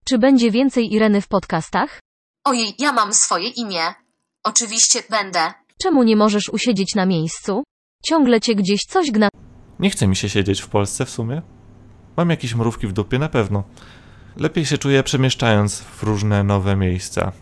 Czy 0.04 0.18
będzie 0.18 0.50
więcej 0.50 0.94
Ireny 0.94 1.20
w 1.20 1.28
podcastach? 1.28 2.00
Ojej, 2.44 2.74
ja 2.78 2.92
mam 2.92 3.14
swoje 3.14 3.48
imię. 3.48 3.82
Oczywiście 4.44 5.02
będę. 5.10 5.52
Czemu 5.82 6.02
nie 6.02 6.16
możesz 6.16 6.48
usiedzieć 6.48 6.94
na 6.94 7.06
miejscu? 7.06 7.62
Ciągle 8.04 8.40
cię 8.40 8.54
gdzieś 8.54 8.84
coś 8.84 9.10
gna. 9.10 9.28
Nie 9.78 9.90
chce 9.90 10.06
mi 10.06 10.16
się 10.16 10.28
siedzieć 10.28 10.60
w 10.60 10.68
Polsce 10.68 11.04
w 11.04 11.10
sumie. 11.10 11.42
Mam 12.16 12.30
jakieś 12.30 12.54
mrówki 12.54 12.86
w 12.86 12.92
dupie 12.92 13.18
na 13.18 13.28
pewno. 13.28 13.64
Lepiej 14.36 14.66
się 14.66 14.78
czuję 14.78 15.02
przemieszczając 15.02 15.80
w 15.80 16.02
różne 16.02 16.44
nowe 16.44 16.76
miejsca. 16.76 17.32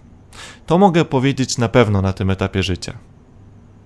To 0.66 0.78
mogę 0.78 1.04
powiedzieć 1.04 1.58
na 1.58 1.68
pewno 1.68 2.02
na 2.02 2.12
tym 2.12 2.30
etapie 2.30 2.62
życia. 2.62 2.92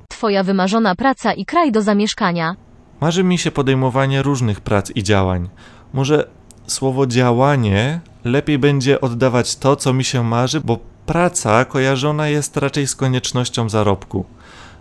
Twoja 0.08 0.42
wymarzona 0.42 0.94
praca 0.94 1.32
i 1.32 1.44
kraj 1.44 1.72
do 1.72 1.82
zamieszkania. 1.82 2.56
Marzy 3.00 3.24
mi 3.24 3.38
się 3.38 3.50
podejmowanie 3.50 4.22
różnych 4.22 4.60
prac 4.60 4.90
i 4.90 5.02
działań. 5.02 5.48
Może 5.92 6.28
słowo 6.66 7.06
działanie 7.06 8.00
lepiej 8.24 8.58
będzie 8.58 9.00
oddawać 9.00 9.56
to, 9.56 9.76
co 9.76 9.92
mi 9.92 10.04
się 10.04 10.24
marzy, 10.24 10.60
bo 10.60 10.78
praca 11.06 11.64
kojarzona 11.64 12.28
jest 12.28 12.56
raczej 12.56 12.86
z 12.86 12.96
koniecznością 12.96 13.68
zarobku. 13.68 14.24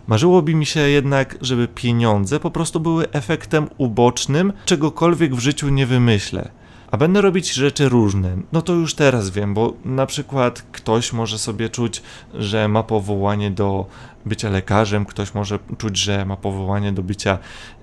Marzyłoby 0.06 0.54
mi 0.54 0.66
się 0.66 0.80
jednak, 0.80 1.36
żeby 1.40 1.68
pieniądze 1.68 2.40
po 2.40 2.50
prostu 2.50 2.80
były 2.80 3.10
efektem 3.10 3.68
ubocznym 3.78 4.52
czegokolwiek 4.64 5.34
w 5.34 5.38
życiu 5.38 5.68
nie 5.68 5.86
wymyślę. 5.86 6.50
A 6.94 6.96
będę 6.96 7.20
robić 7.20 7.52
rzeczy 7.52 7.88
różne. 7.88 8.36
No 8.52 8.62
to 8.62 8.72
już 8.72 8.94
teraz 8.94 9.30
wiem, 9.30 9.54
bo 9.54 9.72
na 9.84 10.06
przykład 10.06 10.62
ktoś 10.62 11.12
może 11.12 11.38
sobie 11.38 11.68
czuć, 11.68 12.02
że 12.34 12.68
ma 12.68 12.82
powołanie 12.82 13.50
do 13.50 13.86
bycia 14.26 14.50
lekarzem, 14.50 15.04
ktoś 15.04 15.34
może 15.34 15.58
czuć, 15.78 15.96
że 15.96 16.24
ma 16.24 16.36
powołanie 16.36 16.92
do 16.92 17.02
bycia, 17.02 17.38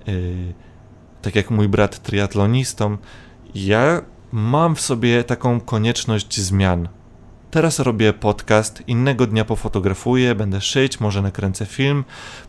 yy, 0.06 0.54
tak 1.22 1.36
jak 1.36 1.50
mój 1.50 1.68
brat, 1.68 2.02
triatlonistą. 2.02 2.96
Ja 3.54 4.02
mam 4.32 4.76
w 4.76 4.80
sobie 4.80 5.24
taką 5.24 5.60
konieczność 5.60 6.40
zmian. 6.40 6.88
Teraz 7.52 7.78
robię 7.78 8.12
podcast, 8.12 8.82
innego 8.86 9.26
dnia 9.26 9.44
pofotografuję, 9.44 10.34
będę 10.34 10.60
szyć, 10.60 11.00
może 11.00 11.22
nakręcę 11.22 11.66
film, 11.66 12.04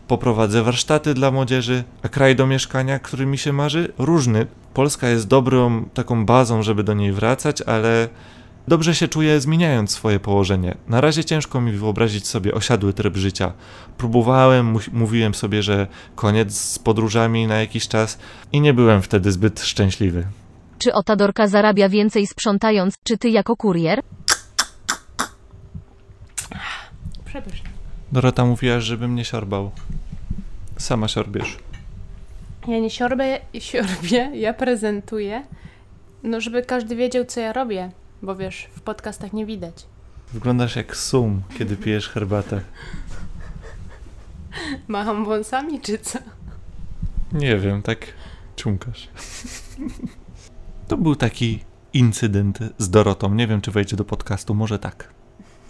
poprowadzę 0.08 0.62
warsztaty 0.62 1.14
dla 1.14 1.30
młodzieży, 1.30 1.84
a 2.02 2.08
kraj 2.08 2.36
do 2.36 2.46
mieszkania, 2.46 2.98
który 2.98 3.26
mi 3.26 3.38
się 3.38 3.52
marzy, 3.52 3.92
różny. 3.98 4.46
Polska 4.74 5.08
jest 5.08 5.28
dobrą 5.28 5.84
taką 5.94 6.26
bazą, 6.26 6.62
żeby 6.62 6.84
do 6.84 6.94
niej 6.94 7.12
wracać, 7.12 7.62
ale 7.62 8.08
Dobrze 8.68 8.94
się 8.94 9.08
czuję 9.08 9.40
zmieniając 9.40 9.90
swoje 9.90 10.20
położenie. 10.20 10.74
Na 10.88 11.00
razie 11.00 11.24
ciężko 11.24 11.60
mi 11.60 11.72
wyobrazić 11.72 12.26
sobie 12.26 12.54
osiadły 12.54 12.92
tryb 12.92 13.16
życia. 13.16 13.52
Próbowałem, 13.98 14.76
mówiłem 14.92 15.34
sobie, 15.34 15.62
że 15.62 15.86
koniec 16.14 16.58
z 16.58 16.78
podróżami 16.78 17.46
na 17.46 17.60
jakiś 17.60 17.88
czas 17.88 18.18
i 18.52 18.60
nie 18.60 18.74
byłem 18.74 19.02
wtedy 19.02 19.32
zbyt 19.32 19.60
szczęśliwy. 19.60 20.26
Czy 20.78 20.92
Otadorka 20.92 21.48
zarabia 21.48 21.88
więcej 21.88 22.26
sprzątając, 22.26 22.94
czy 23.04 23.18
ty 23.18 23.28
jako 23.30 23.56
kurier? 23.56 24.02
Przepyszne. 27.34 27.70
Dorota 28.12 28.44
mówiła, 28.44 28.80
żebym 28.80 29.14
nie 29.14 29.24
siorbał. 29.24 29.70
Sama 30.78 31.08
siorbiesz. 31.08 31.58
Ja 32.68 32.78
nie 32.78 32.90
siorbę, 32.90 33.38
siorbię, 33.58 34.30
ja 34.34 34.54
prezentuję, 34.54 35.44
no 36.22 36.40
żeby 36.40 36.62
każdy 36.62 36.96
wiedział, 36.96 37.24
co 37.24 37.40
ja 37.40 37.52
robię, 37.52 37.90
bo 38.22 38.36
wiesz, 38.36 38.68
w 38.76 38.80
podcastach 38.80 39.32
nie 39.32 39.46
widać. 39.46 39.86
Wyglądasz 40.32 40.76
jak 40.76 40.96
sum, 40.96 41.42
kiedy 41.58 41.76
pijesz 41.76 42.08
herbatę. 42.08 42.60
Macham 44.88 45.24
wąsami, 45.24 45.80
czy 45.80 45.98
co? 45.98 46.18
Nie 47.32 47.56
wiem, 47.58 47.82
tak 47.82 48.06
ciumkasz. 48.56 49.08
To 50.88 50.96
był 50.96 51.16
taki 51.16 51.64
incydent 51.92 52.58
z 52.78 52.90
Dorotą. 52.90 53.34
Nie 53.34 53.46
wiem, 53.46 53.60
czy 53.60 53.70
wejdzie 53.70 53.96
do 53.96 54.04
podcastu, 54.04 54.54
może 54.54 54.78
tak. 54.78 55.14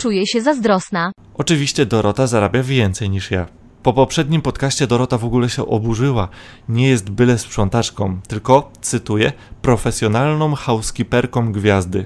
Czuję 0.05 0.27
się 0.27 0.43
zazdrosna. 0.43 1.13
Oczywiście 1.35 1.87
Dorota 1.87 2.27
zarabia 2.27 2.63
więcej 2.63 3.11
niż 3.11 3.31
ja. 3.31 3.47
Po 3.83 3.93
poprzednim 3.93 4.43
podcaście 4.43 4.87
Dorota 4.87 5.19
w 5.19 5.25
ogóle 5.25 5.51
się 5.51 5.67
oburzyła. 5.67 6.29
Nie 6.69 6.89
jest 6.89 7.11
byle 7.11 7.39
sprzątaczką, 7.39 8.21
tylko, 8.29 8.71
cytuję, 8.81 9.33
profesjonalną 9.63 10.55
housekeeperką 10.55 11.53
gwiazdy. 11.53 12.05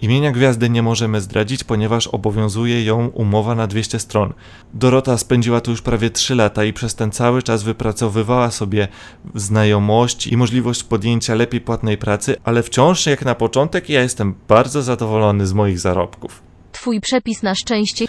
Imienia 0.00 0.32
gwiazdy 0.32 0.70
nie 0.70 0.82
możemy 0.82 1.20
zdradzić, 1.20 1.64
ponieważ 1.64 2.06
obowiązuje 2.06 2.84
ją 2.84 3.08
umowa 3.08 3.54
na 3.54 3.66
200 3.66 3.98
stron. 3.98 4.32
Dorota 4.74 5.18
spędziła 5.18 5.60
tu 5.60 5.70
już 5.70 5.82
prawie 5.82 6.10
3 6.10 6.34
lata 6.34 6.64
i 6.64 6.72
przez 6.72 6.94
ten 6.94 7.10
cały 7.10 7.42
czas 7.42 7.62
wypracowywała 7.62 8.50
sobie 8.50 8.88
znajomość 9.34 10.26
i 10.26 10.36
możliwość 10.36 10.84
podjęcia 10.84 11.34
lepiej 11.34 11.60
płatnej 11.60 11.98
pracy, 11.98 12.36
ale 12.44 12.62
wciąż 12.62 13.06
jak 13.06 13.24
na 13.24 13.34
początek 13.34 13.88
ja 13.88 14.02
jestem 14.02 14.34
bardzo 14.48 14.82
zadowolony 14.82 15.46
z 15.46 15.52
moich 15.52 15.78
zarobków. 15.78 16.53
Twój 16.74 17.00
przepis 17.00 17.42
na 17.42 17.54
szczęście 17.54 18.04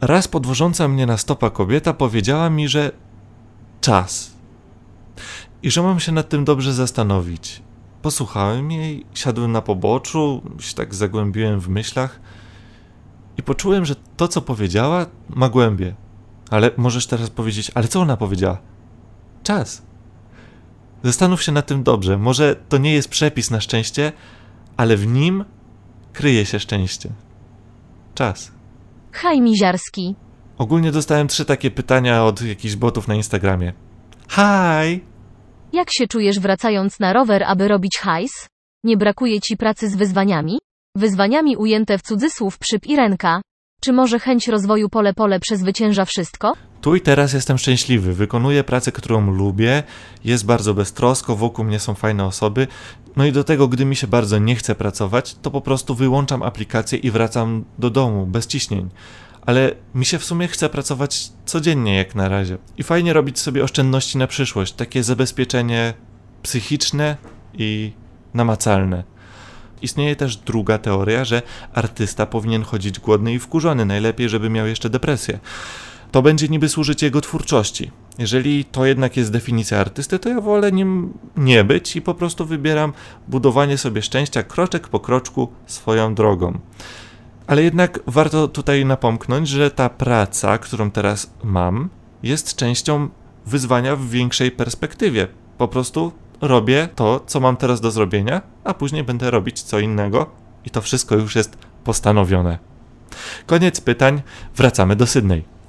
Raz 0.00 0.28
podwożąca 0.28 0.88
mnie 0.88 1.06
na 1.06 1.16
stopa 1.16 1.50
kobieta 1.50 1.92
powiedziała 1.92 2.50
mi, 2.50 2.68
że 2.68 2.92
czas. 3.80 4.32
I 5.62 5.70
że 5.70 5.82
mam 5.82 6.00
się 6.00 6.12
nad 6.12 6.28
tym 6.28 6.44
dobrze 6.44 6.74
zastanowić. 6.74 7.62
Posłuchałem 8.02 8.70
jej, 8.70 9.06
siadłem 9.14 9.52
na 9.52 9.62
poboczu, 9.62 10.42
się 10.58 10.74
tak 10.74 10.94
zagłębiłem 10.94 11.60
w 11.60 11.68
myślach 11.68 12.20
i 13.38 13.42
poczułem, 13.42 13.84
że 13.84 13.94
to, 14.16 14.28
co 14.28 14.42
powiedziała, 14.42 15.06
ma 15.28 15.48
głębie. 15.48 15.94
Ale 16.50 16.70
możesz 16.76 17.06
teraz 17.06 17.30
powiedzieć, 17.30 17.70
ale 17.74 17.88
co 17.88 18.00
ona 18.00 18.16
powiedziała? 18.16 18.58
Czas. 19.42 19.82
Zastanów 21.02 21.42
się 21.42 21.52
nad 21.52 21.66
tym 21.66 21.82
dobrze. 21.82 22.18
Może 22.18 22.56
to 22.68 22.78
nie 22.78 22.92
jest 22.92 23.08
przepis 23.08 23.50
na 23.50 23.60
szczęście, 23.60 24.12
ale 24.76 24.96
w 24.96 25.06
nim 25.06 25.44
kryje 26.12 26.46
się 26.46 26.60
szczęście. 26.60 27.10
Czas. 28.20 28.52
Haj 29.12 29.40
Miziarski. 29.40 30.14
Ogólnie 30.58 30.92
dostałem 30.92 31.28
trzy 31.28 31.44
takie 31.44 31.70
pytania 31.70 32.24
od 32.24 32.42
jakichś 32.42 32.74
botów 32.74 33.08
na 33.08 33.14
Instagramie. 33.14 33.72
Hi! 34.30 35.00
Jak 35.72 35.88
się 35.90 36.06
czujesz 36.08 36.40
wracając 36.40 37.00
na 37.00 37.12
rower, 37.12 37.42
aby 37.46 37.68
robić 37.68 37.98
hajs? 37.98 38.46
Nie 38.84 38.96
brakuje 38.96 39.40
ci 39.40 39.56
pracy 39.56 39.88
z 39.88 39.96
wyzwaniami? 39.96 40.58
Wyzwaniami 40.96 41.56
ujęte 41.56 41.98
w 41.98 42.02
cudzysłów 42.02 42.58
przyp 42.58 42.86
i 42.86 42.96
ręka. 42.96 43.40
Czy 43.82 43.92
może 43.92 44.18
chęć 44.18 44.48
rozwoju 44.48 44.88
pole 44.88 45.14
pole 45.14 45.40
przezwycięża 45.40 46.04
wszystko? 46.04 46.52
Tu 46.80 46.96
i 46.96 47.00
teraz 47.00 47.32
jestem 47.32 47.58
szczęśliwy. 47.58 48.14
Wykonuję 48.14 48.64
pracę, 48.64 48.92
którą 48.92 49.30
lubię. 49.30 49.82
Jest 50.24 50.46
bardzo 50.46 50.74
beztrosko, 50.74 51.36
wokół 51.36 51.64
mnie 51.64 51.78
są 51.78 51.94
fajne 51.94 52.24
osoby. 52.24 52.66
No 53.16 53.24
i 53.24 53.32
do 53.32 53.44
tego, 53.44 53.68
gdy 53.68 53.84
mi 53.84 53.96
się 53.96 54.06
bardzo 54.06 54.38
nie 54.38 54.56
chce 54.56 54.74
pracować, 54.74 55.36
to 55.42 55.50
po 55.50 55.60
prostu 55.60 55.94
wyłączam 55.94 56.42
aplikację 56.42 56.98
i 56.98 57.10
wracam 57.10 57.64
do 57.78 57.90
domu 57.90 58.26
bez 58.26 58.46
ciśnień. 58.46 58.88
Ale 59.46 59.74
mi 59.94 60.04
się 60.04 60.18
w 60.18 60.24
sumie 60.24 60.48
chce 60.48 60.68
pracować 60.68 61.32
codziennie 61.46 61.96
jak 61.96 62.14
na 62.14 62.28
razie. 62.28 62.58
I 62.78 62.82
fajnie 62.82 63.12
robić 63.12 63.38
sobie 63.38 63.64
oszczędności 63.64 64.18
na 64.18 64.26
przyszłość. 64.26 64.72
Takie 64.72 65.02
zabezpieczenie 65.02 65.94
psychiczne 66.42 67.16
i 67.54 67.92
namacalne. 68.34 69.04
Istnieje 69.82 70.16
też 70.16 70.36
druga 70.36 70.78
teoria, 70.78 71.24
że 71.24 71.42
artysta 71.74 72.26
powinien 72.26 72.62
chodzić 72.62 72.98
głodny 72.98 73.34
i 73.34 73.38
wkurzony, 73.38 73.84
najlepiej, 73.84 74.28
żeby 74.28 74.50
miał 74.50 74.66
jeszcze 74.66 74.90
depresję. 74.90 75.38
To 76.10 76.22
będzie 76.22 76.48
niby 76.48 76.68
służyć 76.68 77.02
jego 77.02 77.20
twórczości. 77.20 77.90
Jeżeli 78.18 78.64
to 78.64 78.86
jednak 78.86 79.16
jest 79.16 79.32
definicja 79.32 79.78
artysty, 79.78 80.18
to 80.18 80.28
ja 80.28 80.40
wolę 80.40 80.72
nim 80.72 81.12
nie 81.36 81.64
być 81.64 81.96
i 81.96 82.02
po 82.02 82.14
prostu 82.14 82.46
wybieram 82.46 82.92
budowanie 83.28 83.78
sobie 83.78 84.02
szczęścia 84.02 84.42
kroczek 84.42 84.88
po 84.88 85.00
kroczku 85.00 85.48
swoją 85.66 86.14
drogą. 86.14 86.58
Ale 87.46 87.62
jednak 87.62 88.00
warto 88.06 88.48
tutaj 88.48 88.84
napomknąć, 88.84 89.48
że 89.48 89.70
ta 89.70 89.88
praca, 89.88 90.58
którą 90.58 90.90
teraz 90.90 91.30
mam, 91.44 91.88
jest 92.22 92.56
częścią 92.56 93.08
wyzwania 93.46 93.96
w 93.96 94.08
większej 94.08 94.50
perspektywie. 94.50 95.28
Po 95.58 95.68
prostu 95.68 96.12
robię 96.40 96.88
to, 96.94 97.20
co 97.26 97.40
mam 97.40 97.56
teraz 97.56 97.80
do 97.80 97.90
zrobienia, 97.90 98.42
a 98.64 98.74
później 98.74 99.04
będę 99.04 99.30
robić 99.30 99.62
co 99.62 99.78
innego 99.78 100.26
i 100.64 100.70
to 100.70 100.80
wszystko 100.80 101.14
już 101.14 101.36
jest 101.36 101.58
postanowione. 101.84 102.58
Koniec 103.46 103.80
pytań, 103.80 104.22
wracamy 104.56 104.96
do 104.96 105.06
Sydney. 105.06 105.59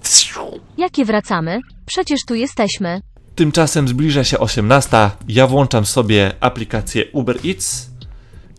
Jakie 0.77 1.05
wracamy? 1.05 1.59
Przecież 1.85 2.19
tu 2.27 2.35
jesteśmy. 2.35 3.01
Tymczasem 3.35 3.87
zbliża 3.87 4.23
się 4.23 4.39
18. 4.39 5.09
Ja 5.27 5.47
włączam 5.47 5.85
sobie 5.85 6.31
aplikację 6.39 7.05
Uber 7.13 7.37
Eats 7.45 7.89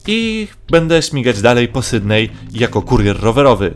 i 0.07 0.49
będę 0.71 1.03
śmigać 1.03 1.43
dalej 1.43 1.69
po 1.69 1.83
Sydney 1.83 2.31
jako 2.53 2.83
kurier 2.83 3.21
rowerowy. 3.21 3.75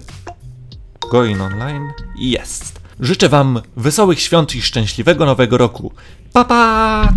Going 1.10 1.40
online? 1.40 1.88
Jest. 2.18 2.80
Życzę 3.00 3.28
Wam 3.28 3.60
wesołych 3.76 4.20
świąt 4.20 4.54
i 4.54 4.62
szczęśliwego 4.62 5.26
nowego 5.26 5.58
roku. 5.58 5.92
Pa 6.32 6.44
pa! 6.44 7.08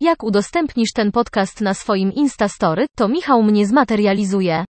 Jak 0.00 0.22
udostępnisz 0.22 0.92
ten 0.92 1.12
podcast 1.12 1.60
na 1.60 1.74
swoim 1.74 2.12
Instastory, 2.12 2.86
to 2.96 3.08
Michał 3.08 3.42
mnie 3.42 3.66
zmaterializuje. 3.66 4.64